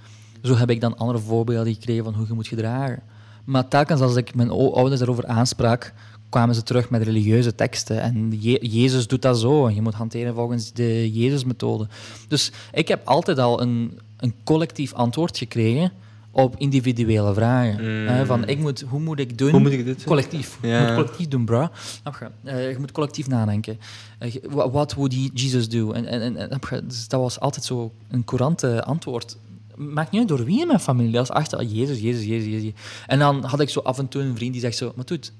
[0.42, 3.02] Zo heb ik dan andere voorbeelden gekregen van hoe je moet gedragen.
[3.44, 5.92] Maar telkens als ik mijn ouders daarover aansprak,
[6.28, 8.00] kwamen ze terug met religieuze teksten.
[8.00, 8.30] En
[8.60, 9.70] Jezus doet dat zo.
[9.70, 11.88] Je moet hanteren volgens de Jezus-methode.
[12.28, 15.92] Dus ik heb altijd al een, een collectief antwoord gekregen
[16.34, 17.74] op individuele vragen.
[18.02, 18.06] Mm.
[18.06, 19.50] Hè, van, ik moet, hoe moet ik doen?
[19.50, 20.06] Hoe moet ik dit doen?
[20.06, 20.58] Collectief.
[20.62, 20.80] Ja.
[20.80, 21.60] Je moet collectief doen, bro.
[22.04, 22.30] Je?
[22.50, 23.78] Eh, je moet collectief nadenken.
[24.18, 25.92] Eh, je- wa- What would Jesus do?
[25.92, 26.60] En, en, en?
[26.86, 29.36] Dus dat was altijd zo een courante antwoord.
[29.76, 31.12] Maakt niet uit door wie in mijn familie.
[31.12, 32.72] Dat was echt al Jezus, Jezus, Jezus, Jezus.
[33.06, 34.92] En dan had ik zo af en toe een vriend die zegt zo...
[34.96, 35.32] Maar doet,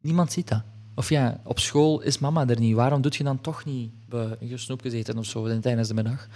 [0.00, 0.62] niemand ziet dat.
[0.94, 2.74] Of ja, op school is mama er niet.
[2.74, 3.90] Waarom doet je dan toch niet
[4.40, 6.28] je snoep gezeten of zo tijdens de middag?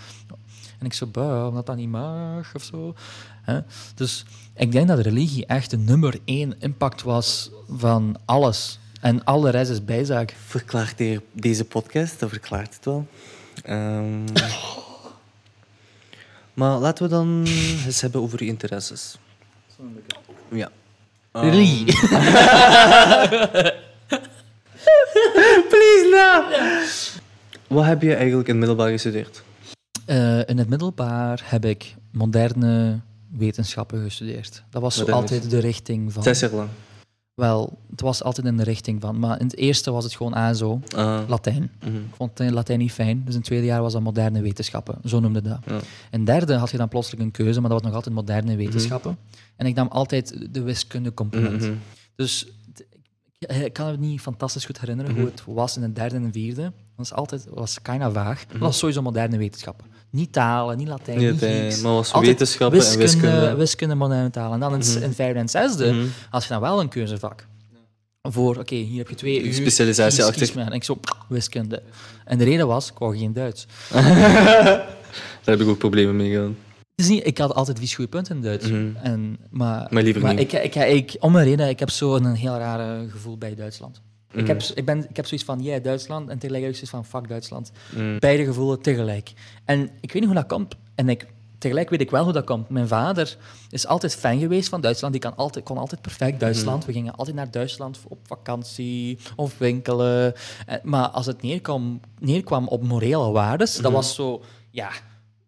[0.79, 2.95] En ik zo, bah, omdat dat niet mag of zo.
[3.43, 3.61] Hè?
[3.95, 4.25] Dus
[4.55, 8.79] ik denk dat religie echt de nummer één impact was van alles.
[9.01, 10.35] En al de rest is bijzaak.
[10.47, 13.07] Verklaart de- deze podcast, dat verklaart het wel.
[13.63, 14.25] Ehm,
[16.55, 17.43] maar laten we dan
[17.87, 19.19] eens hebben over uw interesses.
[20.51, 20.71] Ja.
[21.33, 21.85] Ehm, Religie.
[25.69, 26.45] Please, no!
[27.77, 29.43] Wat heb je eigenlijk in het middelbaar gestudeerd?
[30.07, 33.01] Eh, in het middelbaar heb ik moderne
[33.31, 34.63] wetenschappen gestudeerd.
[34.71, 36.23] Dat was zo altijd de richting van...
[36.23, 36.69] Zes jaar lang.
[37.35, 39.19] Wel, het was altijd in de richting van...
[39.19, 41.71] Maar in het eerste was het gewoon ASO, Ah, Latijn.
[41.85, 41.97] mhm.
[41.97, 44.99] Ik vond Latijn niet fijn, dus in het tweede jaar was dat moderne wetenschappen.
[45.05, 45.59] Zo noemde dat.
[45.67, 45.75] Ja.
[46.11, 48.57] In het derde had je dan plotseling een keuze, maar dat was nog altijd moderne
[48.57, 49.19] wetenschappen.
[49.57, 51.61] En ik nam altijd de wiskunde component.
[51.61, 51.73] Mhm.
[52.15, 52.47] Dus
[53.39, 55.21] ik, kan me niet fantastisch goed herinneren Mhm.
[55.21, 56.73] hoe het was in het derde en vierde.
[56.97, 58.43] Dat was altijd was kinda vaag.
[58.45, 58.53] Mhm.
[58.53, 59.87] Dat was sowieso moderne wetenschappen.
[60.11, 63.55] Niet talen, niet Latijn, Niet niet maar was Altijd wetenschappen en wiskunde.
[63.55, 64.53] wiskunde, moderne talen.
[64.53, 65.03] En dan in, Mhm.
[65.03, 66.07] in vijfde en zesde Mhm.
[66.31, 67.47] had je dan wel een keuzevak.
[68.23, 69.55] Voor, oké, hier heb je twee uur.
[69.55, 70.47] Specialisatie kies- achter.
[70.47, 70.55] kies.
[70.65, 70.99] En ik zo,
[71.29, 71.83] wiskunde.
[72.25, 73.67] En de reden was, ik wou geen Duits.
[73.91, 74.87] Daar
[75.45, 76.51] heb ik ook problemen mee gehad.
[76.95, 78.69] Is niet, ik had altijd vies goede punten in Duits.
[78.69, 78.87] Mhm.
[79.03, 80.53] en, maar Maar liever niet.
[80.53, 84.01] Ik, ik, ik, om een reden, ik heb zo een heel rare gevoel bij Duitsland.
[84.33, 84.47] Ik, Mhm.
[84.47, 87.71] heb, ik, ben, ik heb zoiets van, jij Duitsland, en tegelijkertijd zoiets van, fuck Duitsland.
[87.95, 88.19] Mhm.
[88.19, 89.33] Beide gevoelen tegelijk.
[89.65, 90.75] En ik weet niet hoe dat komt.
[90.95, 91.27] En ik,
[91.59, 92.69] tegelijk weet ik wel hoe dat komt.
[92.69, 93.37] Mijn vader
[93.71, 95.13] is altijd fan geweest van Duitsland.
[95.13, 96.79] Die kan altijd, kon altijd perfect Duitsland.
[96.79, 96.87] Mhm.
[96.87, 100.35] We gingen altijd naar Duitsland op vakantie of winkelen.
[100.67, 103.83] Eh, Maar als het neerkwam, neerkwam op morele waardes, Mhm.
[103.83, 104.43] dat was zo...
[104.71, 104.91] Ja,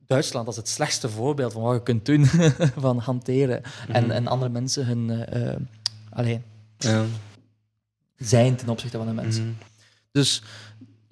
[0.07, 2.25] Duitsland als het slechtste voorbeeld van wat je kunt doen,
[2.87, 3.61] van hanteren.
[3.87, 3.93] Mhm.
[3.97, 5.11] En, en andere mensen hun...
[5.11, 5.57] eh, eh,
[6.11, 6.41] allee,
[6.79, 7.05] Ja.
[8.19, 9.43] Zijn ten opzichte van de mensen.
[9.45, 9.53] Mhm.
[10.11, 10.43] Dus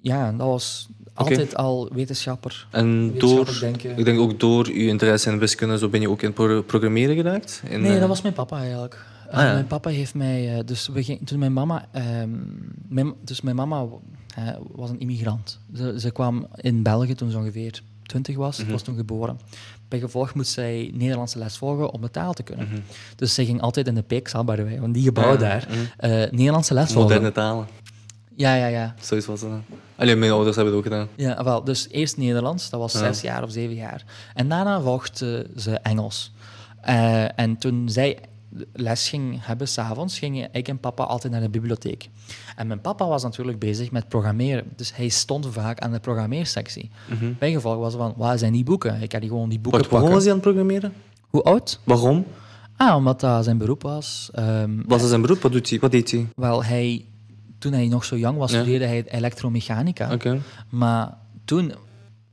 [0.01, 2.67] ja, dat was altijd al wetenschapper.
[2.71, 3.97] En door, denken.
[3.97, 7.15] ik denk ook door uw interesse in wiskunde, zo ben je ook in pro- programmeren
[7.15, 7.61] geraakt?
[7.69, 8.93] In, Nee, eh, dat was mijn papa eigenlijk.
[9.29, 9.53] Eh, Ah, ja.
[9.53, 10.57] Mijn papa heeft mij...
[10.57, 11.87] eh, dus we gingen, toen mijn mama...
[11.91, 12.29] ehm,
[12.89, 13.85] mijn, dus mijn mama
[14.35, 15.59] eh, was een immigrant.
[15.75, 18.57] Ze, ze kwam in België toen ze ongeveer 20 was.
[18.57, 18.71] Ik Mhm.
[18.73, 19.39] was toen geboren.
[19.87, 22.67] Bij gevolg moest zij Nederlandse les volgen om de taal te kunnen.
[22.67, 22.79] Mhm.
[23.15, 25.79] Dus zij ging altijd in de Peekzaal, the way, want die gebouwen Ah, daar, mhm.
[25.97, 27.01] eh, Nederlandse les volgen.
[27.11, 27.67] Moderne talen.
[28.35, 28.95] Ja, ja, ja.
[29.01, 29.49] Zoiets was het.
[29.51, 29.57] hè.
[29.95, 31.07] Alleen mijn ouders hebben het ook gedaan.
[31.15, 32.99] Ja, wel, dus eerst Nederlands, dat was Ja.
[32.99, 34.03] zes jaar of zeven jaar.
[34.33, 36.31] En daarna volgde ze Engels.
[36.81, 38.17] Eh, en toen zij
[38.73, 42.09] les ging hebben s'avonds, gingen ik en papa altijd naar de bibliotheek.
[42.55, 46.89] En mijn papa was natuurlijk bezig met programmeren, dus hij stond vaak aan de programmeersectie.
[47.09, 47.31] Mhm.
[47.39, 49.01] Bij gevolg was van, waar zijn die boeken?
[49.01, 50.13] Ik die gewoon die boeken waarom pakken.
[50.13, 50.93] was hij aan het programmeren?
[51.29, 51.79] Hoe oud?
[51.83, 52.25] Waarom?
[52.75, 54.29] Ah, omdat dat zijn beroep was.
[54.33, 55.41] Ehm, Was dat zijn beroep?
[55.41, 55.79] Wat, doet hij?
[55.79, 56.27] Wat deed hij?
[56.35, 57.05] Wel, hij,
[57.59, 58.57] toen hij nog zo jong was, Ja.
[58.57, 60.17] studeerde hij elektromechanica.
[60.69, 61.73] Maar toen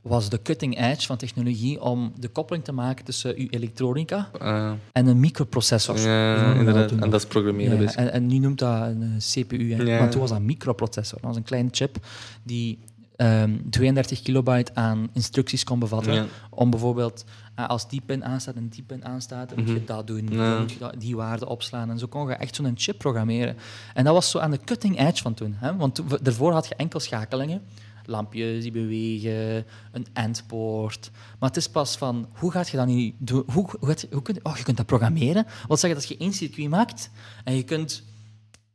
[0.07, 4.71] was de cutting edge van technologie om de koppeling te maken tussen uw elektronica Eh,
[4.91, 5.99] en een microprocessor.
[5.99, 7.73] Ja, En dat is programmeren.
[7.73, 7.95] Ja, dus.
[7.95, 9.85] en, en nu noemt dat een eh, CPU.
[9.85, 9.99] Ja.
[9.99, 11.17] Maar toen was dat een microprocessor.
[11.17, 11.97] Dat was een kleine chip
[12.43, 12.79] die
[13.15, 16.13] ehm, 32 kilobyte aan instructies kon bevatten.
[16.13, 16.25] Ja.
[16.49, 17.25] Om bijvoorbeeld,
[17.55, 19.85] eh, als die pin aanstaat en die pin aanstaat, dan moet je Mhm.
[19.85, 20.25] dat doen.
[20.25, 21.89] Dan moet je dat- die waarde opslaan.
[21.89, 23.55] En zo kon je echt zo'n chip programmeren.
[23.93, 25.55] En dat was zo aan de cutting edge van toen.
[25.57, 25.75] Hè?
[25.75, 27.61] Want daarvoor had je enkel schakelingen.
[28.07, 31.11] Lampjes die bewegen, een endpoort.
[31.39, 33.43] Maar het is pas van, hoe gaat je dat nu doen?
[33.53, 35.45] Hoe, hoe, je, hoe oh, je kunt dat programmeren.
[35.67, 37.09] Wat zeggen dat je één circuit maakt
[37.43, 38.03] en je kunt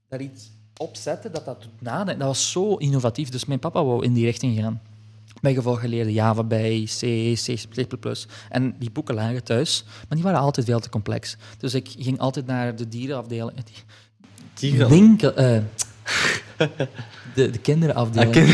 [0.08, 2.18] daar iets op zetten dat dat doet nadenken.
[2.18, 3.28] Dat was zo innovatief.
[3.28, 4.80] Dus mijn papa wou in die richting gaan.
[5.40, 7.00] Bij gevolg geleerde Java bij, C,
[7.34, 7.56] C++.
[8.48, 11.36] En die boeken lagen thuis, maar die waren altijd veel te complex.
[11.58, 13.52] Dus ik ging altijd naar de dierenafdeling.
[14.54, 14.88] Dieren?
[14.88, 15.62] Winkel, eh,
[17.34, 18.34] de, de kinderenafdeling.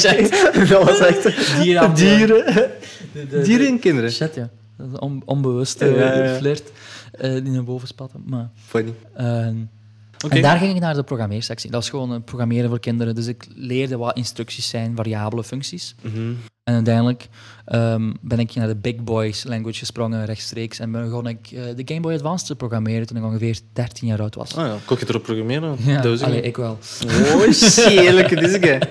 [0.00, 0.50] Shit.
[0.68, 1.22] dat was echt...
[1.62, 2.16] Dierenafdeling.
[2.16, 2.44] Dieren.
[3.12, 4.10] De- de- Dieren en kinderen.
[4.12, 4.48] Shit, ja.
[4.76, 6.34] Dat is on, onbewuste Ja, ja, ja.
[6.34, 6.62] flirt
[7.12, 8.22] eh, die naar boven spatten.
[8.26, 8.94] Maar, Funny.
[9.16, 9.54] ehm,
[10.28, 11.70] En daar ging ik naar de programmeersectie.
[11.70, 13.14] Dat is gewoon een programmeren voor kinderen.
[13.14, 15.94] Dus ik leerde wat instructies zijn, variabele functies.
[16.00, 16.32] Mhm.
[16.64, 17.28] En uiteindelijk
[17.64, 20.78] ehm, ben ik naar de Big Boys language gesprongen rechtstreeks.
[20.78, 24.20] En begon ik eh, de Game Boy Advance te programmeren toen ik ongeveer 13 jaar
[24.20, 24.56] oud was.
[24.56, 25.76] Ah ja, kon je erop programmeren?
[25.84, 26.78] Ja, allee, ik wel.
[27.06, 28.80] Oh, deze guy.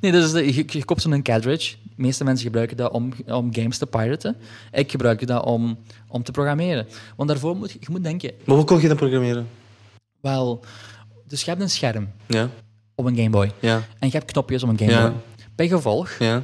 [0.00, 3.54] Nee, dus de- je, je koopt zo'n cartridge De meeste mensen gebruiken dat om, om
[3.54, 4.36] games te piraten.
[4.72, 5.78] Ik gebruik dat om,
[6.08, 6.86] om te programmeren.
[7.16, 9.46] Want daarvoor moet je, je moet denken, Maar hoe kon je dat programmeren?
[10.20, 10.64] Wel,
[11.26, 12.48] dus je hebt een scherm Ja,
[12.94, 15.00] op een Game Boy ja, en je hebt knopjes op een Game.
[15.10, 15.12] Boy.
[15.54, 16.42] Bij gevolg, ja.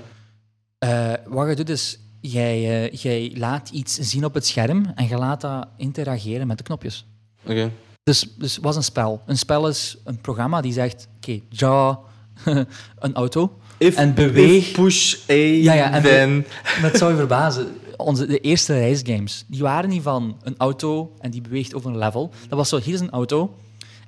[0.78, 5.09] eh, wat je doet is, jij, eh, jij laat iets zien op het scherm en
[5.09, 7.07] je laat dat interageren met de knopjes.
[7.47, 7.70] Oké.
[8.05, 9.23] Dus, dus wat is een spel?
[9.27, 11.97] Een spel is een programma die zegt, oké, draw
[12.99, 13.57] een auto.
[13.78, 16.44] If, En beweeg- if push A, Ja, ja, en then...
[16.62, 17.77] Het zou je verbazen.
[18.03, 21.99] Onze, de eerste reisgames, die waren niet van een auto en die beweegt over een
[21.99, 22.31] level.
[22.49, 23.55] Dat was zo, hier is een auto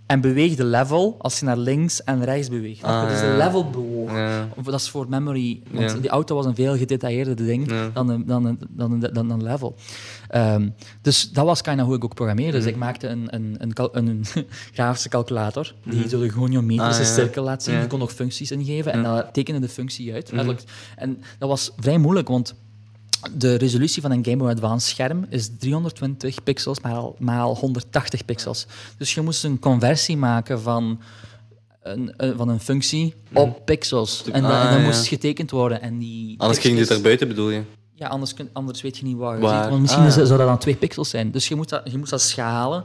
[0.06, 2.82] en beweeg de level als je naar links en rechts beweegt.
[2.82, 3.36] Ah, dus de ja.
[3.36, 4.10] level bewoog.
[4.10, 4.48] Ja.
[4.56, 5.96] Of Dat is voor memory, want Ja.
[5.98, 7.90] die auto was een veel gedetailleerder ding Ja.
[7.94, 9.74] dan, een, dan, een, dan, een, dan een level.
[10.28, 10.68] Ehm,
[11.02, 12.58] dus dat was kind of hoe ik ook programmeerde.
[12.58, 14.24] Dus ik maakte een, een, een, een,
[14.74, 17.78] grafische calculator die zo de goniometrische Ah, cirkel laat zien.
[17.78, 20.32] Die kon nog functies ingeven en dat tekende de functie uit.
[20.32, 20.54] Mhm.
[20.96, 22.54] En dat was vrij moeilijk, want
[23.32, 28.66] de resolutie van een Game Boy Advance scherm is 320 pixels maal, maal 180 pixels.
[28.98, 31.00] Dus je moest een conversie maken van
[31.82, 34.22] een, een- van een functie op pixels.
[34.32, 34.78] En, dat- en Ah, ja.
[34.78, 35.80] moest getekend worden.
[35.82, 37.62] En die Anders ging dit tekstjes- daar buiten, bedoel je?
[37.94, 39.68] Ja, anders, kun- anders weet je niet waar je Waar?
[39.68, 40.24] Want misschien Ah, is- ja.
[40.24, 41.30] zou dat dan twee pixels zijn.
[41.30, 42.84] Dus je moet dat, je moest dat schalen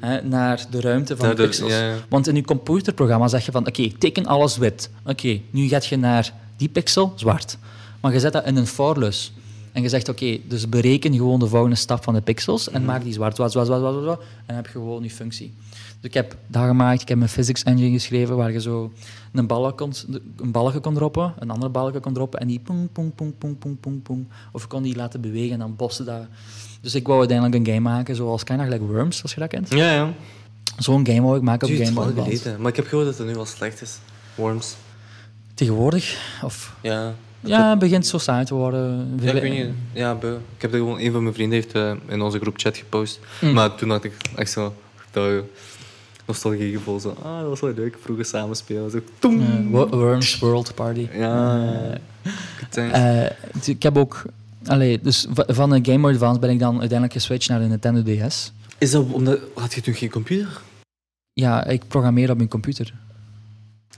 [0.00, 1.70] hè, naar de ruimte van Naar de pixels.
[1.72, 1.94] ja, ja.
[2.08, 4.90] Want in je computerprogramma zeg je van, oké, teken alles wit.
[5.04, 7.58] Oké, nu gaat je naar die pixel, zwart.
[8.00, 9.32] Maar je zet dat in een forlus.
[9.78, 13.02] En je zegt, oké, dus bereken gewoon de volgende stap van de pixels en maak
[13.02, 15.54] die zwart, zwart, zwart, zwart, zwart, zwart, en heb je gewoon je functie.
[15.70, 18.92] Dus ik heb dat gemaakt, ik heb een physics engine geschreven waar je zo
[19.32, 19.92] een, balk kon,
[20.36, 23.58] een balken kon droppen, een andere balken kon droppen en die pong, pong, pong, pong,
[23.58, 24.26] pong, pong, pong.
[24.52, 26.26] Of je kon die laten bewegen en dan bossen dat.
[26.80, 29.48] Dus ik wou uiteindelijk een game maken zoals kind of like Worms, als je dat
[29.48, 29.70] kent.
[29.70, 30.12] Ja, ja.
[30.78, 32.36] Zo'n game wou ik maken op Game Boy Advance.
[32.36, 32.60] geleden.
[32.60, 33.98] Maar ik heb gehoord dat het nu wel slecht is.
[34.34, 34.76] Worms.
[35.54, 36.38] Tegenwoordig?
[36.42, 36.74] Of...
[36.82, 37.14] Ja.
[37.40, 39.18] Ja, het begint zo saai te worden.
[39.20, 39.74] Ja, ik weet niet.
[39.92, 40.34] Ja, beu.
[40.56, 41.00] ik heb er gewoon...
[41.00, 43.20] Een van mijn vrienden heeft eh, in onze groepchat gepost.
[43.40, 43.52] Mm.
[43.52, 44.74] Maar toen had ik echt zo...
[45.10, 45.44] Dat
[46.28, 47.00] nostalgiegevoel.
[47.00, 47.96] Zo, ah, dat was wel leuk.
[48.00, 48.90] Vroeger samen spelen.
[48.90, 49.70] Zo, toem.
[49.70, 51.08] Worms World Party.
[51.12, 51.98] Ja.
[52.70, 54.22] Eh, dus ik heb ook...
[54.66, 57.66] Allee, dus va- van een Game Boy Advance ben ik dan uiteindelijk geswitcht naar de
[57.66, 58.52] Nintendo DS.
[58.78, 59.40] Is dat omdat...
[59.54, 60.60] Had je toen geen computer?
[61.32, 62.94] Ja, ik programmeer op mijn computer.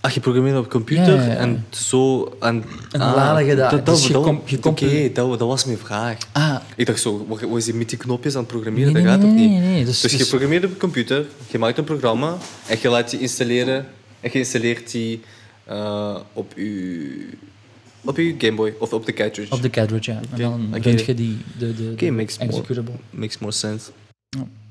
[0.03, 1.37] Ah, je programmeerde op computer Ja, ja, ja.
[1.37, 2.25] en zo...
[2.41, 3.71] En, En dan laadde je dat.
[3.71, 6.17] dat, Dus je dat- kom- je komt- Oké, dat, dat was mijn vraag.
[6.33, 8.93] Ah, Ik dacht zo, wa- was je met die knopjes aan het programmeren?
[8.93, 9.51] nee, dat gaat nee, niet?
[9.51, 9.85] nee, nee.
[9.85, 12.37] Dus, Dus je dus- programmeert op computer, je maakt een programma
[12.67, 13.77] en je laat die installeren
[14.21, 15.21] en je installeert die
[15.65, 17.29] eh, op je
[18.05, 19.55] op je Game Boy of op de cartridge.
[19.55, 20.21] op de cartridge, ja.
[20.31, 22.95] En dan vind je die, de, de, makes more- executable.
[23.11, 23.91] Makes more sense.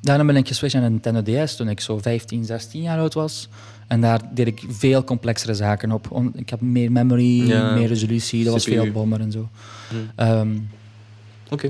[0.01, 3.13] Daarna ben ik geswitcht naar een Nintendo DS toen ik zo 15, 16 jaar oud
[3.13, 3.49] was.
[3.89, 6.11] En daar deed ik veel complexere zaken op.
[6.11, 7.73] Om- Ik heb meer memory, Ja.
[7.73, 9.49] meer resolutie, dat was veel bomber en zo.
[9.89, 9.95] Hm.
[10.15, 10.57] Ehm,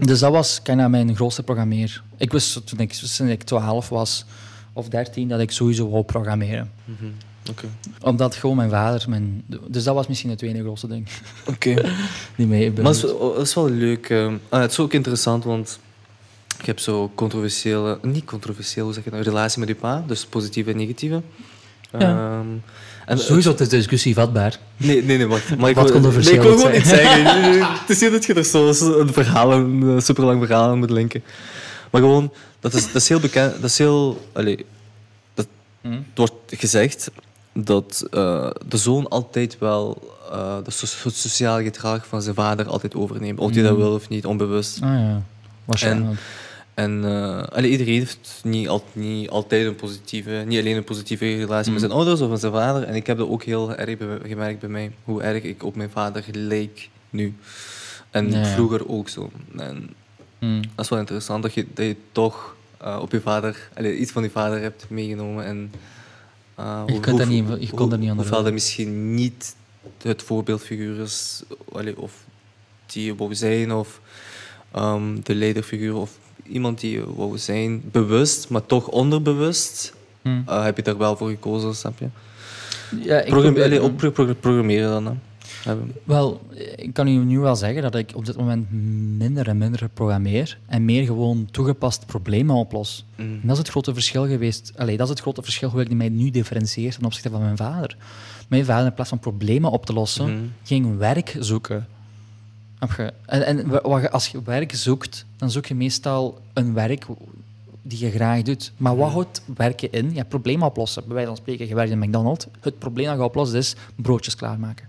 [0.05, 2.03] dus dat was kinda mijn grootste programmeer.
[2.17, 4.25] Ik wist toen ik, toen ik 12 was
[4.73, 6.71] of 13 dat ik sowieso wou programmeren.
[6.85, 7.05] Mhm.
[7.49, 7.65] Oké.
[8.01, 11.07] Omdat gewoon mijn vader, mijn, dus dat was misschien het tweede grootste ding
[11.47, 11.73] Oké.
[12.37, 12.95] die mee Maar het
[13.41, 14.09] is, wel- leuk.
[14.09, 15.79] eh, ah, het is ook interessant, want
[16.59, 20.25] ik heb zo controversiële, niet controversieel, hoe zeg je dat, relatie met je pa, dus
[20.25, 21.21] positieve en negatieve.
[21.91, 21.99] Ja.
[21.99, 22.45] Ehm,
[23.05, 24.57] en Sowieso het is discussie vatbaar.
[24.77, 25.57] Nee, nee, nee, wacht.
[25.57, 27.17] Maar ik Wat wil, controversieel nee, ik wil het gewoon zijn.
[27.17, 27.69] iets zeggen.
[27.81, 28.67] Het is niet dat je er zo
[28.99, 31.23] een verhaal, een super lang verhaal aan moet linken.
[31.91, 33.51] Maar gewoon, dat is, dat is heel bekend.
[33.61, 34.25] Dat is heel.
[34.33, 34.65] Allee,
[35.33, 35.47] dat,
[35.81, 37.11] het wordt gezegd
[37.53, 42.67] dat eh, de zoon altijd wel eh de so- het sociale gedrag van zijn vader
[42.67, 43.39] altijd overneemt.
[43.39, 43.77] Of hij dat Mm.
[43.77, 44.79] wil of niet, onbewust.
[44.81, 45.21] Ah ja,
[45.65, 46.09] waarschijnlijk.
[46.09, 46.17] En
[47.05, 51.71] eh, allee, iedereen heeft niet, al, niet altijd een positieve, niet alleen een positieve relatie
[51.71, 51.87] met Mm.
[51.87, 52.83] zijn ouders of met zijn vader.
[52.83, 55.89] En ik heb dat ook heel erg gemerkt bij mij, hoe erg ik op mijn
[55.89, 57.33] vader leek nu.
[58.09, 59.31] En Ja, vroeger ook zo.
[59.57, 59.89] En
[60.39, 60.61] Hm.
[60.75, 64.11] dat is wel interessant dat je, dat je toch eh, op je vader, allee, iets
[64.11, 65.45] van je vader hebt meegenomen.
[65.45, 65.71] En,
[66.55, 69.55] eh, Je hoe- kunt hoe- niet- je hoe- kon daar niet Hoewel dat misschien niet
[70.01, 72.13] het voorbeeldfiguur is, allee, of
[72.85, 74.01] die je wou zijn, of
[74.71, 76.17] ehm, de leiderfiguur, of
[76.51, 80.41] iemand die je wou zijn, bewust, maar toch onderbewust, Hm.
[80.45, 82.05] eh, heb je daar wel voor gekozen, snap je?
[83.03, 85.05] Ja, ik Program, probeer- allee, ook pro- pro- programmeren dan.
[85.05, 85.13] Hè.
[86.03, 86.41] Wel,
[86.75, 88.71] ik kan u nu wel zeggen dat ik op dit moment
[89.17, 93.05] minder en minder programmeer en meer gewoon toegepast problemen oplos.
[93.15, 93.25] Mm.
[93.25, 94.71] En dat is het grote verschil geweest.
[94.77, 97.57] Allee, dat is het grote verschil hoe ik mij nu differentieer ten opzichte van mijn
[97.57, 97.97] vader.
[98.47, 100.43] Mijn vader, in plaats van problemen op te lossen, Mhm.
[100.63, 101.87] ging werk zoeken.
[103.25, 103.81] En, en
[104.11, 107.05] als je werk zoekt, dan zoek je meestal een werk
[107.81, 108.71] die je graag doet.
[108.77, 110.13] Maar wat houdt werken in?
[110.13, 111.03] Ja, problemen oplossen.
[111.05, 112.45] Bij wijze van spreken, je werkt in McDonald's.
[112.59, 114.87] Het probleem dat je oplost is broodjes klaarmaken.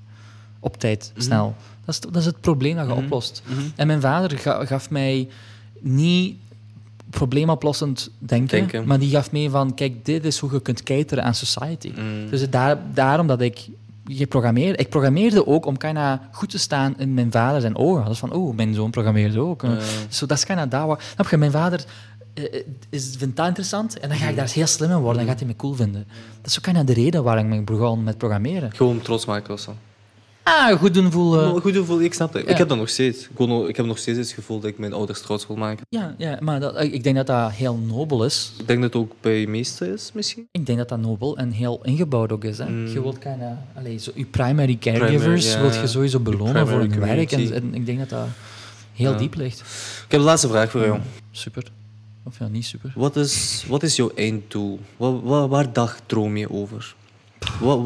[0.62, 1.54] op tijd, snel.
[1.84, 3.02] Dat is, dat is het probleem dat je Mhm.
[3.04, 3.42] oplost.
[3.46, 3.60] Mhm.
[3.76, 5.28] En mijn vader ga- gaf mij
[5.80, 6.36] niet
[7.10, 8.86] probleemoplossend denken, Denken.
[8.86, 11.92] maar die gaf mee van, kijk, dit is hoe je kunt cateren aan society.
[12.30, 13.68] Dus daar, daarom dat ik
[14.16, 14.81] geprogrammeerd...
[14.81, 15.77] Ik programmeerde ook om
[16.32, 18.11] goed te staan in mijn vader zijn ogen.
[18.11, 19.65] Is van, oh, mijn zoon programmeerde ook.
[20.09, 21.03] Zo, dat is bijna daar waar...
[21.15, 21.85] Snap je, mijn vader
[22.35, 25.16] eh, eh, is, vindt dat interessant en dan ga ik daar heel slim in worden.
[25.16, 26.07] Dan gaat hij me cool vinden.
[26.43, 28.73] Dat is ook de reden waarom ik begon met programmeren.
[28.74, 29.74] Gewoon trots maken of zo.
[30.42, 31.60] Ah, goed doen voelen.
[31.60, 32.44] Goed gevoel, ik snap het.
[32.44, 32.50] ja.
[32.50, 33.28] Ik heb dat nog steeds.
[33.68, 35.86] Ik heb nog steeds het gevoel dat ik mijn ouders trots wil maken.
[35.88, 38.52] Ja, ja maar dat, ik denk dat dat heel nobel is.
[38.58, 40.46] Ik denk dat het ook bij meesten is, misschien.
[40.50, 42.58] Ik denk dat dat nobel en heel ingebouwd ook is.
[42.58, 42.68] Hè.
[42.68, 42.86] Mm.
[42.86, 43.66] Je wilt bijna...
[43.76, 45.60] Allee, zo, je primary caregivers ja.
[45.60, 47.32] wilt je sowieso belonen voor hun werk.
[47.32, 48.26] En, ik denk dat dat
[48.92, 49.18] heel Ja.
[49.18, 49.60] diep ligt.
[50.04, 50.98] Ik heb de laatste vraag voor jou.
[51.30, 51.70] Super.
[52.22, 52.92] Of ja, niet super.
[52.94, 54.80] Wat is, wat is jouw einddoel?
[54.96, 56.94] Wat, waar dagdroom je over?
[57.60, 57.82] Wat,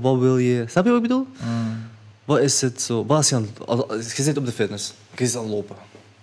[0.00, 0.64] wat wil je...
[0.68, 1.26] Snap je wat ik bedoel?
[1.44, 1.86] Mm.
[2.24, 3.06] Wat is het zo?
[3.06, 4.94] Wat je, aan, als- als- je zit op de fitness.
[5.16, 5.76] Je zit aan het lopen.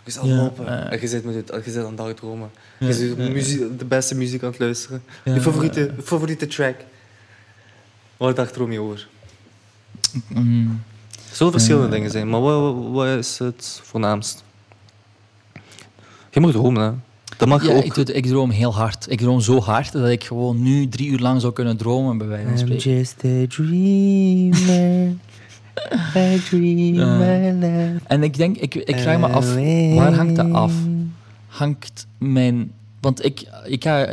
[0.04, 0.66] Je zit aan het Ja, lopen.
[0.66, 0.90] ja.
[0.90, 2.50] En je zit, met het, je zit aan het dagdromen.
[2.80, 5.04] Ja, je zit muziek, de beste muziek aan het luisteren.
[5.24, 6.76] Je favoriete, favoriete track.
[8.18, 9.08] Waar dagdroom je over?
[10.28, 10.84] Mm.
[11.30, 14.44] Er zullen verschillende dingen zijn, maar wat, wat- wat is het voornaamst?
[16.32, 16.92] Je moet dromen, hè.
[17.38, 17.84] Dat mag je Ja, ook.
[17.84, 19.06] ik, doe, ik droom heel hard.
[19.12, 22.28] Ik droom zo hard dat ik gewoon nu drie uur lang zou kunnen dromen, bij
[22.28, 22.92] wijze van spreken.
[22.98, 25.14] just a dreamer.
[26.16, 27.20] I dream
[27.60, 29.54] life En ik denk, ik, ik vraag me af,
[29.96, 30.74] waar hangt dat af?
[31.48, 32.72] Hangt mijn...
[33.02, 34.08] Want ik, ik, ga,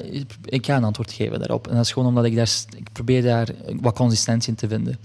[0.45, 1.67] ik ga een antwoord geven daarop.
[1.69, 2.51] En dat is gewoon omdat ik daar...
[2.77, 3.49] Ik probeer daar
[3.81, 4.97] wat consistentie in te vinden.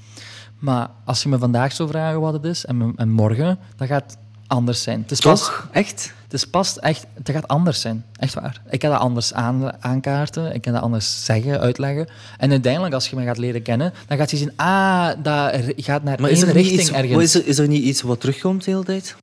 [0.60, 3.88] Maar als je me vandaag zou vragen wat het is, en, me- en morgen, dat
[3.88, 4.18] gaat
[4.48, 5.02] anders zijn.
[5.02, 5.68] Het is pas, Toch?
[5.72, 6.14] Echt?
[6.24, 7.06] het is pas echt...
[7.14, 8.06] Het gaat anders zijn.
[8.16, 8.62] Echt waar.
[8.70, 10.54] Ik ga dat anders aan, aankaarten.
[10.54, 12.08] Ik kan dat anders zeggen, uitleggen.
[12.38, 14.52] En uiteindelijk, als je me gaat leren kennen, dan gaat je zien...
[14.56, 17.24] Ah, dat gaat naar Maar is er, niet richting iets, ergens.
[17.24, 19.16] is, er, is er niet iets wat terugkomt de hele tijd?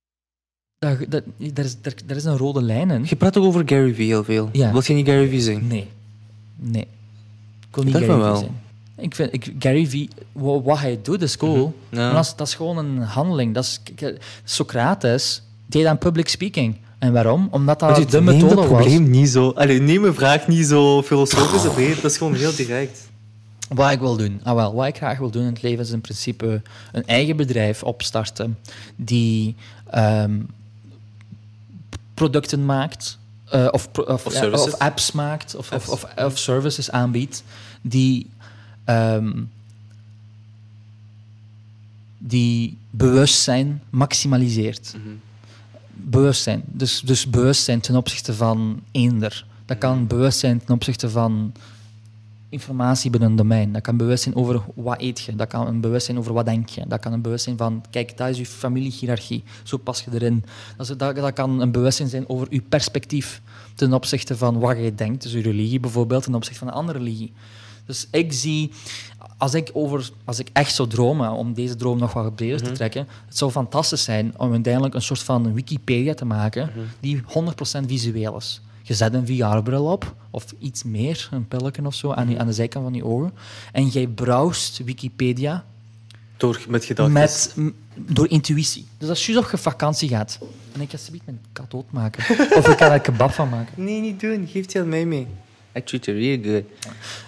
[0.79, 1.23] Dat, dat,
[1.55, 3.05] er, is, er, er is een rode lijn in.
[3.09, 4.49] Je praat toch over Gary Vee heel veel?
[4.53, 4.73] Ja.
[4.73, 5.67] Wil je niet Gary Vee zijn?
[5.67, 5.89] Nee.
[6.57, 6.87] Nee.
[7.69, 8.63] Ik wil niet Gary Vee zijn.
[8.97, 11.75] Ik vind, ik, Gary Vee, wa- wat hij doet is cool.
[11.91, 12.01] Mhm.
[12.01, 12.05] Ja.
[12.07, 13.55] Maar dat is, dat is gewoon een handeling.
[13.55, 16.77] Dat is, k- Socrates deed aan public speaking.
[16.99, 17.49] En waarom?
[17.51, 18.79] Omdat dat de neem methode dat was.
[18.79, 19.51] probleem niet zo...
[19.51, 22.03] Allee, neem mijn vraag niet zo filosofisch of breed.
[22.03, 23.09] Dat is gewoon heel direct.
[23.69, 24.41] Wat ik wil doen.
[24.43, 26.63] Ah, wel, wat ik graag wil doen in het leven is in principe
[26.93, 28.59] een eigen bedrijf opstarten
[28.97, 29.55] die
[29.91, 30.41] ehm,
[32.15, 33.19] producten maakt.
[33.51, 34.73] eh, of, pro- of, Of ja, services.
[34.73, 35.89] of apps maakt of, Apps.
[35.89, 37.43] Of, of, of services aanbiedt
[37.83, 38.27] die,
[38.85, 39.43] ehm,
[42.19, 44.97] die bewustzijn maximaliseert.
[45.95, 46.63] Bewustzijn.
[46.67, 49.47] Dus, dus bewustzijn ten opzichte van eender.
[49.67, 51.53] Dat kan bewustzijn ten opzichte van
[52.55, 53.73] informatie binnen een domein.
[53.73, 55.37] Dat kan bewustzijn over wat eet je.
[55.37, 56.85] Dat kan een bewustzijn over wat denk je.
[56.89, 59.45] Dat kan een bewustzijn van, kijk, dat is je familiehierarchie.
[59.63, 60.45] Zo pas je erin.
[60.77, 63.43] Dat, is, dat, dat kan een bewustzijn zijn over je perspectief
[63.75, 65.23] ten opzichte van wat je denkt.
[65.23, 67.33] Dus je religie bijvoorbeeld ten opzichte van een andere religie.
[67.87, 68.71] Dus ik zie,
[69.39, 72.73] als ik, over, als ik echt zou dromen, om deze droom nog wat breder te
[72.73, 76.71] trekken, het zou fantastisch zijn om uiteindelijk een soort van Wikipedia te maken
[77.01, 77.25] die 100%
[77.87, 78.61] visueel is.
[78.83, 82.47] Je zet een VR-bril op, of iets meer, een pilletje of zo, aan, je, aan
[82.47, 83.33] de zijkant van je ogen.
[83.73, 85.65] En jij browst Wikipedia
[86.37, 87.75] Door, met gedachten.
[87.95, 88.87] door intuïtie.
[88.99, 90.39] Dus als je op je vakantie gaat,
[90.73, 92.25] en ik ga zoiets mijn kat doodmaken,
[92.59, 93.85] of ik kan er kebab van maken.
[93.85, 94.49] Nee, niet doen.
[94.51, 95.27] Geef die aan mij mee.
[95.77, 96.65] I treat you real good.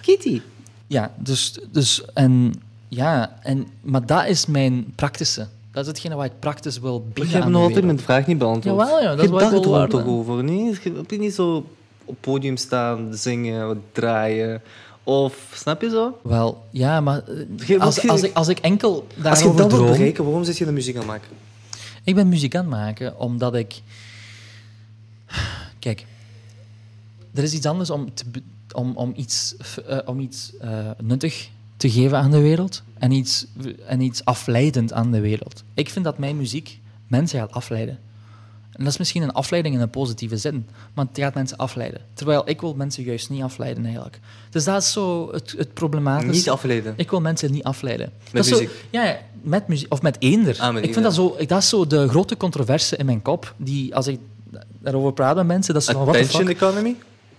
[0.01, 0.41] Kitty.
[0.87, 2.53] Ja, dus, dus en,
[2.87, 5.47] ja, en, maar dat is mijn praktische.
[5.71, 8.27] Dat is hetgene wat ik praktisch wil bieden je hebt aan nog altijd mijn vraag
[8.27, 8.79] niet beantwoord.
[8.79, 10.43] Jawel, ja, dat is wat ik wil er toch over?
[10.43, 11.65] Nee, je heb je niet zo op
[12.05, 14.61] het podium staan, zingen, draaien.
[15.03, 16.19] Of, snap je zo?
[16.23, 17.21] Wel, ja, maar
[17.67, 20.57] eh, als, als, ik, als ik enkel Als je daarover dat wil bereiken, waarom zit
[20.57, 21.29] je de muziek aan het maken?
[22.03, 23.81] Ik ben muziek aan het maken omdat ik...
[25.79, 26.05] Kijk,
[27.33, 28.23] er is iets anders om, te,
[28.75, 29.55] om, om iets,
[29.87, 30.69] eh, om iets eh,
[31.01, 33.45] nuttig te geven aan de wereld en iets,
[33.87, 35.63] en iets afleidend aan de wereld.
[35.73, 37.99] Ik vind dat mijn muziek mensen gaat afleiden.
[38.71, 42.01] En dat is misschien een afleiding in een positieve zin, maar het gaat mensen afleiden.
[42.13, 44.19] Terwijl ik wil mensen juist niet afleiden eigenlijk.
[44.49, 46.31] Dus dat is zo het, het problematische.
[46.31, 46.93] Niet afleiden.
[46.97, 48.11] Ik wil mensen niet afleiden.
[48.31, 48.69] Met zo- muziek?
[48.89, 49.93] ja, met muziek.
[49.93, 50.57] Of met eender.
[50.59, 53.53] Ah, met ik vind dat zo, dat is zo de grote controverse in mijn kop.
[53.57, 54.19] Die, als ik
[54.79, 56.55] daarover praat met mensen, dat is van, the Attention fuck?
[56.55, 56.95] economy?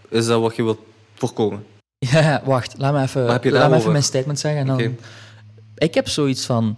[0.08, 0.78] Is dat wat je wilt
[1.14, 1.64] voorkomen?
[1.98, 2.74] Ja, wacht.
[2.78, 4.60] Laat me even, laat me even mijn statement zeggen.
[4.60, 4.96] En dan.
[5.74, 6.76] Ik heb zoiets van...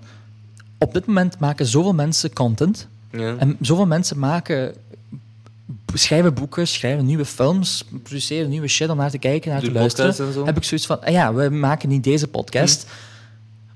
[0.78, 2.88] Op dit moment maken zoveel mensen content.
[3.10, 3.36] Ja.
[3.36, 4.74] En zoveel mensen maken...
[5.94, 10.44] Schrijven boeken, schrijven nieuwe films, produceren nieuwe shit om naar te kijken, naar te luisteren.
[10.46, 12.86] Heb ik zoiets van, ah ja, we maken niet deze podcast.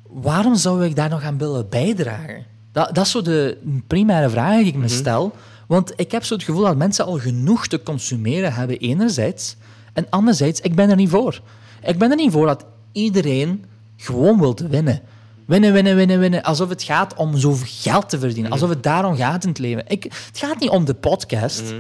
[0.03, 2.45] waarom zou ik daar nog aan willen bijdragen?
[2.73, 5.35] Dat, dat is zo de primaire vraag die ik me stel.
[5.67, 9.57] Want ik heb zo het gevoel dat mensen al genoeg te consumeren hebben, enerzijds.
[9.93, 11.41] En anderzijds, ik ben er niet voor.
[11.83, 13.65] Ik ben er niet voor dat iedereen
[13.97, 15.01] gewoon wil winnen.
[15.45, 16.43] Winnen, winnen, winnen, winnen.
[16.43, 18.53] Alsof het gaat om zoveel geld te verdienen.
[18.53, 19.85] Alsof het daarom gaat in het leven.
[19.89, 21.75] Ik, het gaat niet om de podcast.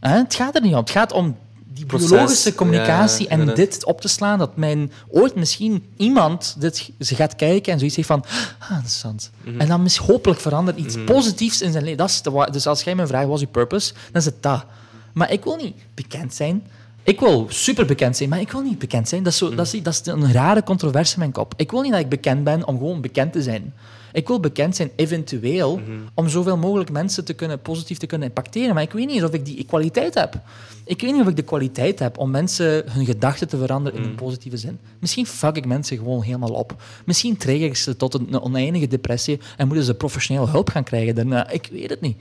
[0.00, 0.16] Hè?
[0.18, 0.78] Het gaat er niet om.
[0.78, 1.36] Het gaat om
[1.74, 2.08] die Proces.
[2.08, 4.38] biologische communicatie Ja, en dit op te slaan.
[4.38, 8.24] Dat mijn, ooit misschien iemand dit ze gaat kijken en zoiets heeft van...
[8.58, 9.30] Ah, interessant.
[9.44, 9.60] Mhm.
[9.60, 11.98] En dan mis, hopelijk verandert iets positiefs in zijn leven.
[11.98, 13.92] Dat is de, dus als jij me vraagt, wat is je purpose?
[13.92, 14.64] Dan is het dat.
[15.12, 16.66] Maar ik wil niet bekend zijn.
[17.02, 19.22] Ik wil super bekend zijn, maar ik wil niet bekend zijn.
[19.22, 19.56] Dat is, zo, Mhm.
[19.56, 21.54] dat is, dat is een rare controverse in mijn kop.
[21.56, 23.74] Ik wil niet dat ik bekend ben om gewoon bekend te zijn.
[24.14, 25.90] Ik wil bekend zijn, eventueel, Mhm.
[26.14, 28.74] om zoveel mogelijk mensen te kunnen, positief te kunnen impacteren.
[28.74, 30.40] Maar ik weet niet eens of ik die kwaliteit heb.
[30.84, 34.08] Ik weet niet of ik de kwaliteit heb om mensen hun gedachten te veranderen Mhm.
[34.08, 34.78] in een positieve zin.
[34.98, 36.82] Misschien fuck ik mensen gewoon helemaal op.
[37.04, 41.14] Misschien trigger ik ze tot een oneindige depressie en moeten ze professioneel hulp gaan krijgen
[41.14, 41.50] daarna.
[41.50, 42.16] Ik weet het niet.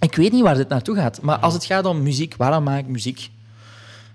[0.00, 1.20] Ik weet niet waar dit naartoe gaat.
[1.22, 3.30] Maar als het gaat om muziek, waarom maak ik muziek?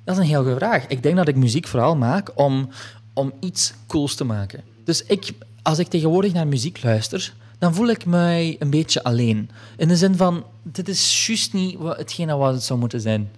[0.03, 0.87] Dat is een heel goede vraag.
[0.87, 2.69] Ik denk dat ik muziek vooral maak om,
[3.13, 4.63] om iets cools te maken.
[4.83, 5.31] Dus ik,
[5.69, 9.49] als ik tegenwoordig naar muziek luister, dan voel ik mij een beetje alleen.
[9.77, 13.29] In de zin van, dit is juist niet wat, hetgene wat het zou moeten zijn.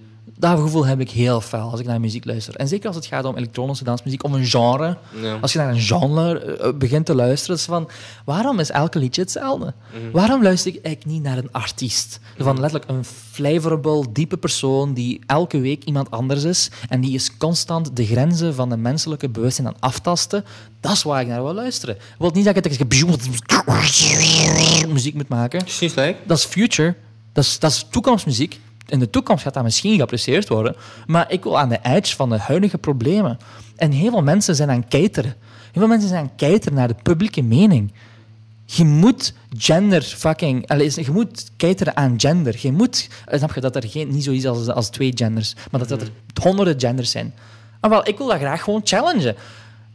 [0.42, 2.56] Dat gevoel heb ik heel fel als ik naar muziek luister.
[2.56, 4.98] En zeker als het gaat om elektronische dansmuziek, of een genre.
[5.22, 5.38] Ja.
[5.42, 7.90] Als je naar een genre eh, begint te luisteren, is van,
[8.26, 9.74] waarom is elke liedje hetzelfde?
[10.12, 12.20] Waarom luister ik eigenlijk niet naar een artiest?
[12.38, 17.38] Van letterlijk een flavorable, diepe persoon die elke week iemand anders is en die is
[17.38, 20.46] constant de grenzen van de menselijke bewustzijn aan aftasten.
[20.80, 21.96] Dat is waar ik naar wil luisteren.
[21.96, 22.64] Ik wil niet dat ik
[24.88, 25.62] muziek moet maken.
[26.28, 26.96] Dat is future.
[27.34, 28.60] Dat is, dat is toekomstmuziek.
[28.92, 30.76] In de toekomst gaat dat misschien geapprecieerd worden.
[31.08, 33.38] Maar ik wil aan de edge van de huidige problemen.
[33.76, 35.36] En heel veel mensen zijn aan het kijteren.
[35.62, 37.94] Heel veel mensen zijn aan het kijteren naar de publieke mening.
[38.66, 40.72] Je moet gender fucking...
[40.96, 42.56] Je moet kijteren aan gender.
[42.62, 43.10] Je moet...
[43.26, 46.02] eh, Snap je dat er geen, niet zoiets als, als twee genders, maar dat, dat
[46.02, 46.12] er
[46.42, 47.34] honderden genders zijn.
[47.82, 49.36] Maar wel, ik wil dat graag gewoon challengen.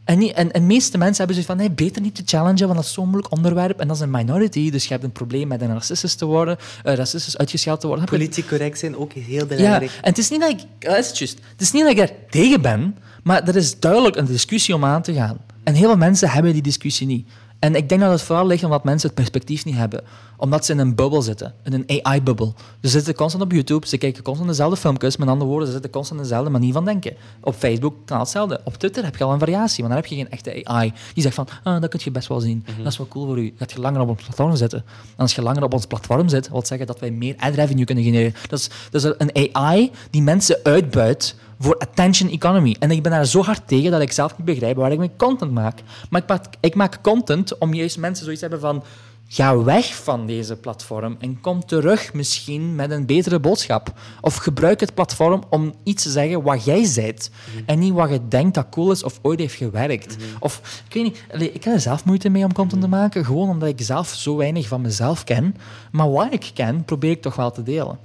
[0.07, 2.85] En, niet, en, meeste mensen hebben zoiets van, nee, beter niet te challengen, want dat
[2.85, 3.81] is zo'n moeilijk onderwerp.
[3.81, 6.57] En dat is een minority, dus je hebt een probleem met een racistisch te worden,
[6.85, 8.05] eh, racistisch uitgescheld te worden.
[8.05, 9.91] Politiek correct zijn ook heel Ja, belangrijk.
[9.91, 10.61] en het is niet dat ik...
[10.78, 11.39] ja, is het juist.
[11.53, 14.85] Het is niet dat ik er tegen ben, maar er is duidelijk een discussie om
[14.85, 15.39] aan te gaan.
[15.65, 17.28] En heel veel mensen hebben die discussie niet.
[17.59, 20.05] En ik denk dat het vooral ligt omdat mensen het perspectief niet hebben.
[20.37, 21.55] Omdat ze in een bubbel zitten.
[21.65, 22.55] In een AI-bubbel.
[22.83, 25.16] Ze zitten constant op YouTube, ze kijken constant dezelfde filmpjes.
[25.16, 27.16] Met andere woorden, ze zitten constant dezelfde manier van denken.
[27.41, 28.61] Op Facebook kan hetzelfde.
[28.65, 30.93] Op Twitter heb je al een variatie, want dan heb je geen echte AI.
[31.15, 32.65] Die zegt van, ah, dat kun je best wel zien.
[32.83, 33.55] Dat is wel cool voor u.
[33.57, 34.85] Gaat je langer op ons platform zitten.
[34.89, 37.85] En als je langer op ons platform zit, wil zeggen dat wij meer ad revenue
[37.85, 38.35] kunnen genereren.
[38.49, 42.77] Dat is, dat is een AI die mensen uitbuit voor attention economy.
[42.78, 45.16] En ik ben daar zo hard tegen dat ik zelf niet begrijp waar ik mijn
[45.16, 45.78] content maak.
[46.11, 48.85] Maar ik maak, ik maak content om juist mensen zoiets te hebben van...
[49.28, 53.93] Ga weg van deze platform en kom terug misschien met een betere boodschap.
[54.20, 57.31] Of gebruik het platform om iets te zeggen wat jij bent.
[57.65, 60.16] En niet wat je denkt dat cool is of ooit heeft gewerkt.
[60.41, 63.49] Of, ik weet niet, ik heb er zelf moeite mee om content te maken, gewoon
[63.49, 65.57] omdat ik zelf zo weinig van mezelf ken.
[65.93, 67.99] Maar wat ik ken, probeer ik toch wel te delen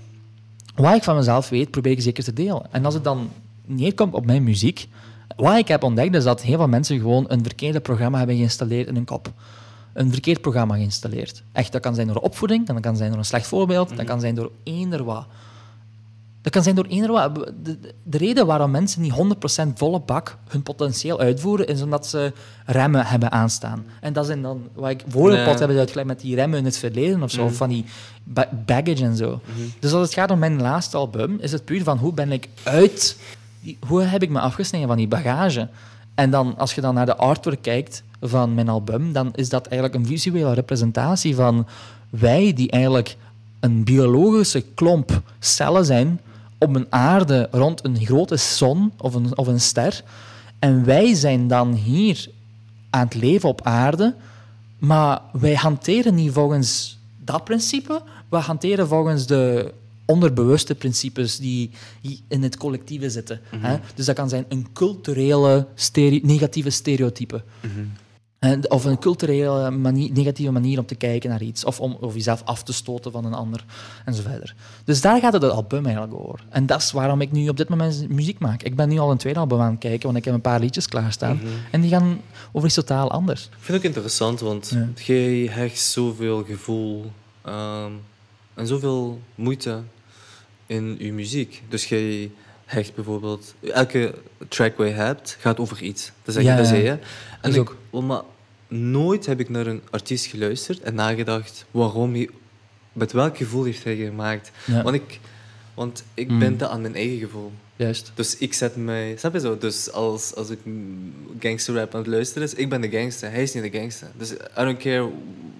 [0.75, 2.63] wat ik van mezelf weet, probeer ik zeker te delen.
[2.71, 3.29] En als het dan
[3.75, 4.87] neerkomt op mijn muziek,
[5.35, 8.87] wat ik heb ontdekt is dat heel veel mensen gewoon een verkeerde programma hebben geïnstalleerd
[8.87, 9.31] in hun kop.
[9.93, 11.43] Een verkeerd programma geïnstalleerd.
[11.51, 14.19] Echt, dat kan zijn door opvoeding, dat kan zijn door een slecht voorbeeld, dat kan
[14.19, 15.25] zijn door eender wat.
[16.41, 17.35] Dat kan zijn door eender wat.
[17.35, 19.13] De, de- de reden waarom mensen niet
[19.65, 22.33] 100% volle bak hun potentieel uitvoeren, is omdat ze
[22.65, 23.85] remmen hebben aanstaan.
[24.01, 25.45] En dat zijn dan, wat ik vorige Nee.
[25.45, 27.85] pot hebben uitgelegd met die remmen in het verleden of zo, of van die
[28.23, 29.39] ba- baggage en zo.
[29.79, 32.47] Dus als het gaat om mijn laatste album, is het puur van hoe ben ik
[32.63, 33.17] uit,
[33.87, 35.67] hoe heb ik me afgesneden van die bagage.
[36.15, 39.67] En dan, als je dan naar de artwork kijkt van mijn album, dan is dat
[39.67, 41.67] eigenlijk een visuele representatie van
[42.09, 43.17] wij die eigenlijk
[43.59, 46.19] een biologische klomp cellen zijn
[46.57, 50.03] op een aarde rond een grote zon of een, of een ster.
[50.59, 52.29] En wij zijn dan hier
[52.89, 54.15] aan het leven op aarde,
[54.79, 59.73] maar wij hanteren niet volgens dat principe, we hanteren volgens de
[60.11, 61.69] onderbewuste principes die
[62.01, 63.41] die in het collectieve zitten.
[63.55, 63.77] hè.
[63.95, 67.43] Dus dat kan zijn een culturele stere- negatieve stereotype.
[68.39, 71.65] En- Of een culturele manier, negatieve manier om te kijken naar iets.
[71.65, 73.65] Of om of jezelf af te stoten van een ander.
[74.05, 74.55] En zo verder.
[74.83, 76.43] Dus daar gaat het album eigenlijk over.
[76.49, 78.63] En dat is waarom ik nu op dit moment muziek maak.
[78.63, 80.59] Ik ben nu al een tweede album aan het kijken, want ik heb een paar
[80.59, 81.39] liedjes klaarstaan.
[81.71, 82.21] En die gaan
[82.51, 83.43] over iets totaal anders.
[83.43, 84.87] Ik vind het ook interessant, want Ja.
[85.03, 87.11] jij hecht zoveel gevoel
[87.41, 87.91] ehm,
[88.53, 89.79] en zoveel moeite
[90.71, 91.61] in je muziek.
[91.69, 92.31] Dus jij
[92.65, 93.53] hecht bijvoorbeeld...
[93.73, 94.13] Elke
[94.47, 96.11] track wat je hebt, gaat over iets.
[96.23, 96.71] Dat zeg je, Ja, dat ja.
[96.71, 96.97] zei je.
[97.41, 97.59] En ik,
[97.91, 98.01] ook.
[98.03, 98.21] maar
[98.67, 102.29] nooit heb ik naar een artiest geluisterd en nagedacht waarom hij,
[102.93, 104.51] met welk gevoel heeft hij gemaakt.
[104.65, 104.83] Ja.
[104.83, 105.19] Want ik,
[105.73, 106.39] want ik Mm.
[106.39, 107.51] ben dat aan mijn eigen gevoel.
[107.81, 108.11] Juist.
[108.15, 109.57] Dus ik zet mij, snap je zo?
[109.57, 110.59] Dus als, als ik
[111.39, 114.07] gangster rap aan het luisteren is, ik ben de gangster, hij is niet de gangster.
[114.17, 115.09] Dus I don't care,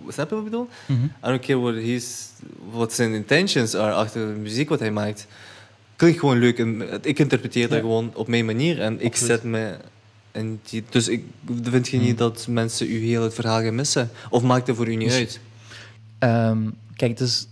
[0.08, 0.68] snap je wat ik bedoel?
[0.86, 1.04] Mhm.
[1.04, 2.30] I don't care what, he's,
[2.72, 5.28] wat zijn intentions are achter de muziek wat hij maakt.
[5.96, 7.80] Klinkt gewoon leuk en ik interpreteer dat Ja.
[7.84, 9.76] gewoon op mijn manier en ik zet me.
[10.32, 11.24] En die, dus ik
[11.64, 12.18] vind je niet Hmm.
[12.18, 14.10] dat mensen u heel het verhaal gaan missen?
[14.30, 15.40] Of maakt het voor u niet uit?
[16.20, 16.58] Ehm,
[16.96, 17.48] kijk, dus...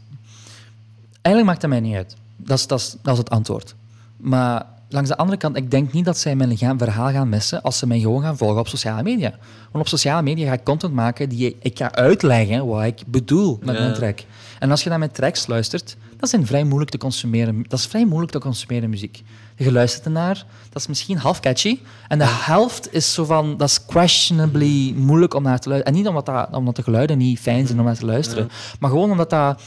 [1.21, 2.15] Eigenlijk maakt dat mij niet uit.
[2.35, 3.75] Dat is, dat, is, dat is het antwoord.
[4.19, 7.77] Maar langs de andere kant, ik denk niet dat zij mijn verhaal gaan missen als
[7.77, 9.29] ze mij gewoon gaan volgen op sociale media.
[9.71, 13.59] Want op sociale media ga ik content maken die ik ga uitleggen wat ik bedoel
[13.61, 13.81] met Ja.
[13.81, 14.19] mijn track.
[14.59, 17.65] En als je naar mijn tracks luistert, dat zijn vrij moeilijk te consumeren.
[17.67, 19.23] Dat is vrij moeilijk te consumeren muziek.
[19.55, 21.79] Je luistert ernaar, dat is misschien half catchy.
[22.07, 25.93] En de helft is zo van, dat is questionably moeilijk om naar te luisteren.
[25.95, 28.89] En niet omdat, dat, omdat de geluiden niet fijn zijn om naar te luisteren, maar
[28.89, 29.61] gewoon omdat dat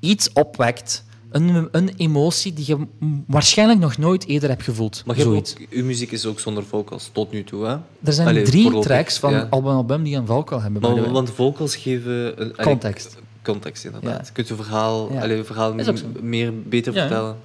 [0.00, 1.04] iets opwekt.
[1.32, 2.86] Een, een emotie die je
[3.26, 5.02] waarschijnlijk nog nooit eerder hebt gevoeld.
[5.06, 5.54] Maar je hebt Zoiets.
[5.60, 7.64] ook, uw muziek is ook zonder vocals, tot nu toe.
[7.64, 7.76] Hè?
[8.02, 9.46] Er zijn Allee, drie voorlopig, tracks van ja.
[9.50, 10.82] album album die een vocal hebben.
[10.82, 12.42] Maar, want vocals geven...
[12.42, 13.16] Een, allee, Context.
[13.42, 14.26] Context, inderdaad.
[14.26, 14.32] Ja.
[14.32, 15.74] Kunt je verhaal, allee, je verhaal
[16.20, 17.36] meer, beter vertellen.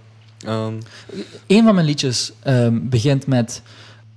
[0.45, 0.73] Ehm,
[1.47, 3.61] Een van mijn liedjes ehm, begint met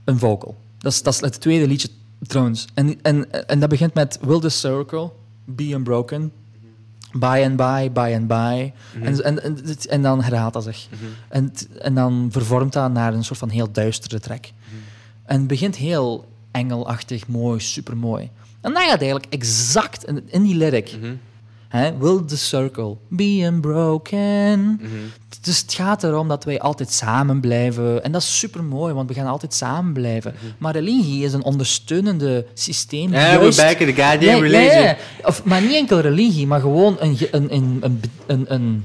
[0.05, 0.57] een vocal.
[0.79, 1.89] Dat is, dat is het tweede liedje
[2.27, 2.67] trouwens.
[2.75, 5.11] En, en, en dat begint met Will the Circle
[5.45, 6.33] be unbroken?
[7.12, 8.73] By and by, by and by.
[9.03, 9.59] en, en, en,
[9.89, 10.89] en dan herhaalt dat zich.
[11.28, 14.51] en, t- en dan vervormt dat naar een soort van heel duistere track.
[15.24, 18.31] En het begint heel engelachtig, mooi, supermooi.
[18.61, 20.99] En dan gaat eigenlijk exact in, in die lyric.
[21.71, 24.61] Mhm, Hè, will the circle be unbroken?
[24.63, 24.89] mhm.
[25.41, 28.05] Dus het gaat erom dat wij altijd samen blijven.
[28.05, 30.35] En dat is super mooi, want we gaan altijd samen blijven.
[30.59, 33.11] Maar religie is een ondersteunende systeem.
[33.13, 34.83] Yeah, we're back in the goddamn ja, religion.
[34.83, 34.97] ja.
[35.25, 38.85] Of, maar niet enkel religie, maar gewoon een, een, een, een, een, een,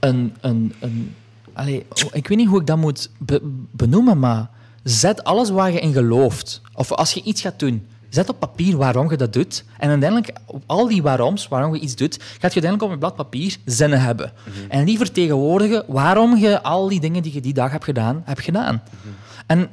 [0.00, 1.14] een, een, een-
[1.52, 3.40] allee, oh, ik weet niet hoe ik dat moet be-
[3.72, 4.50] benoemen, maar
[4.82, 6.60] zet alles waar je in gelooft.
[6.74, 9.64] Of als je iets gaat doen, zet op papier waarom je dat doet.
[9.78, 12.98] En uiteindelijk, op al die waaroms, waarom je iets doet, gaat je uiteindelijk op een
[12.98, 14.32] blad papier zinnen hebben.
[14.68, 18.40] En die vertegenwoordigen waarom je al die dingen die je die dag hebt gedaan, hebt
[18.40, 18.82] gedaan.
[19.46, 19.70] En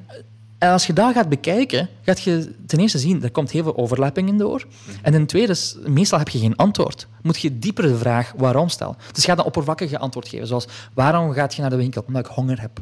[0.57, 3.78] en als je dat gaat bekijken, gaat je ten eerste zien, er komt heel veel
[3.78, 4.66] overlappingen door.
[5.02, 5.56] En ten tweede,
[5.86, 7.07] meestal heb je geen antwoord.
[7.26, 8.98] Moet je dieper de vraag waarom stellen.
[9.12, 12.04] Dus ga dan oppervlakkige antwoord geven, zoals waarom gaat je naar de winkel?
[12.08, 12.80] Omdat ik honger heb.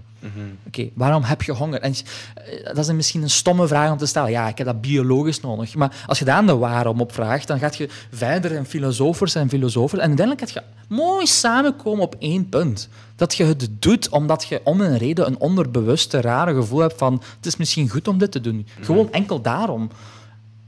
[0.68, 1.82] Oké, waarom heb je honger?
[1.82, 1.94] En
[2.36, 4.32] eh, dat is misschien een stomme vraag om te stellen.
[4.32, 5.76] Ja, ik heb dat biologisch nodig.
[5.76, 9.50] Maar als je daar de waarom op vraagt, dan gaat je verder in filosofers en
[9.50, 10.00] filosofen.
[10.00, 12.90] En uiteindelijk gaat je mooi samenkomen op één punt.
[13.16, 17.22] Dat je het doet omdat je om een reden een onderbewuste, rare gevoel hebt van
[17.36, 18.68] het is misschien goed om dit te doen.
[18.82, 19.90] Gewoon enkel daarom.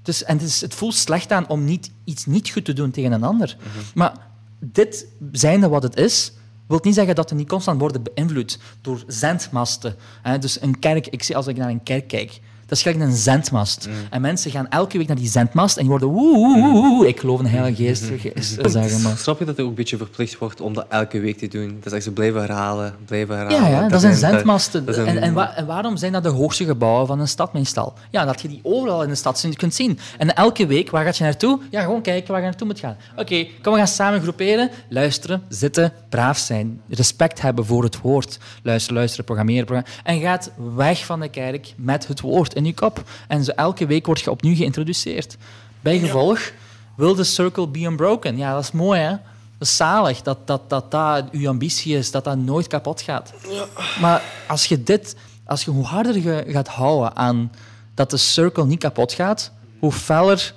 [0.05, 2.91] Dus, en het, is, het voelt slecht aan om niet, iets niet goed te doen
[2.91, 3.57] tegen een ander.
[3.93, 4.13] Maar
[4.59, 6.31] dit zijnde wat het is,
[6.67, 9.95] wil niet zeggen dat we niet constant worden beïnvloed door zendmasten.
[10.21, 13.01] Hè, dus een kerk, ik zie als ik naar een kerk kijk, dat is gelijk
[13.03, 13.89] een zendmast.
[14.09, 17.07] En mensen gaan elke week naar die zendmast en die worden woe, woe, woe, woe.
[17.07, 19.17] Ik geloof in de Heilige Geest, geest zeggen, maar...
[19.17, 21.67] Snap je dat er ook een beetje verplicht wordt om dat elke week te doen?
[21.77, 23.61] Dat is echt zo blijven herhalen, blijven herhalen.
[23.71, 24.85] Ja, ja dat zijn zijn- zendmasten.
[24.85, 27.53] dat zijn- En, en, wa- en waarom zijn dat de hoogste gebouwen van een stad
[27.53, 27.93] meestal?
[28.11, 29.99] Ja, dat je die overal in de stad kunt zien.
[30.17, 31.59] En elke week, waar ga je naartoe?
[31.71, 32.97] Ja, gewoon kijken waar je naartoe moet gaan.
[33.15, 34.69] Oké, kom, we gaan samen groeperen.
[34.89, 36.81] Luisteren, zitten, braaf zijn.
[36.89, 38.37] Respect hebben voor het woord.
[38.63, 39.65] Luisteren, luisteren, programmeren.
[39.65, 40.03] programmeren.
[40.03, 43.03] En gaat weg van de kerk met het woord in je kop.
[43.27, 45.37] En zo elke week word je opnieuw geïntroduceerd.
[45.81, 46.51] Bij gevolg,
[46.95, 48.37] will the circle be unbroken?
[48.37, 49.09] Ja, dat is mooi, hè?
[49.57, 53.33] Dat is zalig dat dat, dat, dat uw ambitie is, dat dat nooit kapot gaat.
[54.01, 55.15] Maar als je dit,
[55.45, 57.51] als je, hoe harder je gaat houden aan
[57.93, 60.53] dat de circle niet kapot gaat, hoe feller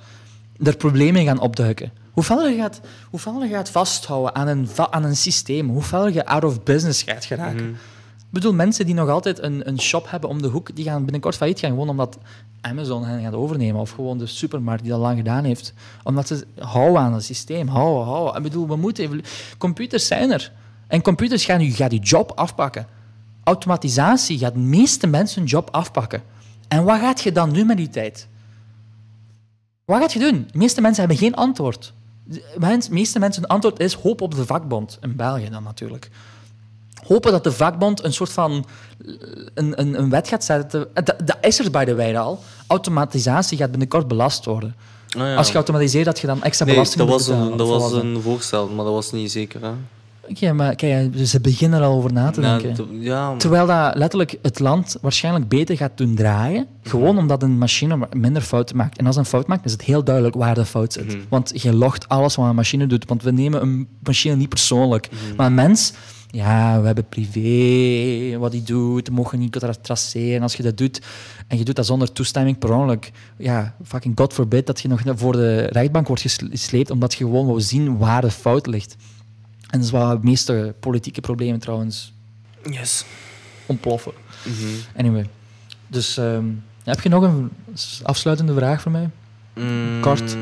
[0.63, 1.91] er problemen gaan opduiken.
[2.11, 5.81] Hoe feller je gaat, hoe feller je gaat vasthouden aan een, aan een systeem, hoe
[5.81, 7.77] feller je out of business gaat geraken.
[8.29, 11.03] Ik bedoel, mensen die nog altijd een, een shop hebben om de hoek, die gaan
[11.03, 12.17] binnenkort failliet gaan, gewoon omdat
[12.61, 13.81] Amazon hen gaat overnemen.
[13.81, 15.73] Of gewoon de supermarkt die dat lang gedaan heeft.
[16.03, 18.35] Omdat ze houden aan het systeem, houden, houden.
[18.35, 19.21] Ik bedoel, we moeten evolu-
[19.57, 20.51] Computers zijn er.
[20.87, 22.87] En computers gaan je, je job afpakken.
[23.43, 26.23] Automatisatie gaat de meeste mensen hun job afpakken.
[26.67, 28.27] En wat gaat je dan doen met die tijd?
[29.85, 30.47] Wat gaat je doen?
[30.51, 31.93] De meeste mensen hebben geen antwoord.
[32.23, 34.97] De meeste mensen hun antwoord is hoop op de vakbond.
[35.01, 36.09] In België dan natuurlijk
[37.07, 38.65] hopen dat de vakbond een soort van
[39.53, 40.87] een, een, een wet gaat zetten.
[40.93, 42.39] Dat, dat is er bij de wijde al.
[42.67, 44.75] Automatisatie gaat binnenkort belast worden.
[45.17, 45.35] Ah, ja.
[45.35, 47.51] Als je automatiseert, dat je dan extra Nee, belasting dat moet was, betalen.
[47.51, 49.61] een, dat was een voorstel, maar dat was niet zeker.
[49.61, 49.69] Hè?
[50.29, 53.01] Oké, maar kijk, ze beginnen er al over na te Nou, denken.
[53.01, 56.67] ja, Terwijl dat letterlijk het land waarschijnlijk beter gaat doen draaien.
[56.83, 58.97] Gewoon omdat een machine minder fouten maakt.
[58.97, 61.05] En als een fout maakt, is het heel duidelijk waar de fout zit.
[61.07, 61.17] Mhm.
[61.29, 63.05] Want je logt alles wat een machine doet.
[63.07, 65.09] Want we nemen een machine niet persoonlijk.
[65.11, 65.35] Mhm.
[65.35, 65.93] Maar een mens,
[66.31, 69.07] ja, we hebben privé, wat hij doet.
[69.07, 70.41] We mogen niet tra- traceren.
[70.41, 71.01] Als je dat doet
[71.47, 75.01] en je doet dat zonder toestemming per ongeluk, ja, fucking god forbid dat je nog
[75.05, 78.95] voor de rechtbank wordt gesle- gesleept omdat je gewoon wil zien waar de fout ligt.
[79.61, 82.13] En dat is wat de meeste politieke problemen trouwens
[82.69, 83.05] yes.
[83.65, 84.11] ontploffen.
[84.45, 84.67] Mhm.
[84.97, 85.29] Anyway.
[85.87, 86.45] Dus ehm,
[86.83, 87.49] heb je nog een
[88.03, 89.09] afsluitende vraag voor mij?
[89.55, 90.01] Mm.
[90.01, 90.35] Kort.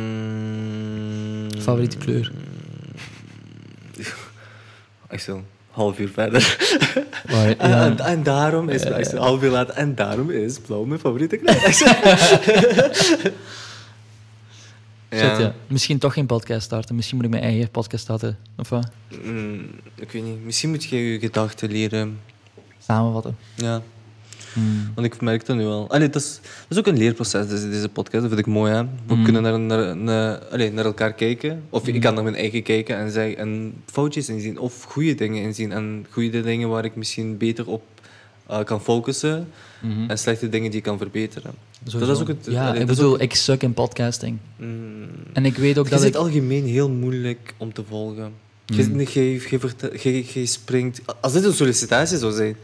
[1.61, 2.31] Favoriete kleur?
[5.09, 5.43] Ik zo,
[5.77, 6.57] half uur verder.
[7.27, 7.85] Waar- En, ja.
[7.85, 11.37] en, en daarom is, ik zo, half uur later, en daarom is blauw mijn favoriete
[11.37, 11.61] kleur.
[15.15, 15.53] Shit, ja.
[15.67, 16.95] Misschien toch geen podcast starten.
[16.95, 18.37] Misschien moet ik mijn eigen podcast starten.
[18.57, 18.89] Of wat?
[19.23, 22.19] Mm, ik weet niet, misschien moet je je gedachten leren.
[22.87, 23.37] Samenvatten.
[23.55, 23.81] Ja,
[24.53, 24.91] Hmm.
[24.95, 25.89] want ik merk dat nu al.
[25.89, 28.21] Allee, dat, is, dat is ook een leerproces, deze, deze podcast.
[28.23, 28.83] Dat vind ik mooi, hè.
[29.07, 29.23] We Mm.
[29.23, 31.63] kunnen naar, naar, naar, allee, naar elkaar kijken.
[31.69, 31.93] Of Mm.
[31.93, 34.59] ik kan naar mijn eigen kijken en, zeg, en foutjes inzien.
[34.59, 35.71] Of goede dingen inzien.
[35.71, 37.83] En goede dingen waar ik misschien beter op
[38.47, 39.47] eh, kan focussen.
[40.07, 41.51] En slechte dingen die ik kan verbeteren.
[41.85, 41.99] Sowieso.
[42.07, 44.37] dat is ook het- Ja, allee, ik is bedoel, ook- ik suk in podcasting.
[45.33, 46.15] En ik weet ook Je dat zit ik...
[46.15, 48.31] algemeen heel moeilijk om te volgen.
[48.65, 48.99] Je, Mm.
[50.33, 51.01] je springt...
[51.21, 52.55] Als dit een sollicitatie zou zijn...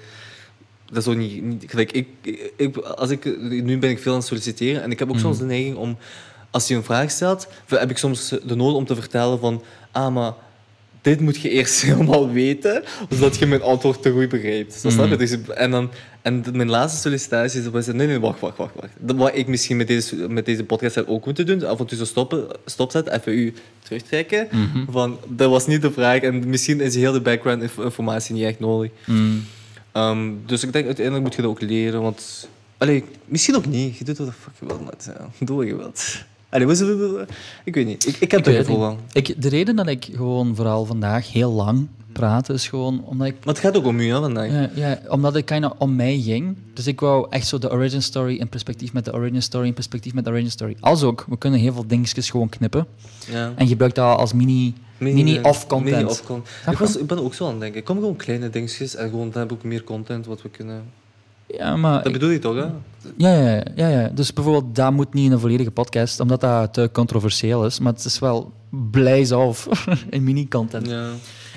[0.94, 1.44] Dat zou niet...
[1.44, 2.08] niet gelijk, ik,
[2.56, 5.22] ik, als ik, nu ben ik veel aan het solliciteren en ik heb ook Mm.
[5.22, 5.98] soms de neiging om...
[6.52, 9.64] Als je een vraag stelt, heb ik soms de nood om te vertellen van...
[9.92, 10.34] Ah, maar
[11.02, 14.74] dit moet je eerst helemaal weten, zodat je mijn antwoord te goed begrijpt.
[14.74, 15.12] Zo, snap je?
[15.12, 15.18] Mm.
[15.18, 15.90] Dus, en, dan,
[16.22, 17.86] en mijn laatste sollicitatie was...
[17.88, 18.74] Nee, nee, wacht, wacht, wacht.
[18.76, 18.92] wacht.
[19.00, 21.86] Dat Wat ik misschien met deze, met deze podcast heb ook moeten doen, af en
[21.86, 23.54] toe zo stoppen, stopzetten, even u
[23.84, 24.48] terugtrekken.
[24.52, 24.92] Mhm.
[24.92, 28.44] Van, dat was niet de vraag en misschien is heel de background inf- informatie niet
[28.44, 28.92] echt nodig.
[29.06, 29.44] Mm.
[29.94, 32.48] Ehm, dus ik denk uiteindelijk moet je dat ook leren, want...
[32.78, 33.98] Allee, misschien ook niet.
[33.98, 34.94] Je doet wat de fuck je wilt, maar
[35.40, 36.24] ja, doe wat je wilt.
[36.50, 37.26] Allee,
[37.64, 38.08] ik weet niet.
[38.08, 38.98] Ik, ik heb er het van.
[39.12, 43.36] Ik, de reden dat ik gewoon vooral vandaag heel lang praat, is gewoon omdat ik
[43.46, 44.52] Maar het gaat ook om u, hè, vandaag.
[44.52, 46.56] Ja, ja, omdat het kinda om mij ging.
[46.74, 49.74] Dus ik wou echt zo de origin story in perspectief met de origin story in
[49.74, 50.76] perspectief met de origin story.
[50.80, 52.88] Als ook, we kunnen heel veel dingetjes gewoon knippen.
[53.32, 53.54] Ja.
[53.56, 55.96] En gebruik dat als mini, mini, off content.
[55.96, 56.56] Mini off content.
[56.62, 57.84] Snap Ik, was, ik ben ook zo aan het denken.
[57.84, 60.84] Kom gewoon kleine dingetjes en gewoon dan heb ik ook meer content wat we kunnen.
[61.48, 62.04] Ja, maar...
[62.04, 62.66] Dat bedoel je toch, hè?
[63.18, 64.08] ja, ja, ja, ja.
[64.08, 67.80] Dus bijvoorbeeld, dat moet niet in een volledige podcast, omdat dat te controversieel is.
[67.80, 68.54] Maar het is wel
[68.92, 69.68] blaze off
[70.10, 70.88] in mini-content.
[70.88, 71.10] Ja.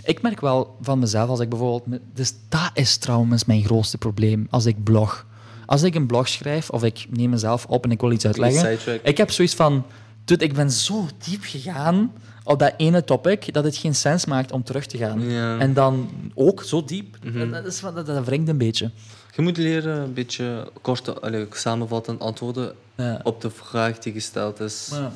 [0.04, 2.00] Ik merk wel van mezelf, als ik bijvoorbeeld...
[2.14, 5.26] Dus dat is trouwens mijn grootste probleem, als ik blog.
[5.66, 9.00] Als ik een blog schrijf, of ik neem mezelf op en ik wil iets uitleggen...
[9.02, 9.84] Ik heb zoiets van...
[10.24, 12.12] Dude, ik ben zo diep gegaan
[12.46, 15.30] op dat ene topic, dat het geen sens maakt om terug te gaan.
[15.30, 15.58] Ja.
[15.58, 17.50] En dan ook zo diep, Mhm.
[17.50, 18.90] dat, is, van- dat, dat wringt een beetje.
[19.36, 23.20] Je moet leren een beetje kort, allee, samenvattend antwoorden Ja.
[23.22, 24.88] op de vraag die gesteld is.
[24.92, 25.12] Ja.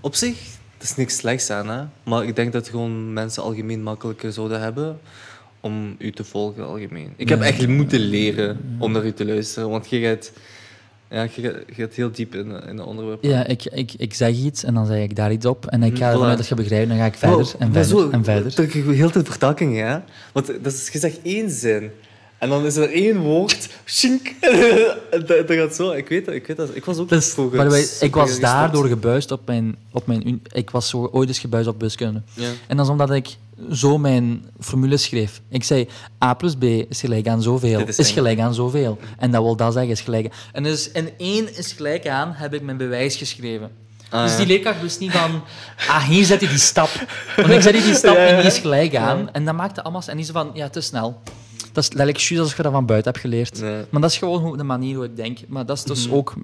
[0.00, 0.36] Op zich,
[0.78, 1.82] er is niks slechts aan, hè?
[2.02, 5.00] maar ik denk dat gewoon mensen algemeen makkelijker zouden hebben
[5.60, 7.12] om u te volgen algemeen.
[7.16, 10.32] Ik heb echt moeten leren om naar u te luisteren, want je gaat,
[11.12, 13.28] ja, je gaat, je heel diep in, in de onderwerpen.
[13.28, 15.66] Ja, ik, ik, ik zeg iets en dan zeg ik daar iets op.
[15.66, 17.72] En ik ga Mhm, ervan uit dat je begrijpt, dan ga ik verder Wow, en
[17.72, 18.54] verder zo, en verder.
[18.54, 19.98] Dat ik heel de vertakking, hè?
[20.32, 21.90] Want dat is, je zegt één zin.
[22.38, 23.68] En dan is er één woord.
[23.86, 24.34] Shink.
[25.10, 25.90] En dat, dat gaat zo.
[25.90, 26.34] Ik weet dat.
[26.34, 26.68] Ik, weet dat.
[26.76, 29.76] ik was ook Dus, vroeger super ik was daardoor gebuist op mijn...
[29.90, 32.22] Op mijn ik was zo ooit eens gebuist op wiskunde.
[32.34, 32.48] Ja.
[32.66, 33.36] En dat is omdat ik
[33.72, 35.40] zo mijn formule schreef.
[35.48, 35.88] Ik zei,
[36.24, 38.98] a plus b is gelijk aan zoveel, is, gelijk aan zoveel.
[39.18, 40.34] En dat wil dat zeggen, is gelijk.
[40.52, 43.70] En dus in één is gelijk aan, heb ik mijn bewijs geschreven.
[44.10, 45.42] Ah, dus die leerkracht wist niet van,
[45.88, 46.88] ah, hier zet je die stap.
[47.36, 48.28] Want ik zet die stap Ja, ja.
[48.28, 49.32] en die is gelijk aan.
[49.32, 50.02] En dat maakte allemaal...
[50.06, 51.20] En die zei van, ja, te snel.
[51.72, 53.60] Dat is letterlijk juist als je dat van buiten hebt geleerd.
[53.90, 55.38] Maar dat is gewoon hoe- de manier hoe ik denk.
[55.48, 56.14] Maar dat is dus Mhm.
[56.16, 56.34] ook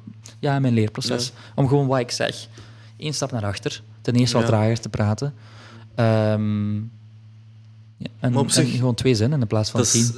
[0.40, 1.32] ja, mijn leerproces.
[1.54, 2.46] Om gewoon wat ik zeg,
[2.96, 3.82] één stap naar achter.
[4.00, 5.34] Ten eerste wat trager te praten.
[5.94, 6.76] Ehm,
[7.98, 10.00] ja, en, Maar op en zich- gewoon twee zinnen in plaats van Dat tien.
[10.02, 10.12] is,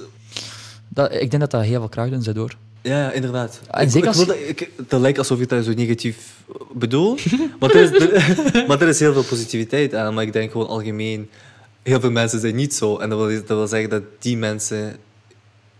[0.89, 2.57] Dat, ik denk dat dat heel veel kracht in zit, hoor.
[2.83, 3.61] ja, ja, inderdaad.
[3.71, 6.43] En Ik- zeker ik als- dat, ik, dat lijkt alsof je dat zo negatief
[6.75, 7.21] bedoelt.
[7.61, 10.15] maar, er is, er, maar er is heel veel positiviteit aan.
[10.15, 11.29] Maar ik denk gewoon algemeen...
[11.83, 12.97] Heel veel mensen zijn niet zo.
[12.99, 14.97] En dat wil, dat wil zeggen dat die mensen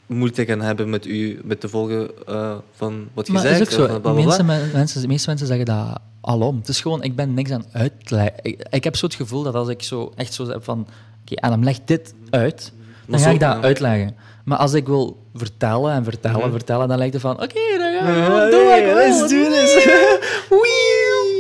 [0.07, 3.61] moeite gaan hebben met u, met te volgen eh, van wat je Maar zegt.
[3.61, 3.83] is ook zo.
[3.83, 4.23] of bla, bla, bla.
[4.25, 6.57] Mensen, men- mensen, de meeste mensen zeggen dat alom.
[6.59, 8.33] Het is gewoon, ik ben niks aan uitleggen.
[8.43, 10.87] Ik, ik heb zo het gevoel dat als ik zo echt zo heb van...
[11.23, 12.73] Oké, Adam, leg dit uit.
[13.07, 14.17] Dan ga ik dat uitleggen.
[14.45, 16.51] Maar als ik wil vertellen en vertellen en Mhm.
[16.57, 17.35] vertellen, dan lijkt het van...
[17.43, 19.87] Oké, dan gaan we gewoon doen hey, let's do this.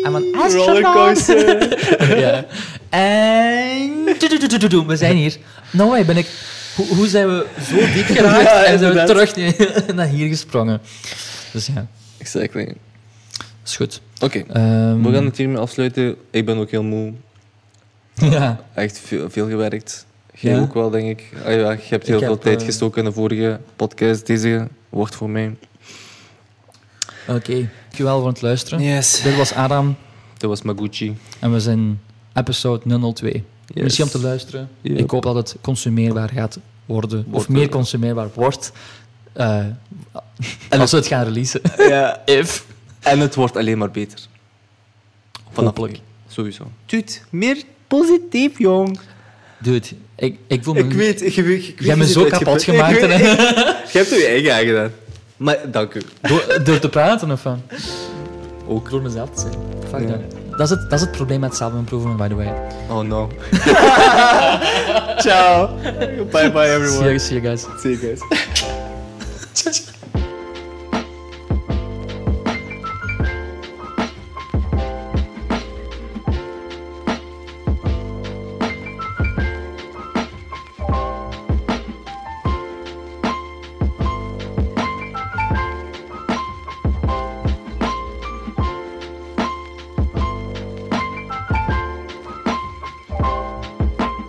[0.07, 0.51] I'm an.
[0.53, 2.19] Rollercoaster.
[2.25, 2.45] ja.
[2.91, 4.05] En...
[4.87, 5.37] We zijn hier.
[5.71, 6.27] Nou, hey, ben ik...
[6.77, 9.35] Hoe, hoe zijn we zo diep geraakt Ja, en zijn we terug
[9.95, 10.81] naar hier gesprongen?
[11.53, 11.87] Dus ja,
[12.19, 12.65] Exactly.
[12.67, 12.75] dat
[13.65, 14.01] is goed.
[14.21, 16.17] Oké, Ehm, we gaan het hiermee afsluiten.
[16.31, 17.13] Ik ben ook heel moe.
[18.21, 20.07] Ja, Echt veel, veel gewerkt.
[20.35, 20.61] Jij Ja?
[20.61, 21.33] ook wel, denk ik.
[21.45, 24.27] Ah, ja, je hebt heel Ik veel heb, tijd eh, gestoken in de vorige podcast.
[24.27, 25.57] Deze wordt voor mij.
[27.29, 27.69] oké.
[27.83, 28.83] Dankjewel voor het luisteren.
[28.83, 29.21] Yes.
[29.23, 29.97] Dit was Adam
[30.37, 31.17] Dat was Maguchi.
[31.39, 32.01] en we zijn
[32.35, 33.31] episode 002.
[33.33, 33.83] Yes.
[33.83, 34.69] Merci om te luisteren.
[34.81, 34.99] Yep.
[34.99, 37.27] Ik hoop dat het consumeerbaar gaat worden.
[37.31, 38.73] Of meer consumeerbaar wordt.
[39.33, 39.65] Eh,
[40.69, 41.61] als we het gaan releasen.
[41.89, 42.23] Ja.
[42.25, 42.67] If.
[43.01, 44.19] En het wordt alleen maar beter.
[45.55, 45.93] Hopelijk.
[45.93, 45.99] nu.
[46.29, 46.71] Sowieso.
[46.87, 47.63] Tuut, meer
[47.99, 48.99] positief, jong.
[49.59, 49.87] Dude,
[50.17, 50.81] ik, ik voel me...
[50.81, 52.93] Ik weet, ik, ik, ik, ik Jij hebt me zo kapot gemaakt.
[53.03, 53.29] Ik weet- hè.
[53.93, 54.91] Je hebt je eigen aangedaan.
[55.37, 56.01] Maar dank u.
[56.21, 57.63] Door, door te praten of van?
[58.69, 58.91] Ook.
[58.91, 59.55] Door mezelf te zijn.
[59.91, 60.07] Fuck Ja.
[60.07, 60.21] that.
[60.51, 62.53] Dat is, het, dat is het probleem met self-improvement, by the way.
[62.89, 63.31] Oh no.
[65.25, 65.69] Ciao.
[66.31, 66.89] Bye bye everyone.
[66.91, 67.67] See you, see you guys.
[67.83, 68.80] See you guys.